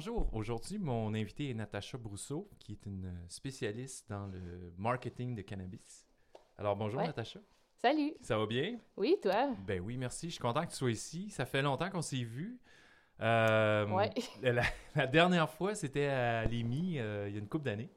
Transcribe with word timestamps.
bonjour. 0.00 0.30
Aujourd'hui, 0.32 0.78
mon 0.78 1.12
invité 1.12 1.50
est 1.50 1.54
Natacha 1.54 1.98
Brousseau, 1.98 2.48
qui 2.58 2.72
est 2.72 2.86
une 2.86 3.12
spécialiste 3.28 4.08
dans 4.08 4.28
le 4.28 4.72
marketing 4.78 5.34
de 5.34 5.42
cannabis. 5.42 6.06
Alors, 6.56 6.74
bonjour 6.74 7.00
Ouais. 7.00 7.06
Natacha. 7.06 7.38
Salut. 7.76 8.14
Ça 8.22 8.38
va 8.38 8.46
bien? 8.46 8.78
Oui, 8.96 9.18
toi? 9.22 9.50
Ben 9.66 9.78
oui, 9.82 9.98
merci. 9.98 10.28
Je 10.28 10.32
suis 10.36 10.40
content 10.40 10.64
que 10.64 10.70
tu 10.70 10.76
sois 10.76 10.90
ici. 10.90 11.28
Ça 11.28 11.44
fait 11.44 11.60
longtemps 11.60 11.90
qu'on 11.90 12.00
s'est 12.00 12.24
vus. 12.24 12.58
Euh, 13.20 13.86
Ouais. 13.88 14.08
La, 14.42 14.62
la 14.94 15.06
dernière 15.06 15.50
fois, 15.50 15.74
c'était 15.74 16.06
à 16.06 16.46
l'EMI, 16.46 16.98
euh, 16.98 17.28
il 17.28 17.34
y 17.34 17.36
a 17.36 17.38
une 17.38 17.48
couple 17.48 17.66
d'années. 17.66 17.90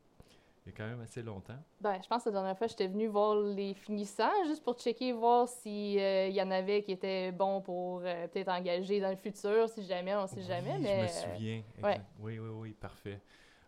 Il 0.66 0.72
y 0.72 0.74
a 0.74 0.78
quand 0.78 0.88
même 0.88 1.02
assez 1.02 1.22
longtemps. 1.22 1.58
Ben, 1.82 2.00
je 2.02 2.08
pense 2.08 2.24
que 2.24 2.30
la 2.30 2.36
dernière 2.36 2.58
fois, 2.58 2.68
j'étais 2.68 2.88
venue 2.88 3.08
voir 3.08 3.36
les 3.36 3.74
finissants 3.74 4.32
juste 4.48 4.64
pour 4.64 4.80
checker, 4.80 5.12
voir 5.12 5.48
s'il 5.48 6.32
y 6.32 6.42
en 6.42 6.52
avait 6.52 6.84
qui 6.84 6.94
étaient 6.94 7.32
bons 7.34 7.62
pour 7.62 8.02
euh, 8.04 8.28
peut-être 8.28 8.50
engager 8.50 9.02
dans 9.02 9.10
le 9.10 9.18
futur, 9.18 9.68
si 9.68 9.84
jamais, 9.86 10.16
on 10.16 10.26
sait 10.26 10.42
jamais. 10.44 10.76
Oui, 10.76 10.82
mais, 10.82 11.08
je 11.08 11.14
me 11.14 11.28
euh, 11.28 11.34
souviens. 11.34 11.64
ouais. 11.84 12.02
Oui, 12.20 12.40
oui, 12.40 12.50
oui, 12.50 12.74
parfait. 12.74 13.20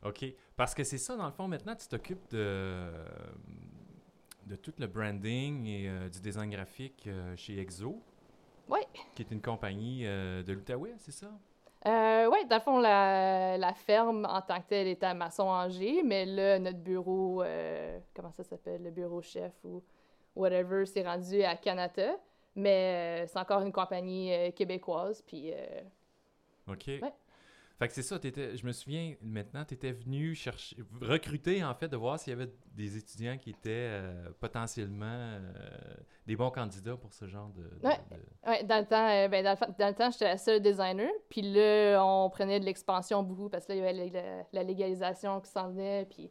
OK. 0.04 0.26
Parce 0.56 0.74
que 0.74 0.84
c'est 0.84 0.98
ça, 0.98 1.18
dans 1.18 1.26
le 1.26 1.32
fond, 1.32 1.48
maintenant, 1.48 1.76
tu 1.76 1.88
t'occupes 1.88 2.30
de, 2.32 2.92
de 4.46 4.56
tout 4.56 4.74
le 4.78 4.88
branding 4.88 5.66
et 5.66 5.90
euh, 5.90 6.10
du 6.10 6.20
design 6.20 6.50
graphique 6.50 7.08
euh, 7.08 7.36
chez 7.36 7.60
Exo. 7.60 8.02
Ouais. 8.70 8.86
Qui 9.16 9.24
est 9.24 9.32
une 9.32 9.42
compagnie 9.42 10.06
euh, 10.06 10.44
de 10.44 10.54
l'Outaouais, 10.54 10.94
c'est 10.98 11.12
ça? 11.12 11.32
Euh, 11.88 12.28
ouais, 12.30 12.46
dans 12.46 12.56
le 12.56 12.62
fond, 12.62 12.80
la, 12.80 13.58
la 13.58 13.74
ferme 13.74 14.26
en 14.28 14.42
tant 14.42 14.60
que 14.60 14.68
telle 14.68 14.88
est 14.88 15.04
à 15.04 15.14
Masson-Angers, 15.14 16.02
mais 16.04 16.26
là, 16.26 16.58
notre 16.58 16.80
bureau, 16.80 17.44
euh, 17.44 18.00
comment 18.16 18.32
ça 18.32 18.44
s'appelle, 18.44 18.84
le 18.84 18.90
bureau 18.90 19.22
chef 19.22 19.54
ou 19.64 19.84
whatever, 20.36 20.86
c'est 20.86 21.04
rendu 21.04 21.44
à 21.44 21.56
Canada. 21.56 22.16
Mais 22.56 23.24
euh, 23.24 23.28
c'est 23.28 23.38
encore 23.38 23.62
une 23.62 23.72
compagnie 23.72 24.34
euh, 24.34 24.52
québécoise, 24.52 25.22
puis 25.22 25.52
OK. 26.68 26.88
Ouais. 26.88 27.14
Fait 27.78 27.90
que 27.90 27.94
c'est 27.94 28.04
ça, 28.04 28.18
je 28.24 28.66
me 28.66 28.72
souviens 28.72 29.16
maintenant, 29.22 29.66
tu 29.66 29.74
étais 29.74 29.92
venu 29.92 30.34
chercher, 30.34 30.78
recruter 31.02 31.62
en 31.62 31.74
fait, 31.74 31.90
de 31.90 31.98
voir 31.98 32.18
s'il 32.18 32.32
y 32.32 32.34
avait 32.34 32.50
des 32.74 32.96
étudiants 32.96 33.38
qui 33.38 33.50
étaient 33.50 33.68
euh, 33.92 34.30
potentiellement 34.40 35.06
euh, 35.06 35.40
des 36.26 36.38
bons 36.38 36.52
candidats 36.52 36.96
pour 36.96 37.14
ce 37.14 37.28
genre 37.28 37.50
de. 37.50 37.64
de- 37.64 37.86
Ouais. 37.86 38.00
de- 38.12 38.50
Ouais, 38.50 38.64
dans 38.64 38.80
le 38.80 38.86
temps, 38.86 39.10
euh, 39.10 39.28
ben, 39.28 39.44
dans 39.44 39.50
le, 39.52 39.56
fa- 39.58 39.68
dans 39.78 39.88
le 39.90 39.94
temps, 39.94 40.10
j'étais 40.10 40.24
la 40.26 40.38
seule 40.38 40.62
designer. 40.62 41.10
Puis 41.30 41.42
là, 41.42 42.02
on 42.02 42.30
prenait 42.30 42.62
de 42.62 42.66
l'expansion 42.66 43.22
beaucoup 43.24 43.50
parce 43.50 43.66
que 43.66 43.74
là, 43.74 43.78
il 43.78 43.82
y 43.82 43.88
avait 43.88 44.10
la, 44.10 44.22
la- 44.22 44.44
la 44.54 44.64
légalisation 44.64 45.42
qui 45.42 45.52
s'en 45.52 45.70
venait. 45.70 46.06
Puis 46.10 46.30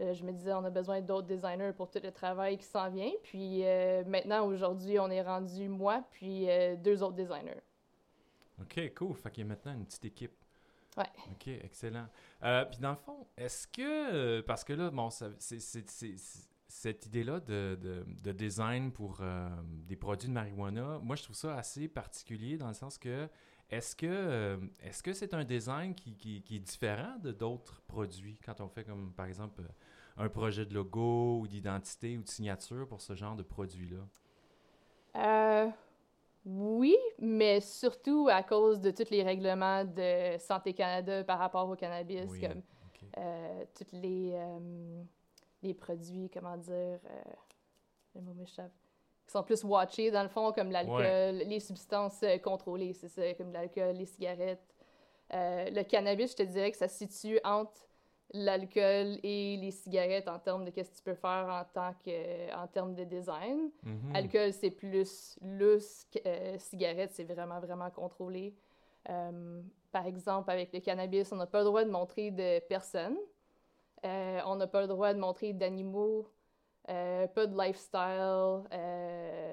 je 0.00 0.22
me 0.24 0.32
disais, 0.32 0.54
on 0.54 0.64
a 0.64 0.70
besoin 0.70 1.02
d'autres 1.02 1.26
designers 1.26 1.72
pour 1.76 1.90
tout 1.90 2.00
le 2.02 2.10
travail 2.10 2.56
qui 2.56 2.64
s'en 2.64 2.88
vient. 2.90 3.10
Puis 3.22 3.62
maintenant, 4.06 4.46
aujourd'hui, 4.46 4.98
on 4.98 5.10
est 5.10 5.22
rendu 5.22 5.68
moi, 5.68 6.02
puis 6.10 6.46
deux 6.78 7.02
autres 7.02 7.16
designers. 7.16 7.60
OK, 8.62 8.94
cool. 8.94 9.14
Fait 9.16 9.30
qu'il 9.30 9.44
y 9.44 9.46
a 9.46 9.48
maintenant 9.48 9.74
une 9.74 9.84
petite 9.84 10.06
équipe. 10.06 10.32
Ouais. 10.96 11.04
OK, 11.30 11.48
excellent. 11.48 12.06
Euh, 12.42 12.64
puis 12.64 12.78
dans 12.78 12.90
le 12.90 12.96
fond, 12.96 13.26
est-ce 13.36 13.66
que, 13.68 13.82
euh, 13.82 14.42
parce 14.42 14.64
que 14.64 14.72
là, 14.72 14.90
bon, 14.90 15.10
c'est, 15.10 15.60
cette 16.68 17.06
idée-là 17.06 17.40
de, 17.40 17.78
de- 17.80 18.06
de 18.22 18.32
design 18.32 18.90
pour 18.92 19.18
euh, 19.20 19.48
des 19.86 19.96
produits 19.96 20.28
de 20.28 20.32
marijuana, 20.34 20.98
moi, 21.02 21.16
je 21.16 21.22
trouve 21.24 21.36
ça 21.36 21.56
assez 21.56 21.88
particulier 21.88 22.56
dans 22.56 22.68
le 22.68 22.74
sens 22.74 22.96
que, 22.98 23.28
est-ce 23.70 23.94
que, 23.96 24.06
euh, 24.06 24.56
est-ce 24.82 25.02
que 25.02 25.12
c'est 25.12 25.34
un 25.34 25.44
design 25.44 25.94
qui, 25.94 26.16
qui- 26.16 26.42
qui 26.42 26.56
est 26.56 26.60
différent 26.60 27.18
de 27.18 27.32
d'autres 27.32 27.82
produits 27.88 28.38
quand 28.44 28.60
on 28.60 28.68
fait 28.68 28.84
comme, 28.84 29.12
par 29.12 29.26
exemple, 29.26 29.62
un 30.16 30.28
projet 30.30 30.64
de 30.64 30.72
logo 30.74 31.40
ou 31.40 31.46
d'identité 31.48 32.16
ou 32.16 32.22
de 32.22 32.28
signature 32.28 32.86
pour 32.88 33.00
ce 33.02 33.14
genre 33.14 33.36
de 33.36 33.42
produit-là? 33.42 34.06
Euh, 35.16 35.70
oui, 36.48 36.96
mais 37.18 37.60
surtout 37.60 38.28
à 38.30 38.44
cause 38.44 38.80
de 38.80 38.92
tous 38.92 39.10
les 39.10 39.24
règlements 39.24 39.84
de 39.84 40.38
Santé 40.38 40.72
Canada 40.74 41.24
par 41.24 41.40
rapport 41.40 41.68
au 41.68 41.74
cannabis, 41.74 42.30
Oui, 42.30 42.40
comme 42.40 42.62
euh, 43.18 43.64
tous 43.74 43.92
les, 43.92 44.30
euh, 44.32 45.02
les 45.64 45.74
produits, 45.74 46.30
comment 46.32 46.56
dire, 46.56 46.72
euh, 46.74 47.22
le 48.14 48.20
mot 48.20 48.32
m'échappe, 48.34 48.70
qui 49.26 49.32
sont 49.32 49.42
plus 49.42 49.64
watchés 49.64 50.12
dans 50.12 50.22
le 50.22 50.28
fond, 50.28 50.52
comme 50.52 50.70
l'alcool, 50.70 51.42
les 51.48 51.58
substances 51.58 52.24
contrôlées, 52.44 52.92
c'est 52.92 53.08
ça, 53.08 53.34
comme 53.34 53.52
l'alcool, 53.52 53.96
les 53.96 54.06
cigarettes. 54.06 54.72
Le 55.32 55.82
cannabis, 55.82 56.30
je 56.30 56.36
te 56.36 56.42
dirais 56.44 56.70
que 56.70 56.78
ça 56.78 56.86
se 56.86 57.06
situe 57.06 57.40
entre 57.42 57.88
l'alcool 58.32 59.18
et 59.22 59.56
les 59.56 59.70
cigarettes 59.70 60.28
en 60.28 60.38
termes 60.38 60.64
de 60.64 60.70
qu'est-ce 60.70 60.90
que 60.90 60.96
tu 60.96 61.02
peux 61.02 61.14
faire 61.14 61.46
en 61.48 61.64
tant 61.72 61.94
que 62.04 62.54
en 62.54 62.66
termes 62.66 62.94
de 62.94 63.04
design. 63.04 63.70
Mhm. 63.82 64.14
Alcool, 64.16 64.52
c'est 64.52 64.70
plus 64.70 65.38
lousse. 65.42 66.06
euh, 66.26 66.58
cigarette, 66.58 67.12
c'est 67.12 67.24
vraiment, 67.24 67.60
vraiment 67.60 67.90
contrôlé. 67.90 68.54
Euh, 69.08 69.62
par 69.92 70.06
exemple, 70.06 70.50
avec 70.50 70.72
le 70.72 70.80
cannabis, 70.80 71.30
on 71.32 71.36
n'a 71.36 71.46
pas 71.46 71.60
le 71.60 71.66
droit 71.66 71.84
de 71.84 71.90
montrer 71.90 72.30
de 72.30 72.58
personnes. 72.66 73.16
Euh, 74.04 74.40
on 74.46 74.56
n'a 74.56 74.66
pas 74.66 74.80
le 74.82 74.88
droit 74.88 75.14
de 75.14 75.18
montrer 75.18 75.52
d'animaux. 75.52 76.28
euh, 76.88 77.26
pas 77.28 77.46
de 77.46 77.56
lifestyle. 77.56 78.62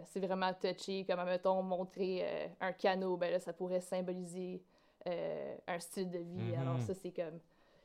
c'est 0.05 0.19
vraiment 0.19 0.51
touchy. 0.53 1.05
Comme, 1.05 1.23
mettons, 1.25 1.61
montrer 1.63 2.51
un 2.59 2.73
canot, 2.73 3.17
ben 3.17 3.31
là, 3.31 3.39
ça 3.39 3.53
pourrait 3.53 3.81
symboliser 3.81 4.61
un 5.05 5.79
style 5.79 6.09
de 6.09 6.19
vie. 6.19 6.53
Mhm. 6.55 6.59
Alors, 6.61 6.79
ça, 6.81 6.93
c'est 6.93 7.11
comme. 7.11 7.39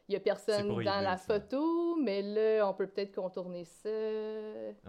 Il 0.08 0.12
n'y 0.12 0.16
a 0.16 0.20
personne 0.20 0.68
dans 0.68 1.00
la 1.02 1.16
ça. 1.18 1.34
photo, 1.34 1.96
mais 1.96 2.22
là, 2.22 2.66
on 2.68 2.72
peut 2.72 2.86
peut-être 2.86 3.14
contourner 3.14 3.64
ça. 3.64 3.88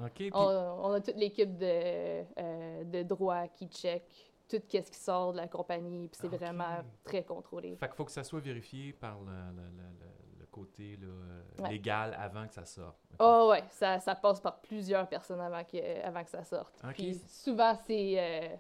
OK, 0.05 0.11
puis- 0.15 0.31
On, 0.33 0.39
on 0.85 0.91
a 0.93 1.01
toute 1.01 1.17
l'équipe 1.17 1.57
de, 1.57 1.65
euh, 1.65 2.83
de 2.85 3.03
droit 3.03 3.47
qui 3.49 3.67
check 3.67 4.03
tout 4.47 4.57
ce 4.57 4.77
qui 4.79 4.97
sort 4.97 5.33
de 5.33 5.37
la 5.37 5.47
compagnie, 5.47 6.07
puis 6.07 6.17
c'est 6.21 6.27
vraiment 6.29 6.77
très 7.03 7.23
contrôlé. 7.23 7.75
Fait 7.75 7.87
qu'il 7.87 7.95
faut 7.95 8.05
que 8.05 8.11
ça 8.11 8.23
soit 8.23 8.39
vérifié 8.39 8.93
par 8.93 9.19
le, 9.19 9.25
le- 9.31 9.63
le- 9.77 10.45
côté 10.51 10.97
là, 10.99 11.07
euh, 11.07 11.61
Ouais. 11.63 11.69
légal 11.69 12.17
avant 12.19 12.47
que 12.47 12.53
ça 12.55 12.65
sorte. 12.65 12.97
Ok. 13.11 13.17
Oh 13.19 13.49
ouais, 13.51 13.63
ça, 13.69 13.99
ça 13.99 14.15
passe 14.15 14.39
par 14.41 14.59
plusieurs 14.61 15.07
personnes 15.07 15.39
avant 15.39 15.63
que, 15.63 16.03
avant 16.03 16.23
que 16.23 16.29
ça 16.31 16.43
sorte. 16.43 16.73
Puis 16.95 17.13
souvent, 17.27 17.75
c'est 17.85 18.15
euh, 18.17 18.55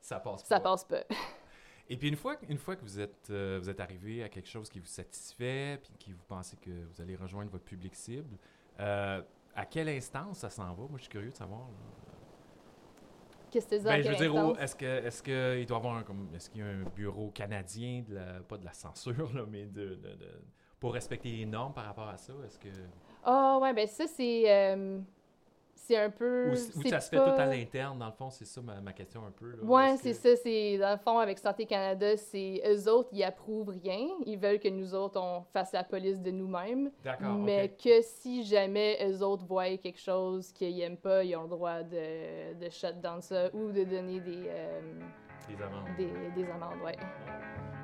Ça 0.00 0.18
passe 0.18 0.44
ça 0.44 0.58
pas. 0.60 0.70
passe 0.70 0.84
pas. 0.84 1.02
Et 1.90 1.96
puis 1.96 2.08
une 2.08 2.16
fois, 2.16 2.36
une 2.48 2.58
fois 2.58 2.76
que 2.76 2.82
vous 2.82 2.98
êtes, 2.98 3.28
euh, 3.30 3.58
vous 3.60 3.68
êtes 3.68 3.80
arrivé 3.80 4.22
à 4.22 4.28
quelque 4.28 4.48
chose 4.48 4.68
qui 4.70 4.78
vous 4.78 4.86
satisfait, 4.86 5.78
puis 5.82 5.92
qui 5.98 6.12
vous 6.12 6.24
pensez 6.26 6.56
que 6.56 6.70
vous 6.70 7.00
allez 7.02 7.14
rejoindre 7.16 7.50
votre 7.50 7.64
public 7.64 7.94
cible, 7.94 8.38
euh, 8.80 9.20
à 9.54 9.66
quelle 9.66 9.88
instance 9.90 10.38
ça 10.38 10.50
s'en 10.50 10.64
va? 10.74 10.82
Moi, 10.88 10.96
je 10.96 11.02
suis 11.02 11.10
curieux 11.10 11.30
de 11.30 11.36
savoir. 11.36 11.68
Qu'est-ce 13.50 13.66
que 13.68 13.76
tu 13.76 13.82
Ben, 13.84 14.02
je 14.02 14.08
veux 14.08 14.16
dire, 14.16 14.60
est-ce 14.60 14.74
que 14.74 14.84
est-ce 14.84 15.22
que 15.22 15.58
il 15.60 15.66
doit 15.66 15.76
avoir 15.76 15.96
un, 15.96 16.02
comme 16.02 16.28
est-ce 16.34 16.50
qu'il 16.50 16.60
y 16.60 16.64
a 16.64 16.66
un 16.68 16.82
bureau 16.96 17.30
canadien 17.30 18.02
de 18.08 18.14
la, 18.14 18.40
pas 18.40 18.56
de 18.58 18.64
la 18.64 18.72
censure 18.72 19.32
là, 19.34 19.44
mais 19.48 19.66
de, 19.66 19.90
de- 19.94 19.94
de- 19.94 20.42
pour 20.80 20.92
respecter 20.94 21.30
les 21.30 21.46
normes 21.46 21.72
par 21.72 21.84
rapport 21.84 22.08
à 22.08 22.16
ça, 22.16 22.32
est-ce 22.44 22.58
que 22.58 22.68
Ah 23.22 23.58
ouais, 23.62 23.72
ben 23.72 23.86
ça, 23.86 24.06
c'est 24.08 24.50
euh, 24.50 24.98
c'est 25.86 25.96
un 25.98 26.10
peu... 26.10 26.50
ou, 26.50 26.54
ça 26.88 27.00
se 27.00 27.08
fait 27.10 27.16
pas- 27.16 27.30
tout 27.34 27.40
à 27.40 27.46
l'interne 27.46 27.98
dans 27.98 28.06
le 28.06 28.12
fond, 28.12 28.30
c'est 28.30 28.44
ça 28.44 28.60
ma, 28.62 28.80
ma 28.80 28.92
question 28.92 29.22
un 29.26 29.30
peu. 29.30 29.54
Ouais, 29.62 29.92
Est-ce 29.94 30.02
c'est 30.02 30.10
que- 30.12 30.36
ça. 30.36 30.42
C'est 30.42 30.78
dans 30.78 30.92
le 30.92 30.98
fond 30.98 31.18
avec 31.18 31.38
Santé 31.38 31.66
Canada, 31.66 32.16
c'est 32.16 32.62
eux 32.66 32.88
autres, 32.90 33.08
ils 33.12 33.22
approuvent 33.24 33.68
rien. 33.68 34.06
Ils 34.26 34.38
veulent 34.38 34.58
que 34.58 34.68
nous 34.68 34.94
autres 34.94 35.20
on 35.20 35.42
fasse 35.52 35.72
la 35.72 35.84
police 35.84 36.20
de 36.20 36.30
nous-mêmes. 36.30 36.90
D'accord. 37.04 37.34
Mais 37.34 37.68
que 37.82 38.00
si 38.02 38.44
jamais 38.44 38.98
eux 39.06 39.22
autres 39.22 39.44
voient 39.44 39.76
quelque 39.76 40.00
chose 40.00 40.52
qu'ils 40.52 40.76
n'aiment 40.76 40.96
pas, 40.96 41.22
ils 41.24 41.36
ont 41.36 41.42
le 41.42 41.48
droit 41.48 41.82
de, 41.82 42.54
de 42.54 42.70
shut 42.70 43.00
down 43.00 43.20
ça 43.20 43.48
ou 43.54 43.70
de 43.70 43.84
donner 43.84 44.20
des, 44.20 44.44
euh, 44.48 44.80
Les 45.48 45.62
amendes. 45.62 45.96
des, 45.96 46.42
des 46.42 46.50
amendes, 46.50 46.80
ouais. 46.84 46.96
Euh, 46.98 47.83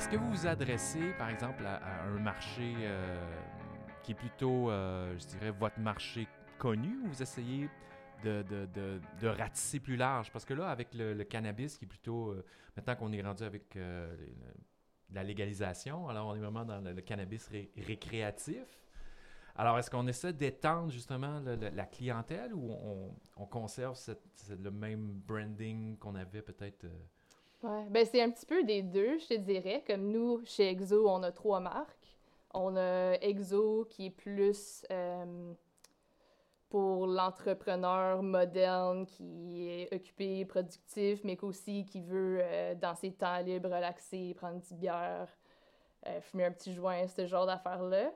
Est-ce 0.00 0.08
que 0.08 0.16
vous 0.16 0.30
vous 0.30 0.46
adressez, 0.46 1.12
par 1.18 1.28
exemple, 1.28 1.62
à, 1.66 2.04
un 2.04 2.18
marché 2.18 2.72
euh, 2.78 3.22
qui 4.02 4.12
est 4.12 4.14
plutôt, 4.14 4.70
euh, 4.70 5.14
je 5.18 5.26
dirais, 5.26 5.50
votre 5.50 5.78
marché 5.78 6.26
connu 6.56 6.96
ou 7.04 7.08
vous 7.08 7.20
essayez 7.20 7.68
de, 8.24 8.98
ratisser 9.22 9.78
plus 9.78 9.96
large? 9.96 10.32
Parce 10.32 10.46
que 10.46 10.54
là, 10.54 10.70
avec 10.70 10.94
le, 10.94 11.22
cannabis 11.24 11.76
qui 11.76 11.84
est 11.84 11.86
plutôt, 11.86 12.30
euh, 12.30 12.42
maintenant 12.74 12.96
qu'on 12.96 13.12
est 13.12 13.20
rendu 13.20 13.42
avec 13.42 13.78
la 15.12 15.22
légalisation, 15.22 16.08
alors 16.08 16.28
on 16.28 16.34
est 16.34 16.40
vraiment 16.40 16.64
dans 16.64 16.80
le, 16.80 16.98
cannabis 17.02 17.46
ré- 17.48 17.70
récréatif. 17.76 18.80
Alors, 19.54 19.78
est-ce 19.78 19.90
qu'on 19.90 20.06
essaie 20.06 20.32
d'étendre 20.32 20.90
justement 20.90 21.42
la 21.74 21.84
clientèle 21.84 22.54
ou 22.54 22.70
on, 22.70 23.14
on 23.36 23.44
conserve 23.44 23.98
le 24.48 24.70
même 24.70 25.20
branding 25.26 25.98
qu'on 25.98 26.14
avait 26.14 26.40
peut-être? 26.40 26.86
Ben 27.62 28.06
c'est 28.06 28.22
un 28.22 28.30
petit 28.30 28.46
peu 28.46 28.62
des 28.64 28.82
deux, 28.82 29.18
je 29.18 29.28
te 29.28 29.34
dirais. 29.34 29.82
Comme 29.86 30.10
nous, 30.10 30.40
chez 30.44 30.68
Exo, 30.68 31.08
on 31.08 31.22
a 31.22 31.32
trois 31.32 31.60
marques. 31.60 32.16
On 32.52 32.76
a 32.76 33.14
Exo 33.20 33.86
qui 33.90 34.06
est 34.06 34.10
plus, 34.10 34.84
euh, 34.90 35.52
pour 36.68 37.06
l'entrepreneur 37.06 38.22
moderne 38.22 39.06
qui 39.06 39.68
est 39.68 39.94
occupé, 39.94 40.44
productif, 40.44 41.20
mais 41.24 41.36
qu'aussi 41.36 41.84
qui 41.84 42.00
veut, 42.00 42.38
euh, 42.40 42.74
dans 42.74 42.94
ses 42.94 43.12
temps 43.12 43.38
libres, 43.40 43.68
relaxer, 43.68 44.34
prendre 44.34 44.54
une 44.54 44.60
petite 44.60 44.78
bière, 44.78 45.28
euh, 46.06 46.20
fumer 46.20 46.46
un 46.46 46.52
petit 46.52 46.72
joint, 46.72 47.06
ce 47.08 47.26
genre 47.26 47.46
d'affaires-là. 47.46 48.12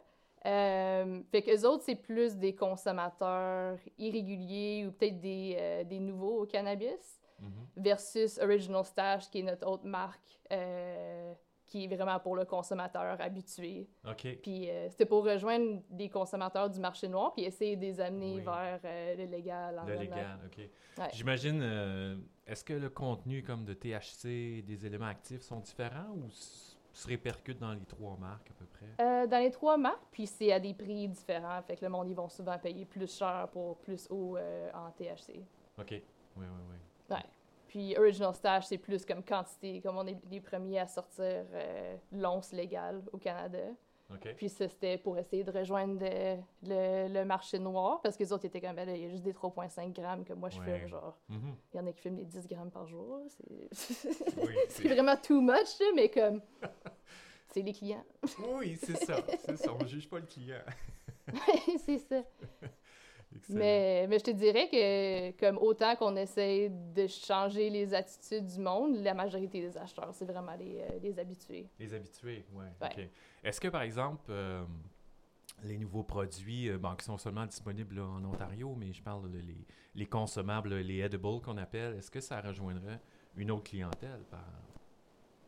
Euh, 0.46 1.20
fait 1.30 1.42
qu'eux 1.42 1.66
autres, 1.66 1.84
c'est 1.84 1.94
plus 1.94 2.36
des 2.36 2.54
consommateurs 2.54 3.78
irréguliers 3.98 4.84
ou 4.86 4.92
peut-être 4.92 5.20
des, 5.20 5.56
euh, 5.58 5.84
des 5.84 6.00
nouveaux 6.00 6.42
au 6.42 6.46
cannabis 6.46 7.20
Mhm. 7.40 7.66
versus 7.76 8.38
Original 8.38 8.84
Stash, 8.84 9.28
qui 9.30 9.40
est 9.40 9.42
notre 9.42 9.66
autre 9.66 9.84
marque, 9.86 10.40
euh, 10.52 11.32
qui 11.66 11.84
est 11.84 11.96
vraiment 11.96 12.18
pour 12.20 12.36
le 12.36 12.44
consommateur 12.44 13.20
habitué. 13.20 13.88
OK. 14.08 14.38
Puis 14.42 14.68
euh, 14.70 14.88
c'était 14.90 15.06
pour 15.06 15.24
rejoindre 15.24 15.82
des 15.90 16.08
consommateurs 16.08 16.68
du 16.70 16.78
marché 16.78 17.08
noir, 17.08 17.32
puis 17.34 17.44
essayer 17.44 17.74
de 17.76 17.80
les 17.82 18.00
amener 18.00 18.36
Oui. 18.36 18.42
vers 18.42 18.80
euh, 18.84 19.16
le 19.16 19.24
légal. 19.24 19.72
Le 19.74 19.76
l'environnement. 19.80 20.14
légal, 20.16 20.38
OK. 20.46 20.58
Ouais. 20.98 21.08
J'imagine, 21.12 21.60
euh, 21.62 22.16
est-ce 22.46 22.62
que 22.62 22.74
le 22.74 22.88
contenu 22.90 23.42
comme 23.42 23.64
de 23.64 23.72
THC, 23.74 24.62
des 24.62 24.86
éléments 24.86 25.06
actifs 25.06 25.42
sont 25.42 25.58
différents 25.60 26.10
ou 26.14 26.28
se 26.30 27.08
répercutent 27.08 27.58
dans 27.58 27.72
les 27.72 27.84
trois 27.86 28.16
marques 28.18 28.50
à 28.50 28.54
peu 28.54 28.66
près? 28.66 28.86
Euh, 29.04 29.26
dans 29.26 29.38
les 29.38 29.50
trois 29.50 29.76
marques, 29.76 30.04
puis 30.12 30.26
c'est 30.26 30.52
à 30.52 30.60
des 30.60 30.74
prix 30.74 31.08
différents. 31.08 31.60
Fait 31.62 31.76
que 31.76 31.84
le 31.84 31.90
monde, 31.90 32.08
ils 32.08 32.14
vont 32.14 32.28
souvent 32.28 32.56
payer 32.58 32.84
plus 32.84 33.12
cher 33.18 33.48
pour 33.50 33.78
plus 33.78 34.06
haut 34.10 34.36
euh, 34.36 34.70
en 34.72 34.90
THC. 34.92 35.40
OK. 35.78 35.90
Oui, 35.90 36.00
oui, 36.36 36.46
oui. 36.70 36.76
Puis 37.68 37.96
Original 37.98 38.32
Stash, 38.34 38.66
c'est 38.66 38.78
plus 38.78 39.04
comme 39.04 39.24
quantité, 39.24 39.80
comme 39.80 39.98
on 39.98 40.06
est 40.06 40.16
les 40.30 40.40
premiers 40.40 40.78
à 40.78 40.86
sortir 40.86 41.44
euh, 41.52 41.96
l'once 42.12 42.52
légale 42.52 43.02
au 43.12 43.18
Canada. 43.18 43.58
Puis 44.36 44.48
ça, 44.48 44.68
c'était 44.68 44.96
pour 44.96 45.18
essayer 45.18 45.42
de 45.42 45.50
rejoindre 45.50 45.98
le, 46.00 46.36
le- 46.62 47.12
le 47.12 47.24
marché 47.24 47.58
noir, 47.58 48.00
parce 48.00 48.16
que 48.16 48.22
les 48.22 48.32
autres 48.32 48.44
étaient 48.44 48.60
comme, 48.60 48.76
ben 48.76 48.86
là, 48.86 48.94
il 48.94 49.02
y 49.02 49.06
a 49.06 49.08
juste 49.08 49.24
des 49.24 49.32
3,5 49.32 49.92
grammes 49.92 50.24
que 50.24 50.34
moi 50.34 50.50
je 50.50 50.60
Ouais. 50.60 50.78
fume, 50.78 50.86
genre. 50.88 51.18
Mhm. 51.28 51.56
Il 51.72 51.76
y 51.78 51.80
en 51.80 51.86
a 51.88 51.92
qui 51.92 52.00
fument 52.00 52.14
des 52.16 52.24
10 52.26 52.46
grammes 52.46 52.70
par 52.70 52.86
jour. 52.86 53.18
C'est 53.72 54.36
Oui, 54.40 54.88
vraiment 54.88 55.16
too 55.16 55.40
much, 55.40 55.80
mais 55.96 56.08
comme, 56.10 56.42
c'est 57.48 57.62
les 57.62 57.72
clients. 57.72 58.04
oui 58.60 58.78
c'est 58.80 59.04
ça. 59.04 59.16
C'est 59.40 59.56
ça. 59.56 59.72
On 59.80 59.84
juge 59.84 60.08
pas 60.08 60.20
le 60.20 60.26
client. 60.26 60.60
c'est 61.84 61.98
ça. 61.98 62.22
Mais, 63.48 64.06
mais 64.08 64.18
je 64.18 64.24
te 64.24 64.30
dirais 64.30 64.68
que, 64.68 65.30
comme 65.38 65.58
autant 65.58 65.96
qu'on 65.96 66.16
essaie 66.16 66.70
de 66.70 67.06
changer 67.06 67.70
les 67.70 67.94
attitudes 67.94 68.46
du 68.46 68.60
monde, 68.60 68.96
la 69.02 69.14
majorité 69.14 69.60
des 69.60 69.76
acheteurs, 69.76 70.12
c'est 70.12 70.24
vraiment 70.24 70.54
les, 70.54 70.80
euh, 70.80 70.98
les 71.02 71.18
habitués. 71.18 71.68
Les 71.78 71.94
habitués, 71.94 72.44
ouais. 72.52 72.66
Ouais. 72.80 73.10
Est-ce 73.42 73.60
que, 73.60 73.68
par 73.68 73.82
exemple, 73.82 74.24
euh, 74.30 74.64
les 75.62 75.78
nouveaux 75.78 76.02
produits, 76.02 76.68
euh, 76.68 76.78
bon, 76.78 76.94
qui 76.94 77.04
sont 77.04 77.18
seulement 77.18 77.46
disponibles 77.46 77.96
là, 77.96 78.04
en 78.04 78.24
Ontario, 78.24 78.74
mais 78.76 78.92
je 78.92 79.02
parle 79.02 79.30
de 79.30 79.38
les, 79.38 79.66
les 79.94 80.06
consommables, 80.06 80.74
les 80.74 81.00
edibles 81.00 81.40
qu'on 81.40 81.58
appelle, 81.58 81.96
est-ce 81.96 82.10
que 82.10 82.20
ça 82.20 82.40
rejoindrait 82.40 83.00
une 83.36 83.50
autre 83.50 83.64
clientèle? 83.64 84.22
Par... 84.30 84.44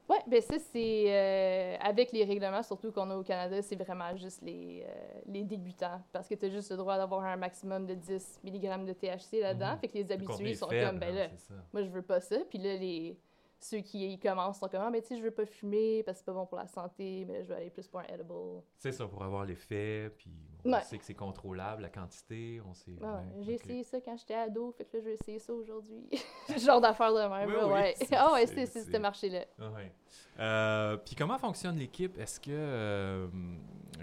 Oui, 0.09 0.17
ben 0.27 0.41
ça, 0.41 0.57
c'est 0.59 1.05
euh, 1.09 1.77
avec 1.81 2.13
les 2.13 2.25
règlements, 2.25 2.63
surtout 2.63 2.93
qu'on 2.93 3.11
a 3.11 3.17
au 3.17 3.25
Canada, 3.25 3.61
c'est 3.61 3.75
vraiment 3.75 4.17
juste 4.17 4.41
les, 4.43 4.85
euh, 4.87 5.21
les 5.27 5.43
débutants. 5.43 6.01
Parce 6.13 6.29
que 6.29 6.35
tu 6.35 6.47
as 6.47 6.51
juste 6.51 6.71
le 6.71 6.77
droit 6.77 6.97
d'avoir 6.97 7.25
un 7.25 7.37
maximum 7.37 7.87
de 7.87 7.95
10 7.95 8.41
mg 8.45 8.85
de 8.85 8.93
THC 8.93 9.41
là-dedans. 9.41 9.73
Mhm. 9.73 9.79
Fait 9.81 9.89
que 9.89 9.95
les 9.95 10.13
habitués 10.13 10.55
sont 10.55 10.69
faible, 10.69 10.91
comme, 10.91 10.99
ben 11.01 11.11
hein, 11.11 11.29
là, 11.51 11.57
moi, 11.73 11.83
je 11.83 11.89
veux 11.89 12.03
pas 12.03 12.21
ça. 12.21 12.37
Puis 12.49 12.59
là, 12.59 12.77
les, 12.77 13.19
ceux 13.59 13.79
qui 13.79 14.13
y 14.13 14.19
commencent 14.19 14.59
sont 14.61 14.69
comme, 14.69 14.83
ah, 14.83 14.91
ben 14.91 15.01
tu 15.01 15.09
sais, 15.09 15.17
je 15.19 15.23
veux 15.23 15.31
pas 15.31 15.47
fumer 15.47 16.03
parce 16.03 16.19
que 16.19 16.25
c'est 16.25 16.27
pas 16.27 16.33
bon 16.35 16.47
pour 16.47 16.59
la 16.59 16.67
santé, 16.67 17.25
mais 17.27 17.43
je 17.43 17.49
veux 17.49 17.55
aller 17.57 17.71
plus 17.71 17.89
pour 17.89 18.01
un 18.01 18.05
edible. 18.05 18.63
C'est 18.79 18.93
ça, 18.93 19.07
pour 19.07 19.23
avoir 19.25 19.45
l'effet, 19.45 20.11
puis 20.17 20.31
on 20.65 20.73
Ouais. 20.73 20.83
sait 20.83 20.99
que 20.99 21.05
c'est 21.05 21.15
contrôlable, 21.15 21.83
la 21.83 21.89
quantité, 21.89 22.61
on 22.69 22.75
sait... 22.75 22.91
Ouais, 22.93 23.07
ouais, 23.07 23.43
J'ai 23.43 23.53
essayé 23.55 23.83
ça 23.85 24.01
quand 24.01 24.17
j'étais 24.17 24.35
ado, 24.35 24.73
fait 24.73 24.85
que 24.85 24.97
là, 24.97 25.03
je 25.03 25.09
vais 25.09 25.15
essayer 25.15 25.39
ça 25.39 25.53
aujourd'hui. 25.55 26.09
Genre 26.59 26.81
d'affaire 26.81 27.13
de 27.15 27.21
même, 27.21 27.49
Oui, 27.49 27.55
là, 27.57 27.67
oui, 27.67 27.73
ouais. 27.73 27.95
c'est- 27.97 28.15
Ah 28.15 28.33
ouais, 28.35 28.47
c'est- 28.47 28.67
ce 28.67 28.97
marché-là. 28.99 29.45
Ah 29.59 29.71
ouais. 29.73 29.93
Euh, 30.39 30.97
puis 30.99 31.15
comment 31.15 31.39
fonctionne 31.39 31.77
l'équipe? 31.77 32.17
Est-ce 32.19 32.39
que, 32.41 32.51
euh, 32.51 33.27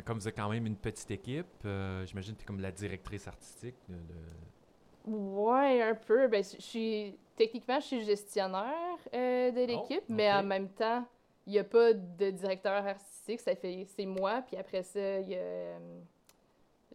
comme 0.05 0.17
vous 0.17 0.27
êtes 0.27 0.35
quand 0.35 0.49
même 0.49 0.65
une 0.65 0.77
petite 0.77 1.11
équipe, 1.11 1.45
euh, 1.65 2.05
j'imagine 2.05 2.33
que 2.33 2.39
tu 2.39 2.43
es 2.43 2.47
comme 2.47 2.59
la 2.59 2.71
directrice 2.71 3.27
artistique 3.27 3.75
de... 3.87 3.95
de- 3.95 3.99
Ouais, 5.05 5.81
un 5.81 5.95
peu. 5.95 6.27
Ben, 6.27 6.43
je 6.43 6.61
suis 6.61 7.17
techniquement, 7.35 7.79
je 7.79 7.85
suis 7.85 8.03
gestionnaire 8.03 8.97
euh, 9.13 9.51
de 9.51 9.65
l'équipe, 9.65 10.03
mais 10.07 10.29
Oh, 10.33 10.37
en 10.39 10.43
même 10.43 10.69
temps, 10.69 11.05
il 11.45 11.53
n'y 11.53 11.59
a 11.59 11.63
pas 11.63 11.93
de 11.93 12.31
directeur 12.31 12.85
artistique. 12.85 13.39
Ça 13.39 13.55
fait, 13.55 13.85
c'est 13.95 14.05
moi, 14.05 14.43
puis 14.47 14.57
après 14.57 14.83
ça, 14.83 15.19
il 15.19 15.29
y 15.29 15.35
a 15.35 15.39
euh, 15.39 15.99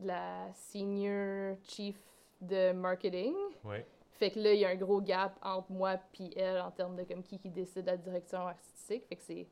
la 0.01 0.53
senior 0.55 1.57
chief 1.65 1.97
de 2.41 2.73
marketing. 2.73 3.35
Ouais. 3.65 3.85
Fait 4.13 4.31
que 4.31 4.41
là, 4.41 4.53
il 4.53 4.61
y 4.61 4.65
a 4.65 4.71
un 4.71 4.77
gros 4.77 5.01
gap 5.01 5.39
entre 5.43 5.71
moi 5.71 5.97
puis 6.13 6.33
elle 6.35 6.61
en 6.61 6.73
termes 6.73 6.97
de 6.97 7.05
comme 7.05 7.23
qui 7.23 7.39
qui 7.39 7.51
décide 7.51 7.83
de 7.83 7.87
la 7.87 7.97
direction 7.97 8.39
artistique. 8.39 9.05
Fait 9.07 9.17
que 9.17 9.23
c'est 9.23 9.47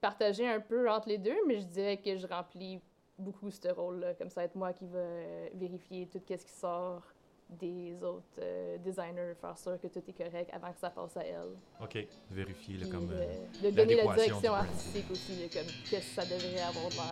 partagé 0.00 0.48
un 0.48 0.60
peu 0.60 0.88
entre 0.90 1.08
les 1.08 1.18
deux, 1.18 1.36
mais 1.46 1.58
je 1.58 1.66
dirais 1.66 1.98
que 1.98 2.16
je 2.16 2.26
remplis 2.26 2.80
beaucoup 3.18 3.50
ce 3.50 3.68
rôle-là. 3.68 4.14
Comme 4.14 4.30
ça, 4.30 4.44
être 4.44 4.54
moi 4.54 4.72
qui 4.72 4.86
va 4.86 4.98
euh, 4.98 5.48
vérifier 5.54 6.06
tout 6.06 6.20
ce 6.26 6.44
qui 6.44 6.52
sort 6.52 7.02
des 7.48 8.02
autres 8.02 8.40
euh, 8.40 8.76
designers, 8.78 9.34
faire 9.40 9.56
sûr 9.56 9.80
que 9.80 9.86
tout 9.86 10.02
est 10.06 10.12
correct 10.12 10.50
avant 10.52 10.72
que 10.72 10.78
ça 10.78 10.90
passe 10.90 11.16
à 11.16 11.24
elle. 11.24 11.56
OK. 11.80 12.06
Vérifier, 12.30 12.78
là, 12.78 12.86
comme... 12.90 13.06
de, 13.06 13.14
euh, 13.14 13.46
de 13.62 13.70
donner 13.70 13.94
la 13.96 14.14
direction 14.14 14.52
artistique 14.54 15.10
aussi, 15.10 15.36
là, 15.36 15.48
comme 15.52 15.70
qu'est-ce 15.88 16.16
que 16.16 16.22
ça 16.22 16.24
devrait 16.24 16.60
avoir 16.60 16.90
l'air. 16.90 17.06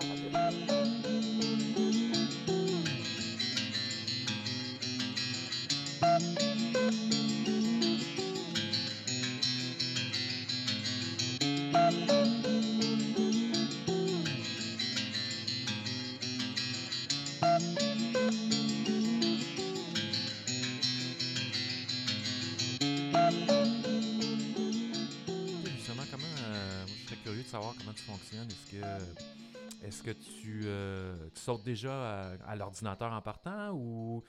Est-ce 28.97 29.15
que, 29.15 29.87
est-ce 29.87 30.03
que 30.03 30.11
tu, 30.11 30.63
euh, 30.65 31.29
tu 31.35 31.41
sautes 31.41 31.65
déjà 31.65 31.93
à, 32.23 32.35
à 32.47 32.57
l'ordinateur 32.57 33.13
en 33.13 33.21
partant 33.21 33.71
ou 33.73 34.23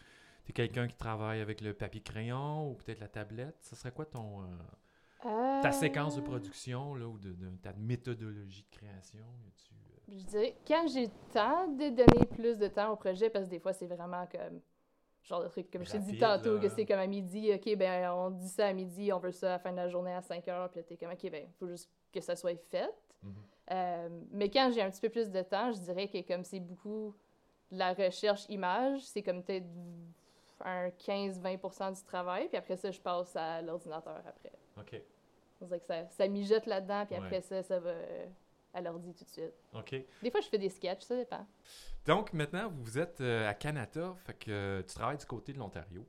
tu 0.45 0.51
es 0.51 0.53
quelqu'un 0.53 0.87
qui 0.87 0.95
travaille 0.95 1.41
avec 1.41 1.61
le 1.61 1.73
papier-crayon 1.73 2.69
ou 2.71 2.75
peut-être 2.75 2.99
la 2.99 3.07
tablette? 3.07 3.57
Ce 3.61 3.75
serait 3.75 3.91
quoi 3.91 4.05
ton... 4.05 4.41
euh, 4.43 4.45
ta 5.61 5.71
séquence 5.71 6.15
de 6.15 6.21
Euh, 6.21 6.23
production 6.25 6.95
là, 6.95 7.07
ou 7.07 7.17
de, 7.17 7.31
de- 7.33 7.49
ta 7.61 7.73
méthodologie 7.73 8.65
de 8.71 8.77
création? 8.77 9.25
Euh, 9.25 10.17
Je 10.19 10.23
dirais, 10.25 10.55
quand 10.67 10.87
j'ai 10.87 11.05
le 11.07 11.11
temps 11.33 11.67
de 11.67 11.89
donner 11.89 12.25
plus 12.35 12.57
de 12.59 12.67
temps 12.67 12.91
au 12.91 12.95
projet, 12.95 13.29
parce 13.29 13.45
que 13.45 13.49
des 13.51 13.59
fois, 13.59 13.73
c'est 13.73 13.87
vraiment 13.87 14.27
comme, 14.27 14.61
genre 15.23 15.41
de 15.43 15.47
truc, 15.47 15.71
comme 15.71 15.83
je 15.83 15.91
t'ai 15.91 15.99
dit 15.99 16.17
tantôt, 16.19 16.55
là, 16.55 16.61
que 16.61 16.69
c'est 16.69 16.85
comme 16.85 16.99
à 16.99 17.07
midi, 17.07 17.51
ok, 17.53 17.75
ben, 17.75 18.11
on 18.11 18.29
dit 18.29 18.49
ça 18.49 18.67
à 18.67 18.73
midi, 18.73 19.11
on 19.11 19.19
veut 19.19 19.31
ça 19.31 19.47
à 19.47 19.51
la 19.53 19.59
fin 19.59 19.71
de 19.71 19.77
la 19.77 19.89
journée 19.89 20.13
à 20.13 20.21
5 20.21 20.47
heures, 20.47 20.69
puis 20.69 20.83
t'es 20.83 20.97
comme, 20.97 21.11
ok, 21.11 21.31
ben, 21.31 21.47
faut 21.59 21.67
juste 21.67 21.89
que 22.13 22.21
ça 22.21 22.35
soit 22.35 22.55
fait. 22.69 22.91
Mhm. 23.23 23.33
Euh, 23.71 24.09
mais 24.31 24.49
quand 24.49 24.71
j'ai 24.73 24.81
un 24.81 24.91
petit 24.91 25.01
peu 25.01 25.09
plus 25.09 25.29
de 25.31 25.41
temps, 25.41 25.71
je 25.71 25.79
dirais 25.79 26.07
que 26.07 26.21
comme 26.27 26.43
c'est 26.43 26.59
beaucoup 26.59 27.15
de 27.71 27.77
la 27.79 27.93
recherche 27.93 28.45
image, 28.49 29.01
c'est 29.01 29.23
comme 29.23 29.43
peut-être 29.43 29.65
un 30.61 30.89
15-20% 30.89 31.95
du 31.97 32.03
travail, 32.03 32.47
puis 32.47 32.57
après 32.57 32.77
ça, 32.77 32.91
je 32.91 32.99
passe 32.99 33.35
à 33.35 33.61
l'ordinateur 33.61 34.21
après. 34.25 34.51
OK. 34.77 35.01
On 35.61 35.65
dirait 35.65 35.79
que 35.79 35.85
ça, 35.85 36.07
ça 36.09 36.27
mijote 36.27 36.65
là-dedans, 36.65 37.05
puis 37.05 37.15
après 37.15 37.41
ça, 37.41 37.63
ça 37.63 37.79
va 37.79 37.93
à 38.73 38.81
l'ordi 38.81 39.13
tout 39.13 39.23
de 39.23 39.29
suite. 39.29 39.53
OK. 39.73 39.95
Des 40.21 40.29
fois, 40.29 40.41
je 40.41 40.47
fais 40.47 40.57
des 40.57 40.69
sketchs, 40.69 41.01
ça 41.03 41.15
dépend. 41.15 41.45
Donc, 42.05 42.33
maintenant, 42.33 42.69
vous 42.69 42.99
êtes 42.99 43.21
euh, 43.21 43.49
à 43.49 43.53
Canada, 43.53 44.13
fait 44.25 44.33
que 44.33 44.51
euh, 44.51 44.83
tu 44.83 44.93
travailles 44.95 45.17
du 45.17 45.25
côté 45.25 45.53
de 45.53 45.57
l'Ontario. 45.59 46.05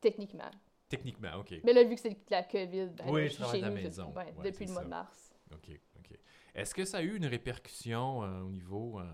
Techniquement. 0.00 0.50
Techniquement, 0.88 1.36
OK. 1.38 1.54
Mais 1.62 1.72
là, 1.72 1.84
vu 1.84 1.94
que 1.94 2.00
c'est 2.00 2.16
la 2.30 2.42
COVID, 2.42 2.86
ben, 2.86 3.04
Oui, 3.08 3.28
je 3.28 3.34
travaille 3.36 3.60
chez 3.60 3.60
de 3.60 3.62
la 3.62 3.68
nous 3.70 3.82
maison. 3.82 4.06
depuis, 4.08 4.18
ouais, 4.18 4.24
Ouais, 4.38 4.44
depuis 4.50 4.56
c'est 4.58 4.64
le 4.66 4.72
mois 4.72 4.80
ça. 4.80 4.84
de 4.84 4.90
mars. 4.90 5.30
OK, 5.52 5.80
OK. 5.98 6.18
Est-ce 6.54 6.74
que 6.74 6.84
ça 6.84 6.98
a 6.98 7.02
eu 7.02 7.16
une 7.16 7.26
répercussion 7.26 8.22
euh, 8.22 8.40
au 8.42 8.50
niveau 8.50 8.98
euh, 8.98 9.04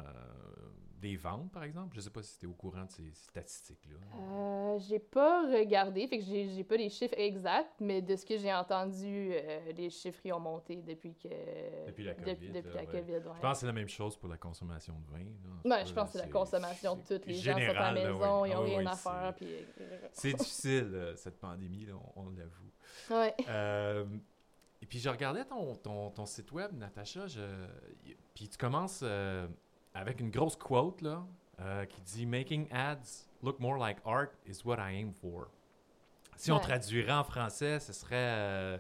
des 1.00 1.16
ventes, 1.16 1.52
par 1.52 1.62
exemple? 1.64 1.92
Je 1.94 1.98
ne 1.98 2.02
sais 2.04 2.10
pas 2.10 2.22
si 2.22 2.38
tu 2.38 2.46
es 2.46 2.48
au 2.48 2.54
courant 2.54 2.84
de 2.84 2.90
ces 2.90 3.10
statistiques-là. 3.12 3.96
Euh, 4.18 4.78
j'ai 4.78 4.98
pas 4.98 5.42
regardé, 5.50 6.06
fait 6.06 6.18
que 6.18 6.24
j'ai 6.24 6.48
j'ai 6.48 6.64
pas 6.64 6.76
les 6.76 6.88
chiffres 6.88 7.14
exacts, 7.18 7.74
mais 7.80 8.00
de 8.00 8.16
ce 8.16 8.24
que 8.24 8.38
j'ai 8.38 8.52
entendu, 8.52 9.30
euh, 9.32 9.72
les 9.76 9.90
chiffres 9.90 10.20
ils 10.24 10.32
ont 10.32 10.40
monté 10.40 10.76
depuis 10.76 11.14
que 11.14 11.28
Depuis 11.86 12.04
la 12.04 12.14
dep- 12.14 12.24
COVID, 12.24 12.48
depuis 12.50 12.68
là, 12.70 12.74
la 12.74 12.80
ouais. 12.80 12.86
COVID, 13.00 13.12
ouais. 13.12 13.20
Je 13.36 13.40
pense 13.40 13.52
que 13.52 13.58
c'est 13.60 13.66
la 13.66 13.72
même 13.72 13.88
chose 13.88 14.16
pour 14.16 14.28
la 14.30 14.38
consommation 14.38 14.94
de 14.98 15.06
vin. 15.12 15.24
là. 15.24 15.76
Ouais, 15.76 15.86
je 15.86 15.92
pense 15.92 16.06
que 16.06 16.12
c'est 16.12 16.18
la 16.18 16.24
c'est- 16.24 16.30
consommation 16.30 16.96
de 16.96 17.00
c'est 17.04 17.18
toutes 17.18 17.26
les 17.26 17.34
gens 17.34 17.52
sont 17.52 17.58
à 17.60 17.72
la 17.74 17.92
là, 17.92 17.92
maison, 17.92 18.44
ils 18.46 18.54
ont 18.54 18.60
Ah 18.62 18.64
rien 18.64 18.86
à 18.86 18.94
c'est- 18.94 19.08
faire, 19.10 19.34
puis... 19.36 19.48
C'est 20.12 20.32
difficile, 20.32 21.12
cette 21.16 21.38
pandémie, 21.38 21.86
on, 22.16 22.22
on 22.22 22.30
l'avoue. 22.30 22.72
Et 24.86 24.88
puis 24.88 25.00
je 25.00 25.08
regardais 25.08 25.44
ton, 25.44 25.74
ton, 25.74 26.10
ton 26.12 26.26
site 26.26 26.52
web, 26.52 26.72
Natacha, 26.78 27.26
je, 27.26 27.40
puis 28.34 28.48
tu 28.48 28.56
commences 28.56 29.00
euh, 29.02 29.48
avec 29.92 30.20
une 30.20 30.30
grosse 30.30 30.54
quote, 30.54 31.02
là. 31.02 31.26
euh, 31.58 31.84
qui 31.86 32.00
dit 32.02 32.24
Making 32.24 32.68
ads 32.72 33.26
look 33.42 33.58
more 33.58 33.76
like 33.76 33.98
art 34.04 34.28
is 34.46 34.60
what 34.64 34.76
I 34.78 34.94
aim 35.00 35.12
for. 35.12 35.48
Si 36.36 36.52
on 36.52 36.60
traduirait 36.60 37.14
en 37.14 37.24
français, 37.24 37.80
ce 37.80 37.92
serait 37.92 38.14
euh, 38.14 38.78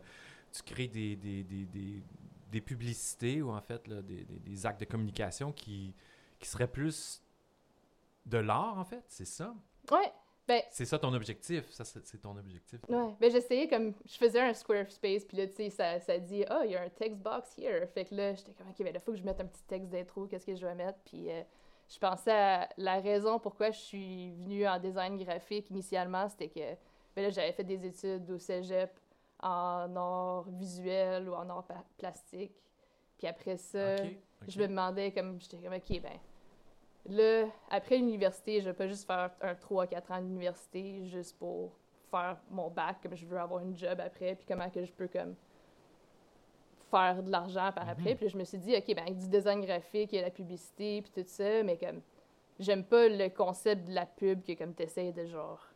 tu 0.52 0.62
crées 0.62 0.86
des, 0.86 1.16
des, 1.16 1.42
des, 1.42 1.64
des, 1.64 2.04
des 2.52 2.60
publicités 2.60 3.42
ou 3.42 3.50
en 3.50 3.60
fait 3.60 3.88
là, 3.88 4.00
des, 4.00 4.24
des, 4.24 4.38
des 4.38 4.64
actes 4.64 4.78
de 4.78 4.84
communication 4.84 5.50
qui, 5.50 5.92
qui 6.38 6.48
seraient 6.48 6.70
plus 6.70 7.20
de 8.26 8.38
l'art 8.38 8.78
en 8.78 8.84
fait, 8.84 9.02
c'est 9.08 9.24
ça? 9.24 9.52
Ouais, 9.90 10.12
ben, 10.46 10.62
C'est 10.70 10.84
ça 10.84 10.98
ton 10.98 11.12
objectif, 11.12 11.70
ça 11.70 11.84
c'est 11.84 12.20
ton 12.20 12.36
objectif. 12.36 12.80
ouais. 12.88 13.14
Ben, 13.20 13.30
j'essayais 13.30 13.68
comme, 13.68 13.94
je 14.04 14.16
faisais 14.16 14.40
un 14.40 14.54
Squarespace, 14.54 15.24
puis 15.24 15.36
là, 15.36 15.46
tu 15.46 15.54
sais, 15.54 15.70
ça, 15.70 16.00
ça 16.00 16.18
dit, 16.18 16.44
ah, 16.48 16.62
il 16.64 16.72
y 16.72 16.76
a 16.76 16.82
un 16.82 16.88
text 16.88 17.18
box 17.18 17.58
here. 17.58 17.86
Fait 17.94 18.04
que 18.04 18.14
là, 18.14 18.34
j'étais 18.34 18.52
comme, 18.52 18.68
ok, 18.68 18.78
ben 18.78 18.92
là, 18.92 19.00
faut 19.00 19.12
que 19.12 19.18
je 19.18 19.24
mette 19.24 19.40
un 19.40 19.46
petit 19.46 19.64
texte 19.64 19.90
d'intro, 19.90 20.26
qu'est-ce 20.26 20.46
que 20.46 20.54
je 20.54 20.66
vais 20.66 20.74
mettre, 20.74 20.98
puis 21.04 21.30
euh, 21.30 21.42
je 21.88 21.98
pensais 21.98 22.32
à 22.32 22.68
la 22.76 23.00
raison 23.00 23.38
pourquoi 23.38 23.70
je 23.70 23.78
suis 23.78 24.32
venue 24.32 24.66
en 24.66 24.78
design 24.78 25.16
graphique 25.16 25.70
initialement, 25.70 26.28
c'était 26.28 26.48
que, 26.48 26.74
ben 27.14 27.22
là, 27.22 27.30
j'avais 27.30 27.52
fait 27.52 27.64
des 27.64 27.84
études 27.86 28.30
au 28.30 28.38
cégep 28.38 28.90
en 29.42 29.94
art 29.96 30.44
visuel 30.50 31.28
ou 31.28 31.34
en 31.34 31.48
art 31.48 31.66
plastique. 31.98 32.52
Puis 33.18 33.26
après 33.26 33.56
ça, 33.56 33.96
je 34.46 34.58
me 34.60 34.68
demandais, 34.68 35.12
comme, 35.12 35.40
j'étais 35.40 35.58
comme, 35.58 35.74
ok, 35.74 36.02
ben, 36.02 36.18
là, 37.08 37.46
après 37.70 37.96
l'université, 37.98 38.60
je 38.60 38.66
vais 38.66 38.74
pas 38.74 38.86
juste 38.88 39.06
faire 39.06 39.30
un 39.40 39.54
3-4 39.54 40.12
ans 40.12 40.20
d'université 40.20 41.04
juste 41.06 41.38
pour 41.38 41.72
faire 42.10 42.36
mon 42.50 42.70
bac, 42.70 42.98
comme 43.02 43.14
je 43.14 43.26
veux 43.26 43.38
avoir 43.38 43.60
une 43.62 43.76
job 43.76 44.00
après, 44.00 44.34
puis 44.34 44.46
comment 44.46 44.70
que 44.70 44.84
je 44.84 44.92
peux, 44.92 45.08
comme, 45.08 45.34
faire 46.90 47.22
de 47.22 47.30
l'argent 47.30 47.72
par 47.72 47.88
après. 47.88 48.10
Mhm. 48.10 48.16
Puis 48.16 48.26
là, 48.26 48.30
je 48.32 48.38
me 48.38 48.44
suis 48.44 48.58
dit, 48.58 48.76
ok, 48.76 48.86
ben, 48.94 49.02
avec 49.02 49.18
du 49.18 49.28
design 49.28 49.60
graphique, 49.64 50.14
a 50.14 50.22
la 50.22 50.30
publicité, 50.30 51.02
puis 51.02 51.10
tout 51.10 51.28
ça, 51.28 51.62
mais 51.62 51.76
comme, 51.76 52.00
j'aime 52.58 52.84
pas 52.84 53.08
le 53.08 53.28
concept 53.28 53.88
de 53.88 53.92
la 53.94 54.06
pub 54.06 54.42
que, 54.44 54.52
comme, 54.52 54.72
t'essayes 54.74 55.12
de, 55.12 55.26
genre, 55.26 55.66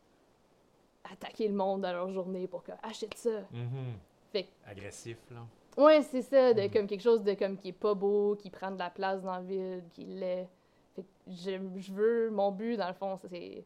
attaquer 1.11 1.47
le 1.47 1.53
monde 1.53 1.81
dans 1.81 1.91
leur 1.91 2.09
journée 2.09 2.47
pour 2.47 2.63
que, 2.63 2.71
achète 2.81 3.17
ça. 3.17 3.41
Mhm. 3.51 3.93
Fait 4.31 4.43
que 4.43 4.49
Agressif, 4.65 5.17
là. 5.31 5.41
Ouais, 5.77 6.01
c'est 6.01 6.21
ça, 6.21 6.53
de 6.53 6.61
Mhm. 6.61 6.71
comme 6.71 6.87
quelque 6.87 7.01
chose 7.01 7.23
de 7.23 7.33
comme 7.33 7.57
qui 7.57 7.69
est 7.69 7.73
pas 7.73 7.93
beau, 7.93 8.35
qui 8.35 8.49
prend 8.49 8.71
de 8.71 8.79
la 8.79 8.89
place 8.89 9.21
dans 9.21 9.33
la 9.33 9.41
ville, 9.41 9.83
qui 9.91 10.05
l'est. 10.05 10.47
Fait 10.95 11.03
que 11.03 11.07
je, 11.27 11.79
je 11.79 11.93
veux, 11.93 12.29
mon 12.31 12.51
but 12.51 12.77
dans 12.77 12.87
le 12.87 12.93
fond, 12.93 13.17
c'est 13.29 13.65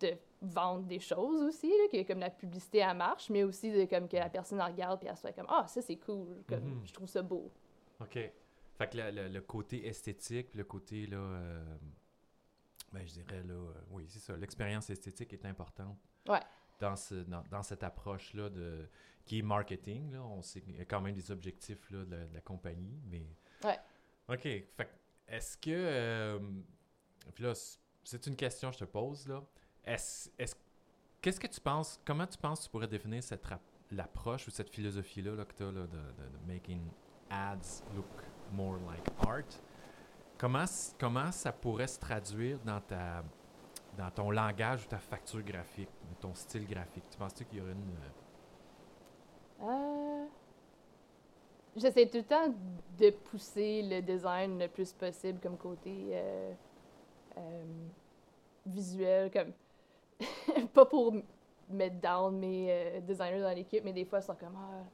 de 0.00 0.12
vendre 0.42 0.82
des 0.86 1.00
choses 1.00 1.42
aussi, 1.42 1.68
là, 1.68 1.84
que 1.90 2.06
comme 2.06 2.18
la 2.20 2.30
publicité 2.30 2.78
elle 2.78 2.96
marche, 2.96 3.30
mais 3.30 3.42
aussi 3.44 3.72
de 3.72 3.84
comme 3.86 4.06
que 4.08 4.16
la 4.16 4.28
personne 4.28 4.60
elle 4.60 4.70
regarde 4.72 5.00
puis 5.00 5.08
elle 5.08 5.16
soit 5.16 5.32
comme 5.32 5.46
ah 5.48 5.66
ça 5.66 5.80
c'est 5.80 5.96
cool, 5.96 6.42
comme 6.48 6.60
Mhm. 6.64 6.86
je 6.86 6.92
trouve 6.92 7.08
ça 7.08 7.22
beau. 7.22 7.50
OK. 8.00 8.18
Fait 8.78 8.90
que 8.90 8.96
le, 8.98 9.10
le- 9.10 9.28
le 9.28 9.40
côté 9.40 9.86
esthétique, 9.86 10.54
le 10.54 10.64
côté, 10.64 11.06
là, 11.06 11.16
euh, 11.16 11.64
ben, 12.92 13.06
je 13.06 13.12
dirais, 13.14 13.42
là, 13.42 13.54
euh, 13.54 13.72
oui, 13.90 14.04
c'est 14.08 14.18
ça, 14.18 14.36
l'expérience 14.36 14.90
esthétique 14.90 15.32
est 15.32 15.46
importante. 15.46 15.96
Ouais. 16.28 16.40
Dans, 16.78 16.94
ce, 16.94 17.14
dans, 17.14 17.42
dans 17.50 17.62
cette 17.62 17.82
approche-là 17.82 18.50
de 18.50 18.86
qui 19.24 19.38
est 19.38 19.42
marketing, 19.42 20.12
là, 20.12 20.22
on 20.22 20.42
sait 20.42 20.60
qu'il 20.60 20.76
y 20.76 20.80
a 20.80 20.84
quand 20.84 21.00
même 21.00 21.14
des 21.14 21.30
objectifs 21.30 21.90
là, 21.90 22.04
de, 22.04 22.14
la, 22.16 22.26
de 22.26 22.34
la 22.34 22.40
compagnie, 22.42 23.00
mais... 23.10 23.26
Ouais. 23.64 23.78
OK. 24.28 24.42
Fait 24.42 24.68
que 24.78 24.90
est-ce 25.28 25.56
que... 25.58 25.70
euh, 25.70 26.38
puis 27.34 27.44
là, 27.44 27.52
c'est 28.04 28.26
une 28.26 28.36
question 28.36 28.70
que 28.70 28.74
je 28.74 28.80
te 28.80 28.90
pose, 28.90 29.26
là. 29.28 29.42
Est-ce... 29.84 30.30
est-ce 30.38 30.54
Qu'est-ce 31.22 31.40
que 31.40 31.46
tu 31.48 31.60
penses... 31.60 32.00
Comment 32.04 32.26
tu 32.26 32.38
penses 32.38 32.60
que 32.60 32.64
tu 32.66 32.70
pourrais 32.70 32.86
définir 32.86 33.22
l'approche 33.90 34.46
ou 34.46 34.50
cette 34.50 34.70
philosophie-là 34.70 35.34
là, 35.34 35.44
que 35.44 35.54
tu 35.54 35.62
as 35.64 35.72
là, 35.72 35.80
de, 35.80 35.86
de- 35.86 36.38
de 36.38 36.52
making 36.52 36.88
ads 37.30 37.82
look 37.94 38.06
more 38.52 38.78
like 38.86 39.04
art? 39.26 39.44
Comment, 40.38 40.64
comment 40.98 41.32
ça 41.32 41.50
pourrait 41.52 41.88
se 41.88 41.98
traduire 41.98 42.60
dans, 42.60 42.80
ta, 42.80 43.24
dans 43.96 44.10
ton 44.10 44.30
langage 44.30 44.84
ou 44.84 44.88
ta 44.88 44.98
facture 44.98 45.42
graphique, 45.42 45.88
ton 46.20 46.34
style 46.34 46.66
graphique? 46.66 47.04
Tu 47.10 47.18
penses-tu 47.18 47.44
qu'il 47.46 47.58
y 47.58 47.60
aurait 47.60 47.72
une... 47.72 47.96
euh, 47.96 48.10
Euh, 49.62 50.05
J'essaie 51.76 52.06
tout 52.06 52.16
le 52.18 52.24
temps 52.24 52.54
de 52.98 53.10
pousser 53.10 53.82
le 53.82 54.00
design 54.00 54.58
le 54.58 54.68
plus 54.68 54.92
possible 54.92 55.38
comme 55.40 55.56
côté 55.58 56.08
euh, 56.12 56.52
euh, 57.36 57.64
visuel, 58.64 59.30
comme 59.30 59.52
pas 60.74 60.86
pour 60.86 61.14
mettre 61.68 61.96
down 62.00 62.38
mes 62.38 62.68
euh, 62.70 63.00
designers 63.00 63.40
dans 63.42 63.54
l'équipe, 63.54 63.84
mais 63.84 63.92
des 63.92 64.04
fois 64.06 64.20
ils 64.20 64.22
sont 64.22 64.34
comme 64.34 64.56
ah, 64.56 64.84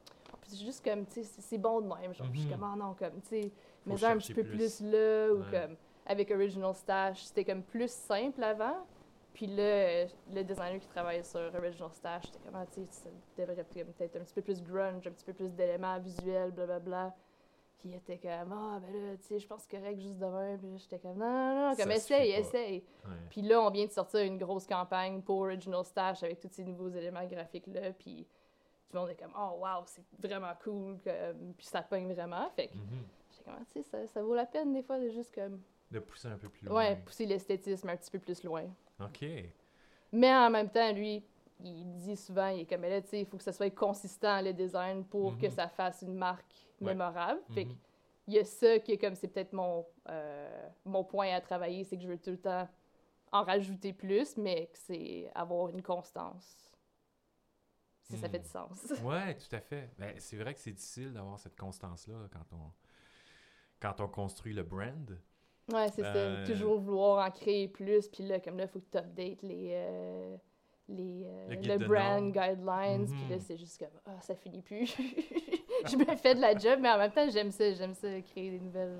c'est 0.48 0.56
juste 0.58 0.84
comme 0.84 1.06
tu 1.06 1.22
sais 1.22 1.40
c'est- 1.40 1.58
bon 1.58 1.80
de 1.80 1.86
même, 1.86 2.12
genre 2.14 2.26
je 2.32 2.38
suis 2.40 2.48
Mhm. 2.48 2.54
comme 2.58 2.64
ah 2.64 2.76
non 2.76 2.94
comme 2.94 3.20
tu 3.22 3.28
sais 3.28 3.50
mais 3.86 4.04
un 4.04 4.16
petit 4.18 4.34
peu 4.34 4.42
plus. 4.42 4.78
plus, 4.80 4.80
là 4.90 5.32
ou 5.32 5.42
comme 5.50 5.76
avec 6.06 6.30
Original 6.32 6.74
Stash 6.74 7.22
c'était 7.24 7.44
comme 7.44 7.62
plus 7.62 7.90
simple 7.90 8.42
avant. 8.42 8.84
Puis 9.34 9.46
là, 9.46 10.04
le 10.30 10.42
designer 10.44 10.78
qui 10.78 10.88
travaille 10.88 11.24
sur 11.24 11.40
Original 11.54 11.90
Stash, 11.92 12.24
c'était 12.26 12.38
comme, 12.40 12.54
ah, 12.56 12.66
tu 12.66 12.82
sais, 12.82 12.86
ça 12.90 13.08
devrait 13.38 13.64
peut-être 13.64 14.16
un 14.16 14.20
petit 14.24 14.34
peu 14.34 14.42
plus 14.42 14.62
grunge, 14.62 15.06
un 15.06 15.10
petit 15.10 15.24
peu 15.24 15.32
plus 15.32 15.48
d'éléments 15.54 15.98
visuels, 16.00 16.50
blablabla. 16.50 17.14
Puis 17.78 17.88
il 17.88 17.94
était 17.96 18.18
comme, 18.18 18.52
ah, 18.52 18.78
ben 18.80 18.92
là, 18.92 19.16
tu 19.16 19.22
sais, 19.24 19.38
je 19.40 19.46
pense 19.46 19.66
que 19.66 19.76
correct 19.76 20.00
juste 20.00 20.18
demain. 20.18 20.56
Puis 20.58 20.68
là, 20.70 20.76
j'étais 20.76 20.98
comme, 20.98 21.16
non, 21.18 21.26
non, 21.54 21.68
non, 21.70 21.76
comme, 21.76 21.90
essaye, 21.90 22.30
essaye. 22.32 22.84
ouais. 23.06 23.10
Puis 23.30 23.42
là, 23.42 23.60
on 23.62 23.70
vient 23.70 23.86
de 23.86 23.90
sortir 23.90 24.20
une 24.20 24.38
grosse 24.38 24.66
campagne 24.66 25.22
pour 25.22 25.40
Original 25.40 25.84
Stash 25.84 26.22
avec 26.22 26.38
tous 26.38 26.50
ces 26.50 26.62
nouveaux 26.64 26.90
éléments 26.90 27.24
graphiques-là. 27.26 27.92
Puis 27.94 28.26
tout 28.88 28.94
le 28.96 29.00
monde 29.00 29.08
est 29.10 29.16
comme, 29.16 29.32
oh, 29.36 29.56
wow, 29.60 29.82
c'est 29.86 30.04
vraiment 30.20 30.52
cool. 30.62 30.98
Comme, 31.02 31.54
puis 31.56 31.66
ça 31.66 31.82
pogne 31.82 32.12
vraiment. 32.12 32.48
Fait 32.50 32.68
que 32.68 32.74
Mhm. 32.74 33.02
j'étais 33.30 33.44
comme, 33.44 33.54
Ah, 33.58 33.64
tu 33.72 33.82
sais, 33.82 33.88
ça, 33.88 34.06
ça 34.06 34.22
vaut 34.22 34.34
la 34.34 34.46
peine 34.46 34.72
des 34.74 34.82
fois 34.82 34.98
de 35.00 35.08
juste 35.08 35.34
comme, 35.34 35.60
De 35.90 35.98
pousser 35.98 36.28
un 36.28 36.36
peu 36.38 36.48
plus 36.50 36.66
loin. 36.66 36.76
ouais, 36.76 36.96
pousser 36.96 37.26
l'esthétisme 37.26 37.88
un 37.88 37.96
petit 37.96 38.10
peu 38.10 38.18
plus 38.20 38.44
loin. 38.44 38.64
OK. 39.00 39.24
Mais 40.12 40.34
en 40.34 40.50
même 40.50 40.70
temps, 40.70 40.92
lui, 40.92 41.24
il 41.60 41.96
dit 41.96 42.16
souvent, 42.16 42.48
il 42.48 42.60
est 42.60 42.66
comme, 42.66 42.82
là, 42.82 43.00
tu 43.00 43.08
sais, 43.08 43.20
il 43.20 43.26
faut 43.26 43.36
que 43.38 43.42
ça 43.44 43.52
soit 43.52 43.70
consistant, 43.70 44.40
le 44.42 44.52
design, 44.52 45.04
pour 45.04 45.38
que 45.38 45.46
Mhm. 45.46 45.52
ça 45.52 45.68
fasse 45.68 46.02
une 46.02 46.14
marque 46.14 46.52
Ouais. 46.80 46.94
mémorable. 46.94 47.40
Fait 47.54 47.66
que 47.66 47.72
il 48.28 48.34
y 48.34 48.38
a 48.38 48.44
ça 48.44 48.78
qui 48.78 48.92
est 48.92 48.98
comme, 48.98 49.14
c'est 49.16 49.28
peut-être 49.28 49.52
mon, 49.52 49.84
euh, 50.08 50.68
mon 50.84 51.02
point 51.04 51.32
à 51.34 51.40
travailler, 51.40 51.84
c'est 51.84 51.96
que 51.96 52.02
je 52.02 52.08
veux 52.08 52.18
tout 52.18 52.30
le 52.30 52.38
temps 52.40 52.68
en 53.32 53.42
rajouter 53.44 53.92
plus, 53.92 54.36
mais 54.36 54.66
que 54.66 54.78
c'est 54.78 55.30
avoir 55.34 55.68
une 55.70 55.82
constance. 55.82 56.70
Si 58.02 58.16
ça 58.16 58.28
Hmm. 58.28 58.32
fait 58.32 58.38
du 58.40 58.48
sens. 58.48 58.78
Ouais, 59.02 59.36
tout 59.38 59.54
à 59.56 59.60
fait. 59.60 59.90
Ben, 59.98 60.14
c'est 60.20 60.36
vrai 60.36 60.54
que 60.54 60.60
c'est 60.60 60.72
difficile 60.72 61.12
d'avoir 61.12 61.38
cette 61.40 61.56
constance-là 61.56 62.28
quand 62.32 62.52
on, 62.56 62.72
quand 63.80 64.00
on 64.00 64.08
construit 64.08 64.52
le 64.52 64.62
brand. 64.62 65.18
Ouais, 65.72 65.88
c'est 65.90 66.04
Euh, 66.04 66.44
ça. 66.44 66.52
Toujours 66.52 66.80
vouloir 66.80 67.26
en 67.26 67.30
créer 67.30 67.68
plus, 67.68 68.08
puis 68.08 68.24
là, 68.24 68.40
comme 68.40 68.56
là, 68.58 68.64
il 68.64 68.68
faut 68.68 68.80
que 68.80 68.90
tu 68.90 68.98
updates 68.98 69.42
les, 69.42 69.70
euh, 69.74 70.36
les, 70.88 71.22
euh, 71.24 71.48
Le 71.62 71.78
brand 71.86 72.32
guidelines, 72.32 73.06
puis 73.06 73.24
Mhm. 73.24 73.30
là, 73.30 73.38
c'est 73.40 73.56
juste 73.56 73.78
comme, 73.78 74.00
ah, 74.06 74.20
ça 74.20 74.34
finit 74.34 74.60
plus. 74.62 74.86
je 75.86 75.96
me 75.96 76.16
fais 76.16 76.34
de 76.34 76.40
la 76.40 76.56
job, 76.56 76.78
mais 76.80 76.90
en 76.90 76.98
même 76.98 77.12
temps, 77.12 77.28
j'aime 77.30 77.50
ça. 77.52 77.72
J'aime 77.74 77.94
ça, 77.94 78.20
créer 78.22 78.50
des 78.50 78.60
nouvelles 78.60 78.98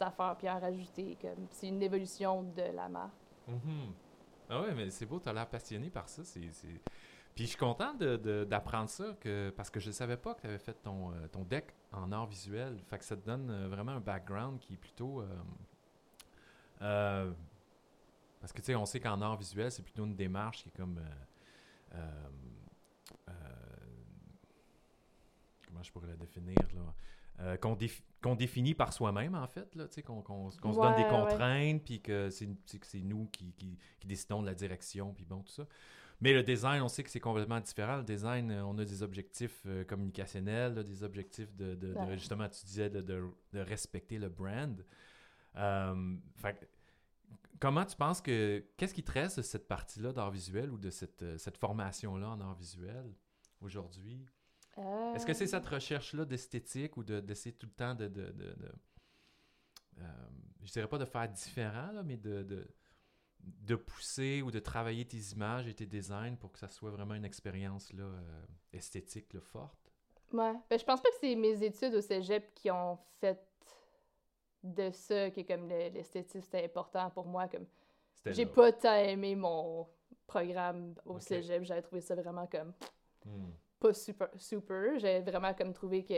affaires, 0.00 0.34
puis 0.38 0.48
en 0.48 0.58
rajouter. 0.58 1.16
comme 1.20 1.46
C'est 1.50 1.68
une 1.68 1.82
évolution 1.82 2.42
de 2.42 2.62
la 2.74 2.88
marque. 2.88 3.12
Mhm. 3.46 3.92
Ah 4.48 4.62
ouais, 4.62 4.74
mais 4.74 4.88
c'est 4.90 5.04
beau, 5.06 5.20
tu 5.20 5.28
as 5.28 5.32
l'air 5.32 5.46
passionné 5.48 5.90
par 5.90 6.08
ça. 6.08 6.24
c'est 6.24 6.40
Puis 6.40 7.44
je 7.44 7.50
suis 7.50 7.58
content 7.58 7.92
de- 7.94 8.16
de- 8.16 8.44
d'apprendre 8.44 8.88
ça, 8.88 9.14
que, 9.20 9.50
parce 9.50 9.68
que 9.70 9.78
je 9.78 9.88
ne 9.88 9.92
savais 9.92 10.16
pas 10.16 10.34
que 10.34 10.40
tu 10.40 10.46
avais 10.46 10.58
fait 10.58 10.72
ton, 10.82 11.12
euh, 11.12 11.28
ton 11.30 11.44
deck 11.44 11.66
en 11.92 12.10
art 12.12 12.26
visuel. 12.26 12.78
Fait 12.86 12.98
que 12.98 13.04
ça 13.04 13.14
te 13.16 13.24
donne 13.26 13.66
vraiment 13.68 13.92
un 13.92 14.00
background 14.00 14.58
qui 14.58 14.72
est 14.72 14.78
plutôt... 14.78 15.20
euh, 15.20 15.26
euh, 16.82 17.32
parce 18.40 18.52
que 18.52 18.58
tu 18.60 18.66
sais, 18.66 18.74
on 18.74 18.86
sait 18.86 19.00
qu'en 19.00 19.20
art 19.20 19.36
visuel, 19.36 19.70
c'est 19.70 19.82
plutôt 19.82 20.04
une 20.04 20.16
démarche 20.16 20.62
qui 20.62 20.68
est 20.68 20.76
comme... 20.76 20.98
euh, 20.98 21.94
euh, 21.94 23.32
comment 25.66 25.82
je 25.82 25.92
pourrais 25.92 26.08
la 26.08 26.16
définir 26.16 26.56
là? 26.74 26.94
Euh, 27.40 27.56
qu'on 27.56 27.76
défi- 27.76 28.02
qu'on 28.20 28.34
définit 28.34 28.74
par 28.74 28.92
soi-même, 28.92 29.36
en 29.36 29.46
fait, 29.46 29.72
là, 29.76 29.86
tu 29.86 29.94
sais, 29.94 30.02
qu'on 30.02 30.22
qu'on- 30.22 30.50
qu'on 30.50 30.72
se 30.72 30.80
donne 30.80 30.96
des 30.96 31.02
ouais. 31.04 31.08
contraintes, 31.08 31.84
puis 31.84 32.00
que 32.00 32.30
c'est 32.30 32.48
c'est 32.66 32.80
que 32.80 32.86
c'est 32.86 33.00
nous 33.02 33.26
qui, 33.26 33.52
qui, 33.52 33.78
qui 34.00 34.08
décidons 34.08 34.40
de 34.42 34.46
la 34.46 34.54
direction, 34.54 35.14
puis 35.14 35.24
bon, 35.24 35.42
tout 35.42 35.52
ça. 35.52 35.64
Mais 36.20 36.32
le 36.32 36.42
design, 36.42 36.82
on 36.82 36.88
sait 36.88 37.04
que 37.04 37.10
c'est 37.10 37.20
complètement 37.20 37.60
différent. 37.60 37.98
Le 37.98 38.02
design, 38.02 38.50
on 38.50 38.76
a 38.78 38.84
des 38.84 39.04
objectifs 39.04 39.62
euh, 39.66 39.84
communicationnels, 39.84 40.74
là, 40.74 40.82
des 40.82 41.04
objectifs 41.04 41.54
de, 41.54 41.76
de- 41.76 41.94
justement, 42.14 42.48
tu 42.48 42.64
disais, 42.66 42.90
de 42.90 43.30
respecter 43.54 44.18
le 44.18 44.28
brand. 44.28 44.84
Euh, 45.58 46.16
fait 46.36 46.68
comment 47.60 47.84
tu 47.84 47.96
penses 47.96 48.20
que, 48.20 48.64
qu'est-ce 48.76 48.94
qui 48.94 49.02
te 49.02 49.12
reste 49.12 49.38
de 49.38 49.42
cette 49.42 49.66
partie-là 49.66 50.12
d'art 50.12 50.30
visuel 50.30 50.70
ou 50.70 50.78
de 50.78 50.90
cette, 50.90 51.22
euh, 51.22 51.36
cette 51.38 51.58
formation-là 51.58 52.28
en 52.30 52.40
art 52.40 52.54
visuel 52.54 53.12
aujourd'hui? 53.60 54.24
Est-ce 55.14 55.26
que 55.26 55.34
c'est 55.34 55.44
Euh, 55.44 55.48
cette 55.48 55.66
recherche-là 55.66 56.24
d'esthétique 56.24 56.96
ou 56.96 57.02
de- 57.02 57.18
d'essayer 57.20 57.52
tout 57.54 57.66
le 57.66 57.72
temps 57.72 57.94
de... 57.96 58.06
de, 58.06 58.26
de- 58.30 58.52
de- 58.54 58.72
euh, 59.98 60.04
je 60.62 60.70
dirais 60.72 60.86
pas 60.88 60.98
de 60.98 61.04
faire 61.04 61.28
différent, 61.28 61.90
là, 61.92 62.02
mais 62.04 62.16
de, 62.16 62.42
de, 62.44 62.68
de 63.40 63.74
pousser 63.74 64.42
ou 64.42 64.52
de 64.52 64.60
travailler 64.60 65.04
tes 65.04 65.18
images 65.32 65.66
et 65.66 65.74
tes 65.74 65.86
designs 65.86 66.36
pour 66.36 66.52
que 66.52 66.58
ça 66.60 66.68
soit 66.68 66.90
vraiment 66.90 67.14
une 67.14 67.24
expérience 67.24 67.92
là, 67.92 68.04
euh, 68.04 68.42
esthétique 68.72 69.32
là, 69.32 69.40
forte? 69.40 69.92
Ouais. 70.32 70.52
Ben, 70.70 70.78
je 70.78 70.84
pense 70.84 71.00
pas 71.00 71.08
que 71.08 71.16
c'est 71.20 71.34
mes 71.34 71.60
études 71.64 71.94
au 71.94 72.00
cégep 72.00 72.54
qui 72.54 72.70
ont 72.70 72.98
fait 73.20 73.47
de 74.74 74.90
ça, 74.90 75.30
qui 75.30 75.40
est 75.40 75.44
comme 75.44 75.68
le- 75.68 75.88
l'esthétisme, 75.88 76.40
c'était 76.42 76.64
important 76.64 77.10
pour 77.10 77.26
moi. 77.26 77.48
Comme 77.48 77.66
J'ai 78.26 78.46
pas 78.46 78.72
tant 78.72 78.94
aimé 78.96 79.34
mon 79.34 79.86
programme 80.26 80.94
au 81.04 81.14
Ok. 81.16 81.22
cégep. 81.22 81.62
J'avais 81.64 81.82
trouvé 81.82 82.00
ça 82.00 82.14
vraiment 82.14 82.46
comme 82.46 82.72
Hmm. 83.24 83.50
pas 83.80 83.92
super. 83.94 84.28
super. 84.36 84.98
J'avais 84.98 85.20
vraiment 85.20 85.52
comme 85.54 85.72
trouvé 85.72 86.04
que. 86.04 86.14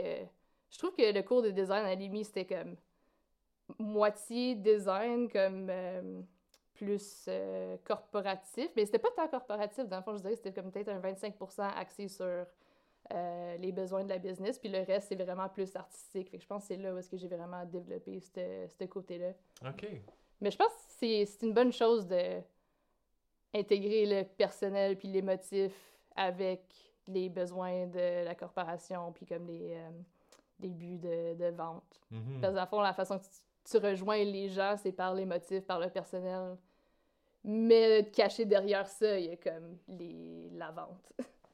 Je 0.69 0.77
trouve 0.77 0.93
que 0.93 1.11
le 1.13 1.21
cours 1.23 1.41
de 1.41 1.49
design 1.51 1.85
à 1.85 1.95
l'EMI, 1.95 2.23
c'était 2.25 2.45
comme 2.45 2.75
moitié 3.79 4.55
design, 4.55 5.29
comme 5.29 5.67
euh, 5.69 6.21
plus 6.73 7.25
euh, 7.27 7.77
corporatif. 7.83 8.69
Mais 8.75 8.85
c'était 8.85 8.99
pas 8.99 9.11
tant 9.15 9.27
corporatif, 9.27 9.87
dans 9.87 9.97
le 9.97 10.03
fond, 10.03 10.15
je 10.15 10.21
dirais 10.21 10.33
que 10.33 10.37
c'était 10.37 10.53
comme 10.53 10.71
peut-être 10.71 10.89
un 10.89 10.99
25% 10.99 11.63
axé 11.75 12.07
sur 12.07 12.45
euh, 13.13 13.57
les 13.57 13.71
besoins 13.71 14.03
de 14.03 14.09
la 14.09 14.17
business, 14.17 14.57
puis 14.59 14.69
le 14.69 14.79
reste, 14.79 15.09
c'est 15.09 15.15
vraiment 15.15 15.49
plus 15.49 15.75
artistique. 15.75 16.29
Fait 16.29 16.37
que 16.37 16.43
je 16.43 16.47
pense 16.47 16.63
que 16.63 16.67
c'est 16.69 16.77
là 16.77 16.93
où 16.93 16.97
est-ce 16.97 17.09
que 17.09 17.17
j'ai 17.17 17.27
vraiment 17.27 17.65
développé 17.65 18.19
ce 18.19 18.83
côté-là. 18.85 19.33
OK. 19.67 19.87
Mais 20.39 20.51
je 20.51 20.57
pense 20.57 20.71
que 20.99 21.25
c'est 21.25 21.41
une 21.41 21.53
bonne 21.53 21.71
chose 21.71 22.07
de 22.07 22.41
intégrer 23.53 24.05
le 24.05 24.23
personnel 24.23 24.97
puis 24.97 25.09
l'émotif 25.09 25.73
avec 26.15 26.63
les 27.07 27.29
besoins 27.29 27.87
de 27.87 28.23
la 28.23 28.33
corporation 28.33 29.11
puis 29.11 29.25
comme 29.25 29.45
les, 29.47 29.73
euh, 29.73 29.89
les 30.59 30.69
buts 30.69 30.97
de, 30.97 31.35
de 31.35 31.55
vente. 31.55 32.01
Mhm. 32.09 32.39
Parce 32.39 32.53
que 32.53 32.55
dans 32.55 32.63
le 32.63 32.67
fond, 32.67 32.81
la 32.81 32.93
façon 32.93 33.19
que 33.19 33.23
tu, 33.23 33.29
tu 33.71 33.77
rejoins 33.77 34.23
les 34.23 34.49
gens, 34.49 34.75
c'est 34.77 34.91
par 34.91 35.13
l'émotif, 35.13 35.65
par 35.65 35.79
le 35.79 35.89
personnel. 35.89 36.57
Mais 37.43 38.09
caché 38.13 38.45
derrière 38.45 38.87
ça, 38.87 39.19
il 39.19 39.25
y 39.25 39.31
a 39.31 39.35
comme 39.35 39.77
les, 39.87 40.49
la 40.53 40.71
vente. 40.71 41.11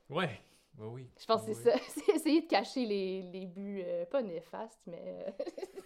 Ouais. 0.09 0.39
Oui, 0.77 0.87
oui. 0.91 1.09
Je 1.19 1.25
pense 1.25 1.41
que 1.43 1.47
Oui, 1.47 1.55
c'est 1.55 1.71
ça. 1.71 1.77
C'est 2.05 2.15
essayer 2.15 2.41
de 2.41 2.47
cacher 2.47 2.85
les, 2.85 3.23
les 3.23 3.45
buts, 3.47 3.81
euh, 3.83 4.05
pas 4.05 4.21
néfastes, 4.21 4.81
mais 4.87 5.25
euh, 5.27 5.31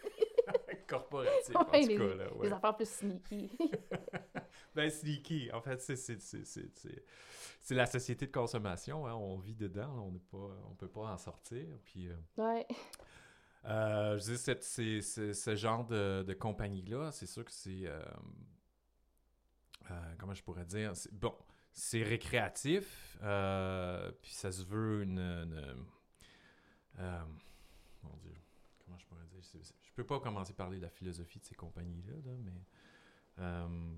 oui. 0.03 0.25
Corporatif, 0.87 1.55
en 1.55 1.63
Ouais, 1.71 1.81
tout 1.81 1.87
les- 1.87 1.97
cas, 1.97 2.15
là, 2.15 2.33
ouais. 2.35 2.47
les 2.47 2.53
affaires 2.53 2.75
plus 2.75 2.89
sneaky. 2.89 3.51
Ben, 4.75 4.89
sneaky, 4.89 5.49
en 5.53 5.61
fait, 5.61 5.81
c'est, 5.81 5.95
c'est, 5.95 6.19
c'est, 6.21 6.45
c'est, 6.45 6.69
c'est- 6.77 7.05
c'est 7.61 7.75
la 7.75 7.85
société 7.85 8.25
de 8.27 8.31
consommation, 8.31 9.05
hein, 9.07 9.13
on 9.13 9.37
vit 9.37 9.55
dedans, 9.55 10.05
on 10.07 10.11
n'est 10.11 10.19
pas, 10.19 10.57
on 10.69 10.75
peut 10.75 10.89
pas 10.89 11.01
en 11.13 11.17
sortir, 11.17 11.65
puis... 11.85 12.07
euh, 12.09 12.15
ouais. 12.37 12.67
Euh, 13.65 14.17
je 14.17 14.33
dis, 14.33 15.03
ce 15.03 15.55
genre 15.55 15.85
de, 15.85 16.23
de 16.23 16.33
compagnie-là, 16.33 17.11
c'est 17.11 17.27
sûr 17.27 17.45
que 17.45 17.51
c'est. 17.51 17.85
euh, 17.85 18.01
comment 20.17 20.33
je 20.33 20.41
pourrais 20.43 20.65
dire? 20.65 20.95
C'est- 20.95 21.13
Bon, 21.13 21.33
c'est 21.71 22.03
récréatif, 22.03 23.17
euh, 23.23 24.11
puis 24.21 24.31
ça 24.31 24.51
se 24.51 24.63
veut 24.63 25.03
une. 25.03 25.19
une- 25.19 25.85
euh, 26.99 27.21
mon 28.03 28.15
Dieu, 28.17 28.33
comment 28.83 28.97
je 28.97 29.05
pourrais 29.05 29.25
dire? 29.25 29.41
Je 29.81 29.93
peux 29.93 30.05
pas 30.05 30.19
commencer 30.19 30.51
à 30.51 30.55
parler 30.55 30.77
de 30.77 30.83
la 30.83 30.89
philosophie 30.89 31.39
de 31.39 31.45
ces 31.45 31.55
compagnies-là, 31.55 32.13
là, 32.25 32.31
mais. 32.39 32.65
euh, 33.39 33.93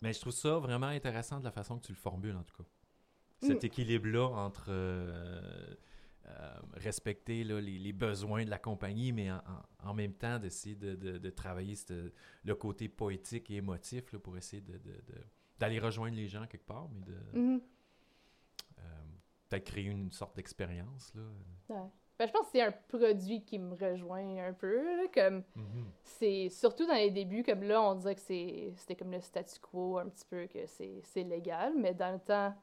mais 0.00 0.12
je 0.12 0.20
trouve 0.20 0.32
ça 0.32 0.58
vraiment 0.58 0.86
intéressant 0.88 1.38
de 1.40 1.44
la 1.44 1.52
façon 1.52 1.78
que 1.78 1.86
tu 1.86 1.92
le 1.92 1.98
formules, 1.98 2.36
en 2.36 2.42
tout 2.44 2.56
cas. 2.62 2.68
Cet 3.40 3.62
Mm. 3.62 3.66
équilibre-là 3.66 4.26
entre. 4.28 4.66
euh, 4.68 5.74
respecter 6.72 7.44
là, 7.44 7.60
les, 7.60 7.78
les 7.78 7.92
besoins 7.92 8.46
de 8.46 8.50
la 8.50 8.58
compagnie, 8.58 9.12
mais 9.12 9.30
en, 9.30 9.36
en- 9.84 9.90
en 9.90 9.94
même 9.94 10.14
temps 10.14 10.38
d'essayer 10.38 10.74
de, 10.74 10.94
de- 10.94 11.18
de 11.18 11.30
travailler 11.30 11.74
le 12.44 12.54
côté 12.54 12.88
poétique 12.88 13.50
et 13.50 13.56
émotif 13.56 14.10
là, 14.10 14.18
pour 14.18 14.34
essayer 14.38 14.62
de- 14.62 14.78
d'aller 15.58 15.78
rejoindre 15.78 16.16
les 16.16 16.28
gens 16.28 16.46
quelque 16.46 16.66
part, 16.66 16.88
mais 16.92 17.00
de 17.00 17.38
Mhm. 17.38 17.60
euh, 18.78 18.82
peut-être 19.48 19.64
créer 19.64 19.84
une, 19.84 20.10
sorte 20.10 20.36
d'expérience. 20.36 21.12
Là. 21.14 21.22
Ouais. 21.68 21.88
Ben, 22.18 22.26
je 22.28 22.32
pense 22.32 22.42
que 22.46 22.52
c'est 22.52 22.62
un 22.62 22.72
produit 22.72 23.42
qui 23.42 23.58
me 23.58 23.74
rejoint 23.74 24.46
un 24.46 24.52
peu. 24.52 25.02
là, 25.02 25.08
comme 25.12 25.42
c'est 26.04 26.48
surtout 26.48 26.86
dans 26.86 26.94
les 26.94 27.10
débuts, 27.10 27.42
comme 27.42 27.62
là, 27.64 27.82
on 27.82 27.94
dirait 27.96 28.14
que 28.14 28.20
c'est 28.20 28.72
c'était 28.76 28.94
comme 28.94 29.10
le 29.10 29.20
statu 29.20 29.58
quo 29.60 29.98
un 29.98 30.08
petit 30.08 30.24
peu, 30.26 30.46
que 30.46 30.64
c'est 30.66 31.22
légal, 31.24 31.74
mais 31.76 31.92
dans 31.92 32.12
le 32.12 32.20
temps, 32.20 32.54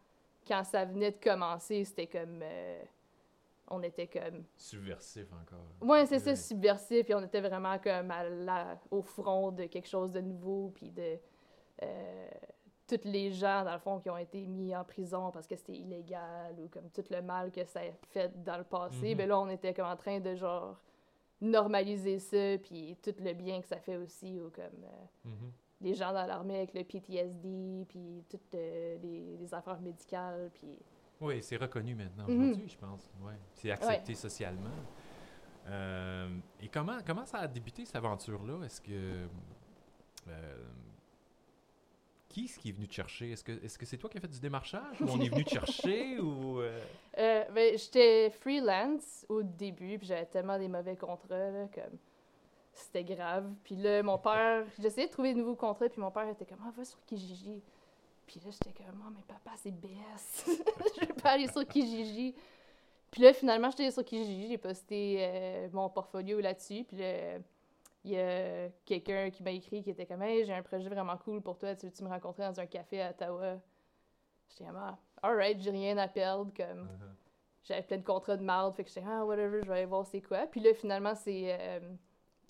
quand 0.48 0.64
ça 0.64 0.86
venait 0.86 1.12
de 1.12 1.18
commencer, 1.22 1.84
c'était 1.84 2.08
comme. 2.08 2.40
euh, 2.42 2.82
on 3.68 3.84
était 3.84 4.08
comme. 4.08 4.44
Subversif 4.58 5.28
encore. 5.34 5.66
Ouais, 5.82 6.06
c'est 6.06 6.20
ça, 6.20 6.36
subversif, 6.36 7.06
puis 7.06 7.14
on 7.14 7.22
était 7.24 7.42
vraiment 7.42 7.78
comme 7.80 8.10
à 8.12 8.24
la- 8.24 8.80
au 8.90 9.02
front 9.02 9.52
de 9.52 9.66
quelque 9.66 9.88
chose 9.88 10.12
de 10.12 10.22
nouveau, 10.22 10.72
puis 10.76 10.90
de. 10.92 11.18
euh, 11.84 12.30
tous 12.98 13.08
les 13.08 13.32
gens, 13.32 13.64
dans 13.64 13.74
le 13.74 13.80
fond, 13.80 14.00
qui 14.00 14.10
ont 14.10 14.18
été 14.18 14.46
mis 14.46 14.76
en 14.76 14.84
prison 14.84 15.32
parce 15.32 15.48
que 15.48 15.56
c'était 15.56 15.74
illégal 15.78 16.56
ou 16.60 16.68
comme 16.68 16.90
tout 16.90 17.04
le 17.10 17.22
mal 17.22 17.52
que 17.52 17.64
ça 17.66 17.80
a 17.82 17.92
fait 18.10 18.44
dans 18.44 18.58
le 18.58 18.64
passé, 18.64 19.12
Mhm. 19.12 19.18
ben 19.18 19.30
là, 19.30 19.40
on 19.40 19.50
était 19.50 19.74
comme 19.74 19.86
en 19.88 19.96
train 19.96 20.20
de 20.20 20.36
genre 20.36 20.80
normaliser 21.40 22.20
ça, 22.20 22.58
puis 22.62 22.96
tout 23.02 23.16
le 23.20 23.34
bien 23.34 23.62
que 23.62 23.68
ça 23.68 23.78
fait 23.80 23.98
aussi, 23.98 24.40
ou 24.40 24.50
comme 24.52 24.84
euh, 24.84 25.06
Mhm. 25.30 25.52
les 25.82 25.94
gens 25.96 26.14
dans 26.14 26.26
l'armée 26.26 26.58
avec 26.58 26.74
le 26.74 26.84
PTSD, 26.84 27.86
puis 27.90 28.24
toutes 28.30 28.54
euh, 28.56 28.98
les, 29.02 29.38
les 29.38 29.54
affaires 29.54 29.80
médicales, 29.82 30.52
puis... 30.54 30.78
Oui, 31.20 31.42
c'est 31.42 31.58
reconnu 31.58 31.96
maintenant 31.96 32.26
Mhm. 32.28 32.42
aujourd'hui, 32.42 32.70
je 32.70 32.78
pense. 32.78 33.10
Ouais. 33.24 33.34
C'est 33.54 33.72
accepté 33.72 34.14
socialement. 34.16 34.70
Euh, 35.68 36.28
et 36.60 36.68
comment, 36.68 36.98
comment 37.06 37.26
ça 37.26 37.38
a 37.40 37.48
débuté 37.48 37.86
cette 37.86 37.96
aventure-là? 37.96 38.66
Est-ce 38.66 38.82
que. 38.82 39.28
Qui 42.32 42.46
est-ce 42.46 42.58
qui 42.60 42.70
est 42.70 42.72
venu 42.72 42.88
te 42.88 42.94
chercher? 42.94 43.32
Est-ce 43.32 43.44
que 43.78 43.86
c'est 43.86 43.98
toi 43.98 44.10
qui 44.10 44.18
as 44.18 44.22
fait 44.22 44.28
du 44.28 44.40
démarchage 44.40 45.02
ou 45.02 45.06
on 45.10 45.20
est 45.20 45.30
venu 45.30 45.44
te 45.44 45.50
chercher 45.50 46.20
ou. 46.20 46.60
euh, 46.62 46.80
Euh, 47.18 47.44
ben, 47.54 47.78
j'étais 47.78 48.30
freelance 48.30 49.26
au 49.30 49.44
début, 49.44 49.98
puis 49.98 50.08
j'avais 50.08 50.26
tellement 50.26 50.58
des 50.58 50.68
mauvais 50.68 50.96
contrats, 50.96 51.52
là, 51.52 51.68
comme... 51.74 51.98
C'était 52.74 53.04
grave. 53.04 53.52
Puis 53.64 53.76
là, 53.76 54.02
mon 54.02 54.18
père... 54.18 54.66
J'essayais 54.80 55.08
de 55.08 55.12
trouver 55.12 55.34
de 55.34 55.40
nouveaux 55.40 55.56
contrats, 55.56 55.90
puis 55.90 56.00
mon 56.02 56.12
père 56.12 56.28
était 56.30 56.46
comme 56.46 56.60
«Ah, 56.66 56.72
va 56.76 56.86
sur 56.86 57.04
Kijiji.» 57.06 57.62
Puis 58.26 58.40
là, 58.44 58.52
j'étais 58.52 58.84
comme 58.84 59.04
«Oh, 59.06 59.12
mais 59.14 59.24
papa, 59.28 59.52
c'est 59.58 59.72
BS. 59.72 60.46
Je 60.96 61.06
vais 61.06 61.14
pas 61.14 61.32
aller 61.32 61.48
sur 61.48 61.68
Kijiji.» 61.68 62.34
Puis 63.12 63.22
là, 63.24 63.34
finalement, 63.34 63.70
j'étais 63.70 63.92
sur 63.92 64.06
Kijiji, 64.06 64.48
j'ai 64.48 64.58
posté 64.58 65.18
euh, 65.20 65.68
mon 65.74 65.90
portfolio 65.90 66.40
là-dessus, 66.40 66.86
puis 66.86 66.96
là, 66.96 67.40
il 68.04 68.12
y 68.12 68.20
a 68.20 68.70
quelqu'un 68.86 69.30
qui 69.30 69.44
m'a 69.44 69.52
écrit 69.52 69.84
qui 69.84 69.90
était 69.92 70.06
comme 70.06 70.22
«Hey, 70.24 70.46
j'ai 70.46 70.54
un 70.54 70.64
projet 70.64 70.90
vraiment 70.90 71.18
cool 71.18 71.42
pour 71.42 71.58
toi, 71.58 71.76
tu 71.76 71.86
veux-tu 71.86 72.04
me 72.04 72.10
rencontrer 72.10 72.44
dans 72.44 72.60
un 72.60 72.66
café 72.66 73.02
à 73.02 73.12
Ottawa?» 73.12 73.58
J'étais 74.50 74.66
comme 74.66 74.76
«Ah, 74.78 74.98
alright, 75.22 75.60
j'ai 75.60 75.72
rien 75.72 75.98
à 75.98 76.08
perdre, 76.08 76.52
comme...» 76.56 76.86
uh-huh. 76.86 77.16
j'avais 77.64 77.84
plein 77.84 77.98
de 77.98 78.04
contrats 78.04 78.38
de 78.38 78.44
marde, 78.44 78.76
fait 78.76 78.84
que 78.84 78.90
j'étais 78.90 79.06
ah 79.08 79.24
whatever, 79.24 79.62
je 79.64 79.68
vais 79.68 79.78
aller 79.78 79.86
voir 79.86 80.06
c'est 80.06 80.22
quoi. 80.22 80.48
Puis 80.48 80.60
là 80.62 80.74
finalement 80.74 81.14
c'est 81.14 81.56
euh, 81.60 81.80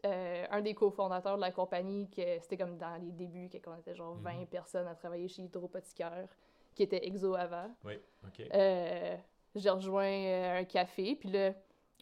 euh, 0.05 0.45
un 0.49 0.61
des 0.61 0.73
cofondateurs 0.73 1.35
de 1.35 1.41
la 1.41 1.51
compagnie 1.51 2.09
que 2.09 2.39
c'était 2.39 2.57
comme 2.57 2.77
dans 2.77 2.95
les 2.95 3.11
débuts 3.11 3.49
qu'on 3.63 3.75
était 3.75 3.93
genre 3.93 4.15
20 4.15 4.33
Mhm. 4.39 4.47
personnes 4.47 4.87
à 4.87 4.95
travailler 4.95 5.27
chez 5.27 5.43
Hydropothicaire 5.43 6.29
qui 6.73 6.83
était 6.83 7.05
Exo 7.05 7.35
avant. 7.35 7.69
Oui, 7.83 7.95
OK. 8.25 8.47
Euh, 8.53 9.17
j'ai 9.53 9.69
rejoint 9.69 10.55
un 10.59 10.63
café, 10.63 11.15
puis 11.17 11.29
là 11.29 11.51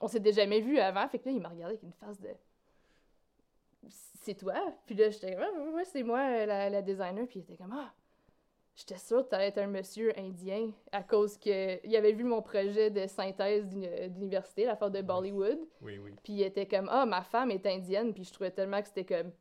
on 0.02 0.08
s'était 0.08 0.32
jamais 0.32 0.62
vu 0.62 0.78
avant, 0.78 1.08
fait 1.10 1.18
que 1.18 1.26
là 1.28 1.32
il 1.32 1.42
m'a 1.42 1.50
regardé 1.50 1.74
avec 1.74 1.84
une 1.84 1.94
face 1.94 2.20
de 2.22 2.30
c'est 3.88 4.36
toi? 4.36 4.56
Puis 4.86 4.96
là 4.96 5.10
j'étais 5.10 5.34
comme 5.36 5.44
ah, 5.44 5.76
ouais, 5.76 5.86
c'est 5.86 6.04
moi 6.04 6.20
euh, 6.20 6.46
la, 6.46 6.70
la 6.70 6.82
designer, 6.82 7.26
puis 7.28 7.40
il 7.40 7.42
était 7.44 7.58
comme 7.58 7.74
ah 7.74 7.94
J'étais 8.76 8.98
sûre 8.98 9.26
que 9.26 9.30
t'allais 9.32 9.48
être 9.50 9.58
un 9.58 9.68
monsieur 9.68 10.18
indien 10.18 10.72
à 10.94 11.04
cause 11.04 11.38
que 11.38 11.86
il 11.86 11.94
avait 11.98 12.14
vu 12.14 12.24
mon 12.24 12.42
projet 12.42 12.90
de 12.90 13.08
synthèse 13.08 13.68
d'uni- 13.68 14.10
d'université, 14.10 14.64
l'affaire 14.64 14.90
de 14.92 15.02
Bollywood, 15.02 15.60
Oui, 15.82 15.98
oui. 15.98 16.12
puis 16.24 16.34
il 16.34 16.42
était 16.44 16.66
comme 16.66 16.88
ah 16.90 17.06
ma 17.06 17.22
femme 17.24 17.52
est 17.52 17.66
indienne, 17.66 18.14
puis 18.14 18.24
je 18.24 18.32
trouvais 18.32 18.52
tellement 18.52 18.82
que 18.82 18.88
c'était 18.88 19.04
comme 19.04 19.32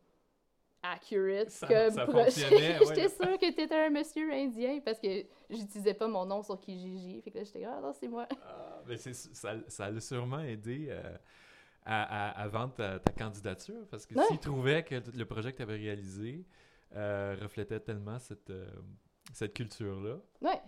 accurate 0.82 1.50
Ça- 1.50 1.66
comme 1.66 1.90
ça 1.90 2.04
projet. 2.06 2.48
ouais. 2.50 2.78
j'étais 2.86 3.08
sûre 3.08 3.38
que 3.38 3.52
t'étais 3.52 3.74
un 3.74 3.90
monsieur 3.90 4.32
indien 4.32 4.80
parce 4.84 4.98
que 4.98 5.24
j'utilisais 5.50 5.94
pas 5.94 6.08
mon 6.08 6.24
nom 6.24 6.42
sur 6.42 6.60
Kijiji, 6.60 7.20
fait 7.22 7.30
que 7.30 7.38
là 7.38 7.44
j'étais 7.44 7.60
comme 7.62 7.74
ah 7.76 7.80
non 7.80 7.92
c'est 7.92 8.08
moi. 8.08 8.26
Ah, 8.42 8.80
mais 8.86 8.96
c'est- 8.96 9.12
ça, 9.12 9.54
ça 9.68 9.90
l'a 9.90 10.00
sûrement 10.00 10.40
aidé 10.40 10.86
euh, 10.90 11.16
à, 11.88 12.28
à- 12.30 12.42
à 12.42 12.48
vendre 12.48 12.74
ta, 12.74 12.98
ta 12.98 13.12
candidature? 13.12 13.86
Parce 13.90 14.06
que 14.06 14.14
Ouais. 14.14 14.24
s'il 14.28 14.38
trouvait 14.38 14.82
que 14.84 14.96
le 15.16 15.24
projet 15.24 15.52
que 15.52 15.56
tu 15.56 15.62
avais 15.62 15.76
réalisé 15.76 16.44
euh, 16.94 17.36
reflétait 17.40 17.80
tellement 17.80 18.18
cette, 18.18 18.50
euh, 18.50 18.66
cette 19.32 19.52
culture-là. 19.54 20.16
Ouais. 20.40 20.60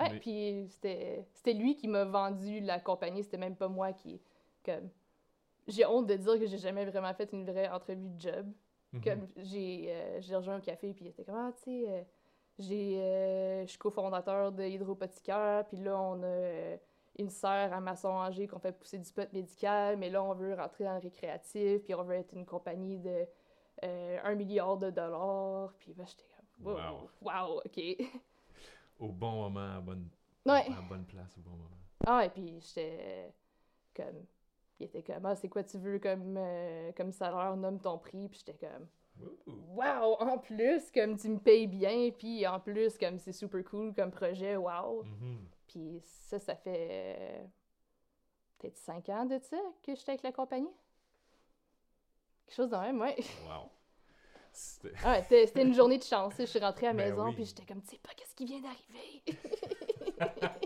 Ouais, 0.00 0.10
Mais- 0.12 0.18
puis 0.20 0.66
c'était 0.70 1.52
lui 1.52 1.76
qui 1.76 1.86
m'a 1.88 2.04
vendu 2.04 2.60
la 2.60 2.80
compagnie, 2.80 3.22
c'était 3.22 3.36
même 3.36 3.54
pas 3.56 3.68
moi 3.68 3.92
qui 3.92 4.20
comme 4.64 4.88
j'ai 5.68 5.84
honte 5.86 6.06
de 6.06 6.16
dire 6.16 6.38
que 6.38 6.46
j'ai 6.46 6.58
jamais 6.58 6.84
vraiment 6.86 7.12
fait 7.14 7.30
une 7.32 7.44
vraie 7.44 7.68
entrevue 7.68 8.08
de 8.08 8.20
job. 8.20 8.46
Mhm. 8.92 9.00
Comme 9.04 9.26
j'ai 9.36 9.86
euh, 9.90 10.20
j'ai 10.20 10.34
rejoint 10.34 10.54
un 10.56 10.60
café 10.60 10.92
puis 10.94 11.04
il 11.04 11.08
était 11.08 11.22
comme 11.24 11.36
ah 11.36 11.52
tu 11.58 11.62
sais 11.64 11.84
euh, 11.88 12.02
j'ai 12.58 13.62
je 13.64 13.68
suis 13.68 13.78
cofondateur 13.78 14.50
de 14.52 14.64
Hydropothicaire 14.64 15.64
puis 15.68 15.76
là 15.78 16.00
on 16.00 16.22
a 16.22 16.76
une 17.20 17.30
sœur 17.30 17.72
à 17.72 17.80
Masson 17.80 18.08
Angers 18.08 18.46
qu'on 18.46 18.58
fait 18.58 18.72
pousser 18.72 18.98
du 18.98 19.12
pot 19.12 19.32
médical 19.32 19.96
mais 19.96 20.10
là 20.10 20.22
on 20.22 20.34
veut 20.34 20.54
rentrer 20.54 20.84
dans 20.84 20.94
le 20.94 21.00
récréatif 21.00 21.82
puis 21.84 21.94
on 21.94 22.02
veut 22.02 22.16
être 22.16 22.32
une 22.34 22.46
compagnie 22.46 22.98
de 22.98 23.26
euh, 23.84 24.18
un 24.24 24.34
milliard 24.34 24.76
de 24.76 24.90
dollars 24.90 25.72
puis 25.78 25.92
ben, 25.94 26.06
j'étais 26.06 26.24
comme 26.62 26.72
wow, 26.74 27.10
wow 27.22 27.62
ok 27.64 27.80
Au 28.98 29.08
bon 29.08 29.30
moment, 29.48 29.76
à 29.76 29.80
bonne, 29.80 30.08
ouais 30.46 30.66
à 30.76 30.82
bonne 30.88 31.04
place, 31.06 31.36
au 31.38 31.40
bon 31.40 31.56
moment. 31.56 31.68
ah, 32.06 32.24
et 32.26 32.28
puis 32.28 32.60
j'étais 32.60 33.32
comme. 33.96 34.26
Il 34.78 34.84
était 34.86 35.02
comme, 35.02 35.24
ah, 35.26 35.36
c'est 35.36 35.48
quoi 35.48 35.62
tu 35.62 35.76
veux 35.78 35.98
comme, 35.98 36.36
euh, 36.38 36.90
comme 36.96 37.12
salaire, 37.12 37.54
nomme 37.56 37.78
ton 37.80 37.98
prix. 37.98 38.28
Puis 38.28 38.42
j'étais 38.46 38.58
comme, 38.66 38.86
wow, 39.74 40.16
en 40.20 40.38
plus, 40.38 40.90
comme 40.90 41.16
tu 41.18 41.28
me 41.28 41.38
payes 41.38 41.66
bien, 41.66 42.10
puis 42.10 42.46
en 42.46 42.60
plus, 42.60 42.96
comme 42.98 43.18
c'est 43.18 43.32
super 43.32 43.62
cool 43.64 43.94
comme 43.94 44.10
projet, 44.10 44.56
wow. 44.56 45.02
Mhm. 45.02 45.38
Puis 45.70 46.00
ça, 46.02 46.38
ça 46.38 46.56
fait 46.56 47.16
euh, 47.18 47.44
peut-être 48.58 48.76
cinq 48.78 49.08
ans 49.08 49.24
de 49.24 49.38
ça 49.38 49.56
que 49.82 49.94
j'étais 49.94 50.10
avec 50.12 50.22
la 50.22 50.32
compagnie. 50.32 50.70
Quelque 52.46 52.56
chose 52.56 52.70
de 52.70 52.76
même, 52.76 53.00
ouais. 53.00 53.16
Wow. 53.48 53.70
C'était- 54.52 54.92
Ah 55.04 55.12
ouais, 55.12 55.22
c'était 55.22 55.46
c'était 55.46 55.62
une 55.62 55.74
journée 55.74 55.98
de 55.98 56.02
chance. 56.02 56.34
Je 56.38 56.44
suis 56.44 56.58
rentrée 56.58 56.88
à 56.88 56.92
la 56.92 56.96
Ben 57.04 57.10
maison, 57.10 57.28
oui. 57.28 57.34
puis 57.34 57.44
j'étais 57.44 57.64
comme, 57.64 57.80
tu 57.82 57.90
sais 57.90 57.98
pas 57.98 58.10
qu'est-ce 58.16 58.34
qui 58.34 58.46
vient 58.46 58.60
d'arriver. 58.60 59.22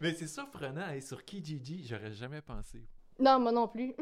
Mais 0.00 0.12
c'est 0.14 0.26
surprenant, 0.26 0.82
hein, 0.82 1.00
sur 1.00 1.24
Kijiji, 1.24 1.86
j'aurais 1.86 2.12
jamais 2.12 2.40
pensé. 2.42 2.86
non, 3.18 3.40
moi 3.40 3.50
non 3.52 3.66
plus. 3.68 3.94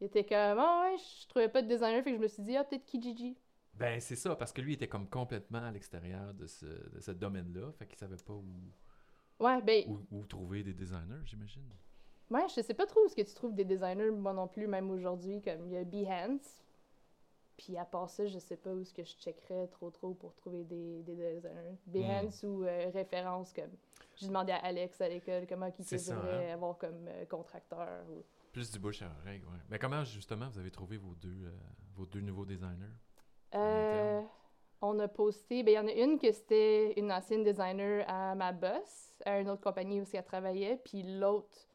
Il 0.00 0.06
était 0.06 0.24
comme, 0.24 0.58
ah 0.58 0.82
ouais, 0.90 0.96
je 0.98 1.26
trouvais 1.28 1.48
pas 1.48 1.62
de 1.62 1.68
designer, 1.68 2.02
fait 2.04 2.10
que 2.12 2.16
je 2.18 2.22
me 2.22 2.28
suis 2.28 2.42
dit, 2.42 2.56
ah, 2.56 2.64
peut-être 2.64 2.84
Kijiji. 2.86 3.36
Ben, 3.74 4.00
c'est 4.00 4.16
ça, 4.16 4.36
parce 4.36 4.52
que 4.52 4.60
lui 4.62 4.74
était 4.74 4.88
comme 4.88 5.08
complètement 5.08 5.62
à 5.64 5.70
l'extérieur 5.70 6.32
de 6.32 6.46
ce, 6.46 6.64
de 6.66 7.00
ce 7.00 7.10
domaine-là, 7.10 7.72
fait 7.72 7.86
qu'il 7.86 7.98
savait 7.98 8.16
pas 8.16 8.32
où, 8.32 8.44
Ouais, 9.38 9.60
ben, 9.62 9.84
où 10.10 10.24
trouver 10.24 10.62
des 10.62 10.72
designers, 10.72 11.20
j'imagine. 11.24 11.62
ouais, 12.30 12.46
je 12.54 12.60
sais 12.62 12.74
pas 12.74 12.86
trop 12.86 13.02
où 13.02 13.06
est-ce 13.06 13.16
que 13.16 13.22
tu 13.22 13.34
trouves 13.34 13.54
des 13.54 13.64
designers, 13.64 14.10
moi 14.10 14.32
non 14.32 14.48
plus, 14.48 14.66
même 14.66 14.90
aujourd'hui, 14.90 15.42
comme 15.42 15.66
il 15.66 15.72
y 15.72 15.76
a 15.76 15.84
Behance. 15.84 16.62
Puis 17.58 17.76
à 17.78 17.84
part 17.86 18.10
ça, 18.10 18.26
je 18.26 18.38
sais 18.38 18.56
pas 18.56 18.70
où 18.74 18.80
est-ce 18.80 18.92
que 18.92 19.02
je 19.04 19.16
checkerais 19.16 19.66
trop 19.68 19.90
trop 19.90 20.12
pour 20.14 20.34
trouver 20.34 20.64
des, 20.64 21.02
des 21.02 21.14
designers. 21.16 21.76
Behance 21.86 22.42
ou 22.42 22.64
euh, 22.64 22.90
référence, 22.92 23.52
comme. 23.52 23.70
J'ai 24.16 24.28
demandé 24.28 24.52
à 24.52 24.56
Alex 24.58 24.98
à 25.00 25.08
l'école 25.08 25.46
comment 25.46 25.66
il 25.78 25.84
devrait 25.84 26.50
avoir 26.52 26.78
comme 26.78 27.06
euh, 27.08 27.24
contracteur. 27.26 28.04
ou- 28.10 28.24
Plus 28.52 28.70
du 28.70 28.78
bouche 28.78 29.02
à 29.02 29.10
oreille, 29.22 29.40
ouais. 29.44 29.58
Mais 29.68 29.78
comment, 29.78 30.02
justement, 30.04 30.48
vous 30.48 30.58
avez 30.58 30.70
trouvé 30.70 30.96
vos 30.96 31.14
deux, 31.14 31.46
euh, 31.46 31.50
vos 31.94 32.06
deux 32.06 32.20
nouveaux 32.22 32.46
designers? 32.46 32.94
Euh, 33.54 34.22
on 34.82 34.98
a 34.98 35.08
posté, 35.08 35.62
ben 35.62 35.72
il 35.72 35.74
y 35.74 35.78
en 35.78 35.86
a 35.88 35.92
une 35.92 36.18
que 36.18 36.30
c'était 36.32 36.92
une 36.98 37.10
ancienne 37.12 37.42
designer 37.44 38.04
à 38.08 38.34
ma 38.34 38.52
boss, 38.52 39.14
à 39.24 39.40
une 39.40 39.48
autre 39.48 39.62
compagnie 39.62 40.00
où 40.00 40.04
elle 40.12 40.24
travaillait, 40.24 40.76
puis 40.84 41.02
l'autre 41.02 41.66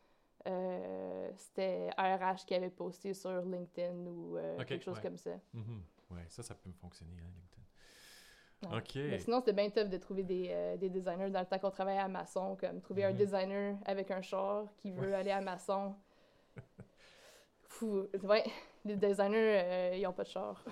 euh, 0.47 1.29
c'était 1.35 1.89
RH 1.97 2.45
qui 2.47 2.55
avait 2.55 2.69
posté 2.69 3.13
sur 3.13 3.41
LinkedIn 3.43 4.05
ou 4.07 4.37
euh, 4.37 4.63
quelque 4.63 4.83
chose 4.83 4.95
ouais. 4.97 5.01
comme 5.03 5.17
ça. 5.17 5.31
Mhm. 5.53 5.83
Ouais, 6.11 6.25
ça, 6.27 6.43
ça 6.43 6.55
peut 6.55 6.67
me 6.69 6.73
fonctionner, 6.73 7.13
hein, 7.21 7.29
LinkedIn. 7.35 8.71
Ouais. 8.71 8.77
OK. 8.79 8.95
Mais 8.95 9.19
sinon, 9.19 9.39
c'était 9.39 9.53
bien 9.53 9.69
tough 9.69 9.89
de 9.89 9.97
trouver 9.97 10.23
des, 10.23 10.49
euh, 10.51 10.77
des 10.77 10.89
designers 10.89 11.29
dans 11.29 11.39
le 11.39 11.45
temps 11.45 11.57
qu'on 11.59 11.71
travaillait 11.71 12.01
à 12.01 12.07
Maçon, 12.07 12.55
comme 12.59 12.79
trouver 12.81 13.05
un 13.05 13.11
Mhm. 13.11 13.17
designer 13.17 13.77
avec 13.85 14.11
un 14.11 14.21
char 14.21 14.65
qui 14.77 14.91
veut 14.91 15.13
aller 15.15 15.31
à 15.31 15.41
Maçon. 15.41 15.95
Fou, 17.63 18.07
ouais, 18.23 18.43
les 18.85 18.95
designers, 18.97 19.61
euh, 19.63 19.95
ils 19.95 20.05
ont 20.05 20.13
pas 20.13 20.23
de 20.23 20.29
char. 20.29 20.63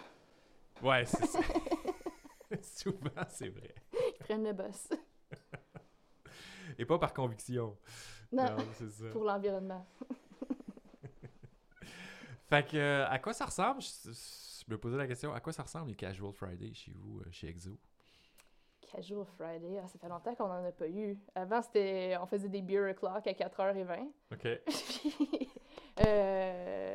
Ouais, 0.83 1.05
c'est 1.05 1.25
ça. 1.25 1.39
Souvent, 2.83 3.25
c'est 3.27 3.49
vrai. 3.49 3.75
Ils 3.93 4.17
prennent 4.19 4.43
le 4.43 4.53
bus. 4.53 4.89
Et 6.77 6.85
pas 6.85 6.97
par 6.97 7.13
conviction. 7.13 7.77
Non, 8.31 8.45
c'est 8.73 8.89
ça. 8.89 9.09
pour 9.11 9.25
l'environnement. 9.25 9.85
Fait 12.49 12.65
que, 12.65 12.77
euh, 12.77 13.07
à 13.09 13.19
quoi 13.19 13.33
ça 13.33 13.45
ressemble? 13.45 13.81
Je, 13.81 14.11
je 14.11 14.71
me 14.71 14.77
posais 14.77 14.97
la 14.97 15.07
question, 15.07 15.33
à 15.33 15.41
quoi 15.41 15.51
ça 15.51 15.63
ressemble 15.63 15.89
les 15.89 15.95
Casual 15.95 16.31
Friday 16.31 16.73
chez 16.73 16.93
vous, 16.93 17.19
euh, 17.19 17.25
chez 17.31 17.49
Exo? 17.49 17.77
Casual 18.91 19.25
Friday, 19.37 19.77
ah, 19.83 19.87
ça 19.87 19.99
fait 19.99 20.07
longtemps 20.07 20.33
qu'on 20.35 20.45
en 20.45 20.63
a 20.63 20.71
pas 20.71 20.87
eu. 20.87 21.17
Avant, 21.35 21.61
c'était, 21.61 22.15
on 22.19 22.25
faisait 22.25 22.49
des 22.49 22.61
beer 22.61 22.89
o'clock 22.91 23.27
à 23.27 23.33
4h20. 23.33 24.07
OK. 24.31 24.47
puis, 24.65 25.49
euh, 26.05 26.88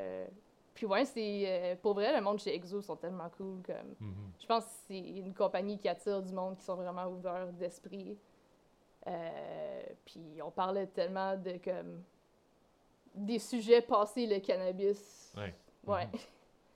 puis 0.84 0.92
ouais, 0.92 1.04
c'est, 1.06 1.44
euh, 1.46 1.76
pour 1.80 1.94
vrai, 1.94 2.14
le 2.14 2.20
monde 2.22 2.38
chez 2.38 2.54
Exo 2.54 2.80
sont 2.82 2.96
tellement 2.96 3.28
cool. 3.30 3.62
Comme, 3.62 3.94
Mhm. 4.00 4.32
je 4.40 4.46
pense 4.46 4.64
que 4.64 4.70
c'est 4.88 4.98
une 4.98 5.32
compagnie 5.34 5.78
qui 5.78 5.88
attire 5.88 6.22
du 6.22 6.32
monde 6.32 6.56
qui 6.56 6.64
sont 6.64 6.74
vraiment 6.76 7.06
ouverts 7.06 7.52
d'esprit. 7.52 8.18
Euh, 9.06 9.82
puis 10.04 10.40
on 10.42 10.50
parlait 10.50 10.86
tellement 10.86 11.36
de 11.36 11.58
comme 11.58 12.02
des 13.14 13.38
sujets 13.38 13.82
passés 13.82 14.26
le 14.26 14.40
cannabis. 14.40 15.32
Ouais. 15.36 15.54
Ouais. 15.86 16.06
Mhm. 16.06 16.18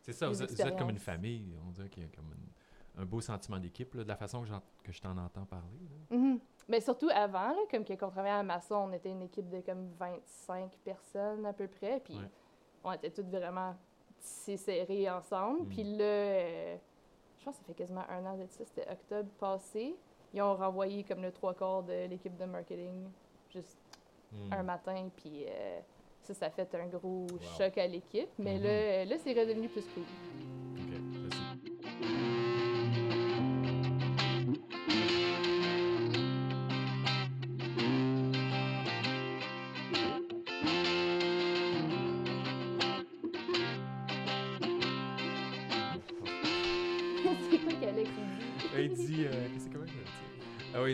C'est 0.03 0.12
ça, 0.12 0.29
vous, 0.29 0.42
êtes- 0.42 0.51
vous 0.53 0.61
êtes 0.62 0.79
comme 0.79 0.90
une 0.90 0.99
famille. 0.99 1.55
On 1.66 1.71
dirait 1.71 1.88
qu'il 1.88 2.03
y 2.03 2.07
a 2.07 2.09
comme 2.14 2.27
une- 2.33 3.03
un 3.03 3.05
beau 3.05 3.21
sentiment 3.21 3.59
d'équipe, 3.59 3.97
de 3.97 4.03
la 4.03 4.16
façon 4.16 4.42
que, 4.42 4.49
que 4.85 4.92
je 4.92 5.01
t'en 5.01 5.16
entends 5.18 5.44
parler. 5.47 5.79
là. 6.11 6.16
Mhm. 6.16 6.40
Mais 6.68 6.81
surtout 6.81 7.09
avant, 7.14 7.49
là, 7.49 7.59
comme 7.71 7.85
quand 7.85 7.94
on 8.03 8.11
travaillait 8.11 8.37
à 8.37 8.42
Masson, 8.42 8.75
on 8.75 8.92
était 8.92 9.11
une 9.11 9.23
équipe 9.23 9.49
de 9.49 9.61
comme 9.61 9.88
25 9.99 10.71
personnes 10.85 11.44
à 11.47 11.53
peu 11.53 11.66
près. 11.66 12.01
Puis 12.01 12.14
Ouais. 12.16 12.29
on 12.85 12.92
était 12.92 13.11
toutes 13.11 13.29
vraiment 13.31 13.75
tissées 14.20 14.57
serrées 14.57 15.09
ensemble. 15.11 15.62
Mm. 15.62 15.68
Puis 15.68 15.85
là, 15.85 16.04
euh, 16.04 16.76
je 17.38 17.44
pense 17.44 17.54
que 17.57 17.61
ça 17.61 17.66
fait 17.66 17.74
quasiment 17.74 18.04
un 18.09 18.24
an 18.26 18.37
de 18.37 18.46
ça, 18.46 18.64
c'était 18.64 18.90
octobre 18.90 19.28
passé. 19.38 19.94
Ils 20.35 20.42
ont 20.42 20.54
renvoyé 20.57 21.04
comme 21.04 21.22
le 21.22 21.33
trois 21.33 21.54
quarts 21.54 21.83
de 21.83 22.07
l'équipe 22.07 22.37
de 22.37 22.44
marketing 22.44 23.09
juste 23.52 23.78
Mhm. 24.33 24.52
un 24.52 24.62
matin. 24.62 25.09
Puis 25.16 25.44
euh, 25.48 25.81
ça, 26.22 26.35
ça 26.35 26.46
a 26.46 26.50
fait 26.50 26.68
un 26.74 26.87
gros 26.87 27.26
Wow. 27.31 27.38
choc 27.57 27.78
à 27.78 27.87
l'équipe. 27.87 28.28
Mais 28.38 28.57
Mhm. 28.59 28.62
là, 28.64 29.04
là 29.07 29.16
c'est 29.18 29.33
redevenu 29.33 29.68
plus 29.68 29.85
cool. 29.94 30.02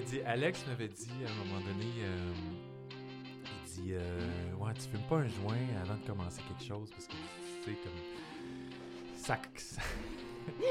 Dit. 0.04 0.20
Alex 0.22 0.66
m'avait 0.66 0.88
dit 0.88 1.08
à 1.26 1.30
un 1.30 1.44
moment 1.44 1.60
donné. 1.60 1.86
euh, 2.02 2.32
il 3.66 3.82
dit 3.82 3.92
euh, 3.94 4.20
Ouais, 4.58 4.72
tu 4.74 4.82
fumes 4.82 5.06
pas 5.08 5.16
un 5.16 5.28
joint 5.28 5.56
avant 5.82 5.94
de 5.94 6.06
commencer 6.06 6.40
quelque 6.48 6.66
chose 6.66 6.90
parce 6.90 7.06
que 7.06 7.12
tu 7.64 7.70
sais, 7.72 7.78
comme. 7.82 7.92
Ça, 9.16 9.38
ça, 9.56 9.80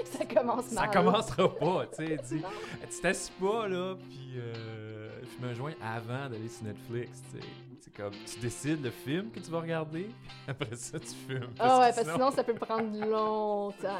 ça 0.20 0.26
commence 0.26 0.66
ça 0.66 0.82
mal. 0.82 0.92
commencera 0.92 1.56
pas, 1.56 1.88
tu 1.88 2.06
sais. 2.06 2.18
Dit 2.18 2.42
Tu 2.92 3.02
t'assis 3.02 3.32
pas 3.40 3.68
là, 3.68 3.96
puis 4.10 4.34
euh, 4.38 5.10
fume 5.26 5.46
un 5.50 5.54
joint 5.54 5.74
avant 5.82 6.30
d'aller 6.30 6.50
sur 6.50 6.66
Netflix, 6.66 7.22
tu 7.34 7.40
sais. 7.42 7.48
C'est 7.82 7.94
comme. 7.96 8.14
Tu 8.26 8.40
décides 8.40 8.84
le 8.84 8.92
film 8.92 9.32
que 9.32 9.40
tu 9.40 9.50
vas 9.52 9.60
regarder, 9.62 10.08
après 10.48 10.76
ça, 10.76 11.00
tu 11.00 11.08
fumes. 11.28 11.50
Ah 11.60 11.80
ouais, 11.80 11.90
que 11.90 11.96
parce 11.96 12.08
que 12.08 12.14
sinon, 12.14 12.32
ça 12.32 12.44
peut 12.44 12.54
prendre 12.54 12.96
longtemps. 13.06 14.00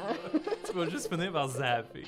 tu 0.64 0.72
vas 0.72 0.88
juste 0.88 1.08
finir 1.12 1.32
par 1.32 1.48
zapper. 1.48 2.04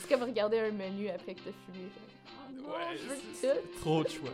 c'est 0.00 0.08
comme 0.08 0.22
regarder 0.28 0.58
un 0.60 0.72
menu 0.72 1.08
après 1.08 1.34
que 1.34 1.40
t'as 1.40 1.52
fumé. 1.72 1.88
Ah 2.28 2.45
non, 2.62 2.68
Ouais, 2.68 2.96
je 2.96 3.08
veux 3.08 3.16
c'est- 3.34 3.54
tout. 3.54 3.60
c'est 3.74 3.80
trop 3.80 4.02
de 4.04 4.08
choix. 4.08 4.30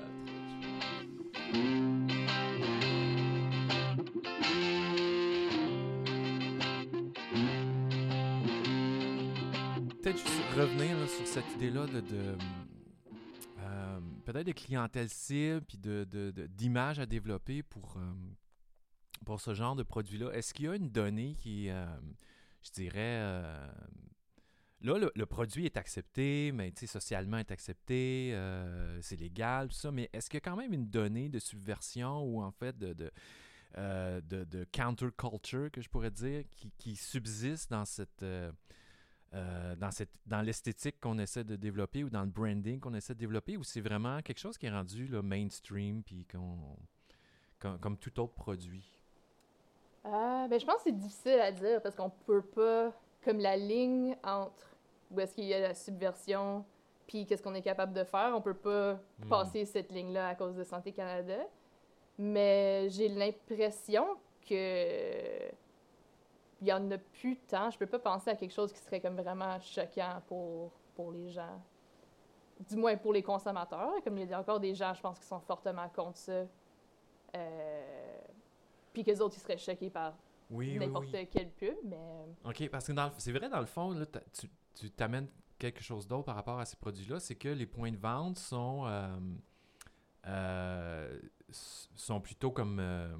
Peut-être 10.03 10.19
juste 10.19 10.43
revenir 10.57 10.99
là, 10.99 11.07
sur 11.07 11.27
cette 11.27 11.51
idée-là 11.55 11.87
de, 11.87 12.01
de, 12.01 12.37
euh, 13.61 14.01
peut-être 14.25 14.47
de 14.47 14.53
clientèle 14.53 15.09
cible 15.09 15.63
puis 15.63 15.79
de, 15.79 16.05
de- 16.11 16.33
de- 16.33 16.47
d'image 16.47 16.99
à 16.99 17.07
développer 17.07 17.63
pour, 17.63 17.97
euh, 17.99 18.13
pour 19.25 19.41
ce 19.41 19.55
genre 19.55 19.77
de 19.77 19.83
produit-là. 19.85 20.31
Est-ce 20.33 20.53
qu'il 20.55 20.65
y 20.65 20.69
a 20.69 20.75
une 20.75 20.91
donnée 20.91 21.37
qui, 21.39 21.71
euh, 21.71 21.85
je 22.65 22.71
dirais, 22.73 22.99
euh, 23.21 23.69
Là, 24.83 24.99
le, 25.15 25.27
produit 25.27 25.65
est 25.65 25.77
accepté, 25.77 26.51
mais 26.53 26.73
socialement 26.87 27.39
est 27.39 27.53
accepté, 27.53 28.33
euh, 28.35 29.01
c'est 29.01 29.15
légal, 29.15 29.69
tout 29.69 29.77
ça, 29.77 29.93
mais 29.93 30.11
est-ce 30.13 30.29
qu'il 30.29 30.39
y 30.39 30.43
a 30.43 30.51
quand 30.51 30.57
même 30.57 30.73
une 30.73 30.89
donnée 30.89 31.29
de 31.29 31.39
subversion 31.39 32.23
ou 32.25 32.43
en 32.43 32.51
fait 32.51 32.77
de, 32.77 32.93
de, 32.93 33.13
euh, 33.79 34.21
de, 34.21 34.45
de 34.45 34.67
counterculture, 34.71 35.71
que 35.71 35.81
je 35.81 35.89
pourrais 35.89 36.11
dire, 36.11 36.45
qui, 36.77 36.95
subsiste 36.95 37.71
dans 37.71 37.87
cette... 37.87 38.23
euh, 38.23 38.53
euh, 39.35 39.75
dans, 39.77 39.91
cette, 39.91 40.11
dans 40.27 40.43
l'esthétique 40.43 41.01
qu'on 41.01 41.19
essaie 41.19 41.43
de 41.43 41.57
développer 41.57 42.05
ou 42.05 42.11
dans 42.11 42.21
le 42.21 42.29
branding 42.29 42.79
qu'on 42.81 42.93
essaie 42.93 43.15
de 43.15 43.19
développer, 43.19 43.57
ou 43.57 43.65
c'est 43.65 43.81
vraiment 43.81 44.21
quelque 44.21 44.41
chose 44.41 44.59
qui 44.59 44.67
est 44.67 44.71
rendu 44.71 45.07
là, 45.07 45.23
mainstream, 45.23 46.03
puis 46.03 46.27
comme, 46.27 47.97
tout 47.97 48.21
autre 48.21 48.35
produit? 48.35 49.01
Ah, 50.05 50.47
ben 50.51 50.61
je 50.61 50.67
pense 50.67 50.77
que 50.77 50.83
c'est 50.85 50.99
difficile 50.99 51.41
à 51.41 51.51
dire 51.51 51.81
parce 51.81 51.97
qu'on 51.97 52.11
peut 52.11 52.43
pas, 52.43 52.93
comme 53.25 53.39
la 53.39 53.57
ligne 53.57 54.17
entre 54.23 54.72
où 55.13 55.21
est-ce 55.21 55.35
qu'il 55.35 55.45
y 55.45 55.55
a 55.55 55.61
la 55.61 55.75
subversion 55.75 56.65
puis 57.07 57.27
qu'est-ce 57.27 57.43
qu'on 57.43 57.55
est 57.55 57.63
capable 57.63 57.93
de 57.93 58.05
faire, 58.05 58.33
on 58.35 58.41
peut 58.41 58.55
pas 58.55 58.95
Hmm. 59.19 59.29
passer 59.29 59.65
cette 59.67 59.91
ligne-là 59.93 60.29
à 60.29 60.35
cause 60.35 60.55
de 60.57 60.65
Santé 60.65 60.93
Canada. 60.93 61.37
Mais 62.19 62.89
j'ai 62.91 63.09
l'impression 63.09 64.07
que 64.49 65.51
il 66.61 66.69
y 66.69 66.73
en 66.73 66.91
a 66.93 66.99
plus 66.99 67.37
tant. 67.39 67.71
Je 67.71 67.79
peux 67.79 67.87
pas 67.87 67.99
penser 67.99 68.31
à 68.31 68.37
quelque 68.37 68.53
chose 68.53 68.73
qui 68.73 68.79
serait 68.79 69.01
comme 69.01 69.17
vraiment 69.21 69.59
choquant 69.61 70.23
pour, 70.29 70.71
pour 70.95 71.11
les 71.11 71.29
gens. 71.31 71.61
Du 72.71 72.77
moins 72.77 72.97
pour 72.97 73.13
les 73.13 73.23
consommateurs. 73.23 73.95
Comme 74.05 74.17
il 74.19 74.29
y 74.31 74.33
a 74.33 74.39
encore 74.39 74.61
des 74.61 74.73
gens, 74.75 74.95
je 74.95 75.01
pense, 75.01 75.19
qui 75.19 75.27
sont 75.27 75.41
fortement 75.41 75.89
contre 75.89 76.19
ça. 76.19 76.45
Euh, 77.35 78.19
puis 78.93 79.03
qu'eux 79.05 79.19
autres, 79.19 79.35
ils 79.37 79.41
seraient 79.41 79.59
choqués 79.59 79.91
par 79.91 80.15
Oui, 80.51 80.79
n'importe 80.79 81.09
oui. 81.13 81.27
quelle 81.29 81.51
pub, 81.51 81.75
mais 81.85 82.27
OK, 82.45 82.69
parce 82.71 82.87
que 82.87 82.93
c'est 83.19 83.33
vrai, 83.33 83.49
dans 83.49 83.61
le 83.61 83.67
fond, 83.67 83.91
là, 83.91 84.07
tu, 84.33 84.49
tu 84.75 84.91
t'amènes 84.91 85.29
quelque 85.59 85.83
chose 85.83 86.07
d'autre 86.09 86.25
par 86.25 86.35
rapport 86.35 86.59
à 86.59 86.65
ces 86.65 86.77
produits-là, 86.77 87.21
c'est 87.21 87.37
que 87.37 87.49
les 87.49 87.67
points 87.67 87.93
de 87.93 87.97
vente 87.97 88.39
sont, 88.39 88.85
euh, 88.87 89.17
euh, 90.27 91.21
sont 91.51 92.21
plutôt 92.21 92.51
comme... 92.51 92.79
euh, 92.81 93.15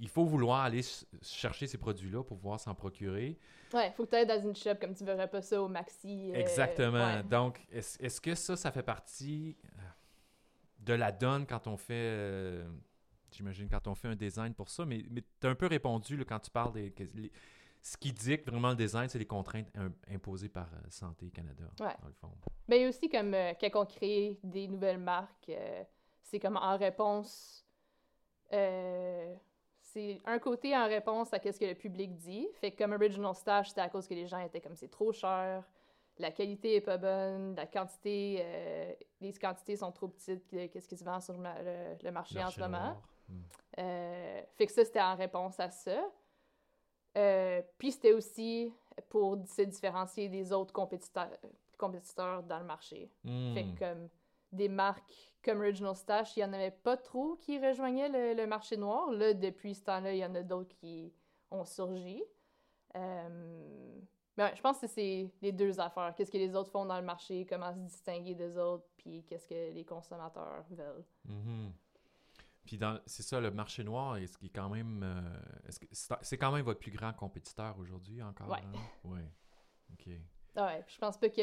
il 0.00 0.08
faut 0.08 0.24
vouloir 0.24 0.60
aller 0.60 0.82
ch- 0.82 1.04
chercher 1.22 1.66
ces 1.66 1.78
produits-là 1.78 2.22
pour 2.22 2.36
pouvoir 2.38 2.60
s'en 2.60 2.74
procurer. 2.74 3.36
ouais, 3.74 3.92
faut 3.96 4.04
que 4.04 4.10
tu 4.10 4.16
ailles 4.16 4.26
dans 4.26 4.40
une 4.40 4.54
shop 4.54 4.76
comme 4.80 4.94
tu 4.94 5.04
verrais 5.04 5.28
pas 5.28 5.42
ça 5.42 5.60
au 5.60 5.66
maxi. 5.68 6.30
Exactement. 6.34 7.16
ouais. 7.16 7.22
Donc, 7.24 7.66
est-ce 7.72 8.20
que 8.20 8.34
ça, 8.36 8.56
ça 8.56 8.70
fait 8.70 8.84
partie 8.84 9.56
de 10.78 10.92
la 10.94 11.10
donne 11.10 11.46
quand 11.46 11.66
on 11.66 11.76
fait, 11.76 12.64
j'imagine, 13.32 13.68
quand 13.68 13.88
on 13.88 13.94
fait 13.96 14.08
un 14.08 14.14
design 14.16 14.54
pour 14.54 14.68
ça, 14.70 14.84
mais, 14.86 15.04
mais 15.10 15.22
tu 15.40 15.46
as 15.48 15.50
un 15.50 15.56
peu 15.56 15.66
répondu 15.66 16.16
là, 16.16 16.24
quand 16.24 16.38
tu 16.38 16.50
parles 16.50 16.72
des... 16.72 16.94
les- 17.14 17.32
ce 17.90 17.96
qui 17.96 18.12
dicte 18.12 18.48
vraiment 18.48 18.68
le 18.70 18.76
design, 18.76 19.08
c'est 19.08 19.18
les 19.18 19.26
contraintes 19.26 19.68
im- 19.76 19.92
imposées 20.12 20.48
par 20.50 20.66
euh, 20.74 20.78
Santé 20.90 21.30
Canada, 21.30 21.64
Ouais. 21.80 21.94
dans 22.02 22.08
le 22.08 22.12
fond. 22.14 22.30
A 22.70 22.88
aussi 22.88 23.08
comme 23.08 23.32
euh, 23.34 23.52
quand 23.60 23.82
on 23.82 23.86
crée 23.86 24.38
des 24.42 24.68
nouvelles 24.68 24.98
marques, 24.98 25.48
euh, 25.48 25.82
c'est 26.22 26.38
comme 26.38 26.56
en 26.56 26.76
réponse. 26.76 27.64
euh, 28.52 29.34
c'est 29.80 30.18
un 30.26 30.38
côté 30.38 30.76
en 30.76 30.86
réponse 30.86 31.32
à 31.32 31.38
ce 31.40 31.58
que 31.58 31.64
le 31.64 31.74
public 31.74 32.14
dit. 32.16 32.46
Fait 32.60 32.72
que 32.72 32.82
comme 32.82 32.92
Original 32.92 33.34
Stash, 33.34 33.68
c'était 33.70 33.80
à 33.80 33.88
cause 33.88 34.06
que 34.06 34.12
les 34.14 34.26
gens 34.26 34.38
étaient 34.40 34.60
comme 34.60 34.76
c'est 34.76 34.88
trop 34.90 35.12
cher, 35.12 35.64
la 36.18 36.30
qualité 36.30 36.74
est 36.76 36.80
pas 36.82 36.98
bonne, 36.98 37.54
la 37.54 37.66
quantité, 37.66 38.44
les 39.20 39.32
quantités 39.32 39.76
sont 39.76 39.90
trop 39.92 40.08
petites, 40.08 40.46
que- 40.46 40.66
qu'est-ce 40.66 40.88
qui 40.88 40.96
se 40.96 41.04
vend 41.04 41.20
sur 41.20 41.32
le, 41.34 41.40
ma- 41.40 41.62
le- 41.62 41.96
le 42.02 42.10
marché, 42.10 42.42
en 42.42 42.50
ce 42.50 42.60
moment. 42.60 43.00
Hmm. 43.30 43.40
Euh, 43.78 44.42
fait 44.56 44.66
que 44.66 44.72
ça, 44.72 44.84
c'était 44.84 45.00
en 45.00 45.14
réponse 45.16 45.58
à 45.60 45.70
ça. 45.70 46.02
Euh, 47.16 47.62
puis 47.78 47.92
c'était 47.92 48.12
aussi 48.12 48.72
pour 49.08 49.38
se 49.46 49.62
différencier 49.62 50.28
des 50.28 50.52
autres 50.52 50.72
compétiteurs, 50.72 51.30
compétiteurs 51.78 52.42
dans 52.42 52.58
le 52.58 52.64
marché. 52.66 53.10
Hmm. 53.24 53.54
Fait 53.54 53.64
que 53.64 53.78
comme 53.78 54.08
des 54.52 54.68
marques 54.68 55.28
comme 55.44 55.60
Original 55.60 55.94
Stash, 55.94 56.36
il 56.36 56.40
n'y 56.40 56.44
en 56.44 56.52
avait 56.52 56.70
pas 56.70 56.96
trop 56.96 57.36
qui 57.36 57.58
rejoignaient 57.58 58.08
le, 58.08 58.34
le 58.34 58.46
marché 58.46 58.76
noir. 58.76 59.10
Là, 59.12 59.34
depuis 59.34 59.74
ce 59.74 59.84
temps-là, 59.84 60.12
il 60.12 60.18
y 60.18 60.24
en 60.24 60.34
a 60.34 60.42
d'autres 60.42 60.74
qui 60.76 61.12
ont 61.50 61.64
surgi. 61.64 62.22
Euh, 62.96 63.98
mais 64.36 64.44
ouais, 64.44 64.56
je 64.56 64.60
pense 64.60 64.78
que 64.78 64.86
c'est 64.86 65.30
les 65.42 65.52
deux 65.52 65.80
affaires. 65.80 66.14
Qu'est-ce 66.16 66.30
que 66.30 66.38
les 66.38 66.54
autres 66.54 66.70
font 66.70 66.84
dans 66.84 66.98
le 66.98 67.04
marché, 67.04 67.46
comment 67.48 67.72
se 67.72 67.78
distinguer 67.78 68.34
des 68.34 68.56
autres, 68.56 68.86
puis 68.96 69.24
qu'est-ce 69.24 69.46
que 69.46 69.72
les 69.72 69.84
consommateurs 69.84 70.64
veulent. 70.70 71.04
Mhm. 71.24 71.72
Puis 72.68 72.76
dans- 72.76 73.00
c'est 73.06 73.22
ça, 73.22 73.40
le 73.40 73.50
marché 73.50 73.82
noir, 73.82 74.18
est-ce 74.18 74.36
qu'il 74.36 74.48
est 74.48 74.52
quand 74.52 74.68
même... 74.68 75.00
euh, 75.02 75.66
est-ce 75.66 75.80
que 75.80 75.86
c'est 76.20 76.36
quand 76.36 76.52
même 76.52 76.66
votre 76.66 76.80
plus 76.80 76.90
grand 76.90 77.14
compétiteur 77.14 77.78
aujourd'hui 77.78 78.22
encore? 78.22 78.46
Ouais. 78.50 78.58
hein? 78.62 78.78
Ouais. 79.04 79.26
OK. 79.94 80.06
Ouais, 80.54 80.84
je 80.86 80.98
pense 80.98 81.16
pas 81.16 81.30
que 81.30 81.40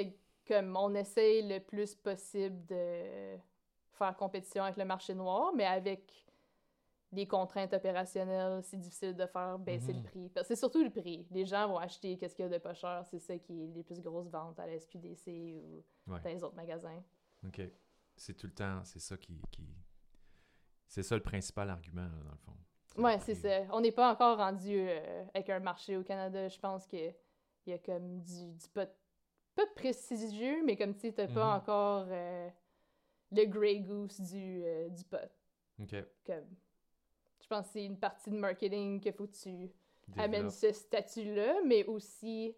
comme 0.47 0.77
on 0.77 0.93
essaye 0.93 1.41
le 1.47 1.59
plus 1.59 1.95
possible 1.95 2.63
de 2.67 3.37
faire 3.93 4.15
compétition 4.15 4.63
avec 4.65 4.77
le 4.77 4.85
marché 4.85 5.15
noir, 5.15 5.51
mais 5.55 5.65
avec 5.65 6.27
les 7.11 7.27
contraintes 7.27 7.73
opérationnelles, 7.73 8.61
c'est 8.61 8.77
difficile 8.77 9.15
de 9.15 9.25
faire 9.25 9.57
baisser 9.57 9.93
le 9.93 10.03
prix. 10.03 10.29
Parce 10.29 10.47
que 10.47 10.53
c'est 10.53 10.59
surtout 10.59 10.83
le 10.83 10.91
prix. 10.91 11.25
Les 11.31 11.45
gens 11.47 11.67
vont 11.69 11.79
acheter 11.79 12.17
qu'est-ce 12.19 12.35
qu'il 12.35 12.43
y 12.43 12.47
a 12.47 12.51
de 12.51 12.59
pas 12.59 12.75
cher, 12.75 13.03
c'est 13.09 13.17
ça 13.17 13.35
qui 13.39 13.63
est 13.63 13.67
les 13.67 13.81
plus 13.83 13.99
grosses 13.99 14.29
ventes 14.29 14.59
à 14.59 14.67
la 14.67 14.77
SQDC 14.77 15.55
ou 15.63 15.83
Ouais. 16.05 16.19
dans 16.21 16.29
les 16.29 16.43
autres 16.43 16.55
magasins. 16.55 17.01
OK. 17.47 17.61
C'est 18.15 18.35
tout 18.37 18.45
le 18.45 18.53
temps, 18.53 18.83
c'est 18.83 18.99
ça 18.99 19.17
qui... 19.17 19.41
qui... 19.49 19.63
C'est 20.87 21.03
ça 21.03 21.15
le 21.15 21.21
principal 21.21 21.69
argument, 21.69 22.03
là, 22.03 22.23
dans 22.23 22.31
le 22.31 22.37
fond. 22.37 22.53
prix. 23.17 23.21
c'est 23.25 23.35
ça. 23.35 23.61
On 23.73 23.81
n'est 23.81 23.91
pas 23.91 24.11
encore 24.11 24.37
rendu 24.37 24.73
euh, 24.73 25.25
avec 25.33 25.49
un 25.49 25.59
marché 25.59 25.97
au 25.97 26.03
Canada. 26.03 26.47
Je 26.47 26.59
pense 26.59 26.87
que 26.87 27.09
il 27.65 27.71
y 27.71 27.73
a 27.73 27.79
comme 27.79 28.21
du, 28.21 28.53
du 28.53 28.67
pot, 28.73 28.89
pas 29.55 29.65
prestigieux, 29.75 30.63
mais 30.65 30.75
comme 30.77 30.93
tu 30.93 31.01
sais, 31.01 31.11
t'as 31.13 31.27
pas 31.27 31.45
Mhm. 31.57 31.61
encore 31.61 32.05
euh, 32.09 32.49
le 33.31 33.45
Grey 33.45 33.79
Goose 33.79 34.19
du, 34.21 34.61
euh, 34.63 34.87
du 34.89 35.03
pot. 35.03 35.17
OK. 35.81 35.95
Comme, 36.25 36.45
je 37.41 37.47
pense 37.47 37.65
que 37.67 37.73
c'est 37.73 37.85
une 37.85 37.99
partie 37.99 38.29
de 38.29 38.37
marketing 38.37 38.99
qu'il 39.01 39.13
faut 39.13 39.27
que 39.27 39.35
tu 39.35 39.71
amènes 40.17 40.49
ce 40.51 40.71
statut-là, 40.71 41.55
mais 41.65 41.83
aussi 41.85 42.55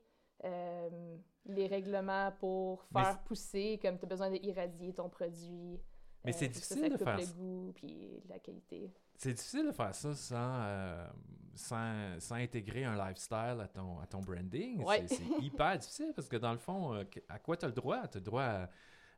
les 1.46 1.68
règlements 1.68 2.32
pour 2.40 2.86
Mais 2.94 3.02
faire 3.04 3.24
pousser, 3.24 3.80
comme 3.82 3.98
tu 3.98 4.06
as 4.06 4.08
besoin 4.08 4.30
d'irradier 4.30 4.94
ton 4.94 5.10
produit. 5.10 5.80
Mais 6.26 6.32
c'est 6.34 6.50
que 6.50 6.56
ça, 6.56 6.76
difficile 6.76 6.92
ça 6.92 6.98
de 6.98 7.04
faire 7.04 7.18
le 7.18 7.24
ça. 7.24 7.34
goût 7.34 7.72
puis 7.76 8.22
la 8.28 8.40
qualité. 8.40 8.92
C'est 9.16 9.34
difficile 9.34 9.68
de 9.68 9.72
faire 9.72 9.96
ça 9.96 10.14
sans, 10.14 10.62
euh, 10.62 11.08
sans, 11.56 12.20
sans 12.20 12.36
intégrer 12.36 12.84
un 12.86 12.96
lifestyle 13.08 13.58
à 13.62 13.68
ton, 13.68 14.00
à 14.00 14.08
ton 14.08 14.22
branding. 14.22 14.84
Ouais. 14.84 15.06
C'est 15.08 15.16
c'est 15.16 15.24
hyper 15.42 15.78
difficile 15.78 16.12
parce 16.16 16.28
que 16.28 16.38
dans 16.38 16.52
le 16.52 16.58
fond, 16.58 16.94
euh, 16.94 17.04
à 17.30 17.40
quoi 17.40 17.56
tu 17.58 17.66
as 17.66 17.70
le 17.70 17.74
droit? 17.74 18.08
Tu 18.08 18.18
as 18.18 18.20
le 18.20 18.26
droit 18.26 18.44
à, 18.44 18.70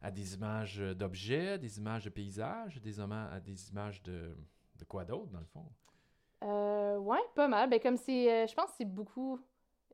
à 0.02 0.12
des 0.12 0.36
images 0.36 0.78
d'objets, 0.78 1.58
des 1.58 1.78
images 1.80 2.06
de 2.06 2.10
paysages, 2.10 2.80
des, 2.82 3.00
à 3.00 3.40
des 3.40 3.70
images 3.70 4.02
de, 4.04 4.38
de 4.78 4.86
quoi 4.86 5.04
d'autre 5.04 5.32
dans 5.32 5.40
le 5.40 5.46
fond? 5.46 5.66
Euh, 6.44 6.98
ouais, 7.00 7.20
pas 7.36 7.48
mal. 7.48 7.70
Ben, 7.70 7.80
comme 7.80 7.98
c'est, 7.98 8.32
euh, 8.32 8.48
je 8.48 8.54
pense 8.56 8.68
que 8.72 8.78
c'est 8.78 8.86
beaucoup 8.86 9.40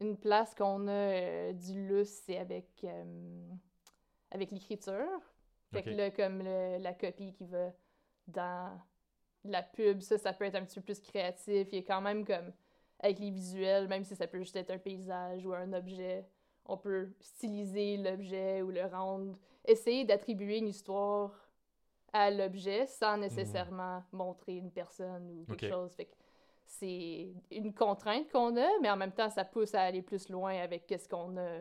une 0.02 0.18
place 0.18 0.54
qu'on 0.54 0.88
a 0.88 0.92
euh, 0.92 1.54
du 1.54 1.88
lousse, 1.88 2.22
c'est 2.26 2.38
avec, 2.38 2.68
euh, 2.84 3.50
avec 4.30 4.52
l'écriture. 4.52 5.08
Fait 5.76 5.84
que 5.84 5.90
là, 5.98 6.12
comme 6.12 6.40
le- 6.44 6.78
la 6.80 6.94
copie 6.94 7.34
qui 7.34 7.46
va 7.46 7.72
dans 8.28 8.80
la 9.44 9.62
pub, 9.64 10.02
ça, 10.02 10.18
ça 10.18 10.34
peut 10.34 10.46
être 10.46 10.56
un 10.56 10.66
petit 10.66 10.80
peu 10.80 10.86
plus 10.86 11.00
créatif. 11.02 11.68
Il 11.72 11.76
y 11.76 11.82
a 11.82 11.86
quand 11.86 12.02
même 12.02 12.26
comme, 12.26 12.52
avec 13.00 13.20
les 13.20 13.30
visuels, 13.30 13.88
même 13.88 14.04
si 14.04 14.16
ça 14.16 14.28
peut 14.28 14.40
juste 14.40 14.56
être 14.56 14.72
un 14.72 14.80
paysage 14.80 15.46
ou 15.46 15.54
un 15.54 15.72
objet, 15.74 16.26
on 16.66 16.78
peut 16.78 17.12
styliser 17.20 17.98
l'objet 17.98 18.62
ou 18.64 18.72
le 18.72 18.86
rendre, 18.86 19.38
essayer 19.66 20.04
d'attribuer 20.06 20.58
une 20.58 20.68
histoire 20.70 21.32
à 22.14 22.32
l'objet 22.32 22.88
sans 22.88 23.18
nécessairement 23.18 24.04
montrer 24.12 24.56
une 24.58 24.72
personne 24.72 25.30
ou 25.30 25.46
quelque 25.46 25.70
chose. 25.70 25.94
Fait 25.96 26.06
que 26.06 26.16
c'est 26.66 27.34
une 27.52 27.74
contrainte 27.74 28.32
qu'on 28.32 28.56
a, 28.58 28.68
mais 28.82 28.90
en 28.90 28.98
même 28.98 29.12
temps, 29.12 29.30
ça 29.30 29.46
pousse 29.46 29.76
à 29.76 29.82
aller 29.82 30.02
plus 30.02 30.30
loin 30.30 30.56
avec 30.58 30.88
qu'est-ce 30.88 31.08
qu'on 31.08 31.38
a, 31.38 31.60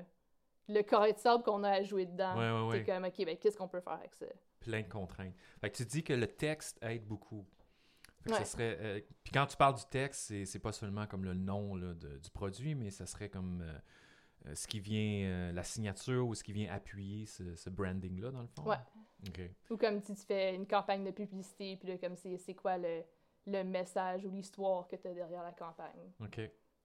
le 0.68 0.82
carré 0.82 1.12
de 1.12 1.18
sable 1.18 1.42
qu'on 1.44 1.62
a 1.64 1.70
à 1.70 1.82
jouer 1.82 2.06
dedans. 2.06 2.36
Ouais, 2.38 2.50
ouais, 2.50 2.68
ouais. 2.68 2.84
T'es 2.84 2.92
comme, 2.92 3.04
OK, 3.04 3.24
ben, 3.24 3.36
qu'est-ce 3.36 3.56
qu'on 3.56 3.68
peut 3.68 3.80
faire 3.80 3.94
avec 3.94 4.14
ça? 4.14 4.26
Plein 4.60 4.82
de 4.82 4.88
contraintes. 4.88 5.34
Fait 5.60 5.70
que 5.70 5.76
tu 5.76 5.84
dis 5.84 6.02
que 6.02 6.12
le 6.14 6.26
texte 6.26 6.78
aide 6.82 7.06
beaucoup. 7.06 7.44
Fait 8.22 8.30
que 8.30 8.34
Ouais. 8.34 8.38
ça 8.40 8.44
serait, 8.46 8.78
euh, 8.80 9.00
puis 9.22 9.32
quand 9.32 9.44
tu 9.46 9.56
parles 9.56 9.74
du 9.74 9.84
texte, 9.90 10.22
c'est, 10.28 10.46
c'est 10.46 10.58
pas 10.58 10.72
seulement 10.72 11.06
comme 11.06 11.24
le 11.24 11.34
nom 11.34 11.74
là, 11.74 11.92
de- 11.92 12.16
du 12.16 12.30
produit, 12.30 12.74
mais 12.74 12.90
ça 12.90 13.04
serait 13.04 13.28
comme 13.28 13.60
euh, 13.60 13.78
euh, 14.46 14.54
ce 14.54 14.66
qui 14.66 14.80
vient, 14.80 15.26
euh, 15.28 15.52
la 15.52 15.62
signature 15.62 16.26
ou 16.26 16.34
ce 16.34 16.42
qui 16.42 16.54
vient 16.54 16.72
appuyer 16.72 17.26
ce, 17.26 17.54
ce 17.54 17.68
branding-là, 17.68 18.30
dans 18.30 18.40
le 18.40 18.48
fond. 18.48 18.62
Ouais. 18.64 18.76
Ou 19.70 19.76
comme 19.76 20.00
si 20.00 20.14
tu 20.14 20.22
fais 20.24 20.54
une 20.54 20.66
campagne 20.66 21.04
de 21.04 21.10
publicité, 21.10 21.76
puis 21.76 21.88
là, 21.88 21.98
comme 21.98 22.16
c'est 22.16 22.36
c'est 22.38 22.54
quoi 22.54 22.78
le, 22.78 23.02
le 23.46 23.62
message 23.62 24.24
ou 24.24 24.30
l'histoire 24.30 24.86
que 24.88 24.96
tu 24.96 25.06
as 25.08 25.12
derrière 25.14 25.42
la 25.42 25.52
campagne. 25.52 26.10
OK. 26.20 26.40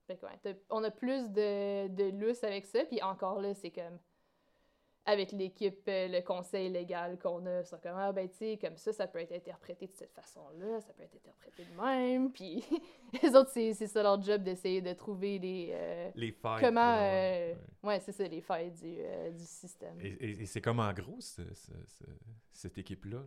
Fait 0.10 0.18
que 0.18 0.26
ouais, 0.26 0.40
t'as- 0.42 0.54
on 0.72 0.84
a 0.84 0.90
plus 0.90 1.30
de, 1.30 1.88
de 1.88 2.10
lousse 2.20 2.44
avec 2.44 2.66
ça, 2.66 2.84
puis 2.86 3.00
encore 3.04 3.40
là, 3.40 3.54
c'est 3.54 3.70
comme 3.70 4.00
avec 5.06 5.32
l'équipe, 5.32 5.88
euh, 5.88 6.08
le 6.08 6.22
conseil 6.22 6.70
légal 6.70 7.18
qu'on 7.20 7.46
a, 7.46 7.64
c'est 7.64 7.80
comme, 7.82 7.96
ah 7.96 8.12
ben 8.12 8.28
tu 8.30 8.38
sais, 8.38 8.58
comme 8.62 8.76
ça, 8.78 8.92
ça 8.92 9.08
peut 9.08 9.20
être 9.20 9.32
interprété 9.32 9.88
de 9.88 9.94
cette 9.94 10.14
façon-là, 10.14 10.82
ça 10.82 10.94
peut 10.94 11.04
être 11.04 11.16
interprété 11.16 11.64
de 11.66 11.82
même, 11.82 12.32
puis 12.34 12.64
les 13.24 13.36
autres, 13.36 13.52
c'est 13.52 13.74
ça 13.74 14.02
leur 14.04 14.20
job 14.22 14.42
d'essayer 14.44 14.82
de 14.82 14.94
trouver 14.94 15.38
des... 15.40 15.70
euh, 15.72 16.12
Les 16.16 16.32
failles. 16.32 16.62
comment... 16.64 16.96
ouais, 16.98 17.56
euh, 17.56 17.88
ouais, 17.88 18.00
c'est 18.02 18.12
ça, 18.12 18.28
les 18.28 18.42
failles 18.42 18.72
du, 18.72 18.98
euh, 19.00 19.32
du 19.32 19.46
système. 19.46 20.00
Et, 20.02 20.08
et- 20.10 20.42
et 20.42 20.46
c'est 20.48 20.62
comme 20.62 20.80
en 20.80 20.92
gros, 20.94 21.20
ce- 21.22 21.54
ce- 21.54 21.86
ce- 21.86 22.04
cette 22.52 22.78
équipe-là? 22.80 23.22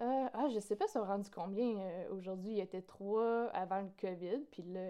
Ah, 0.00 0.46
je 0.54 0.60
sais 0.60 0.76
pas 0.76 0.86
si 0.86 0.96
on 0.96 1.02
a 1.02 1.06
rendu 1.06 1.28
combien 1.28 2.06
aujourd'hui. 2.10 2.52
Il 2.52 2.58
y 2.58 2.60
était 2.60 2.82
trois 2.82 3.46
avant 3.48 3.80
le 3.80 3.88
COVID, 4.00 4.44
puis 4.52 4.62
là, 4.62 4.80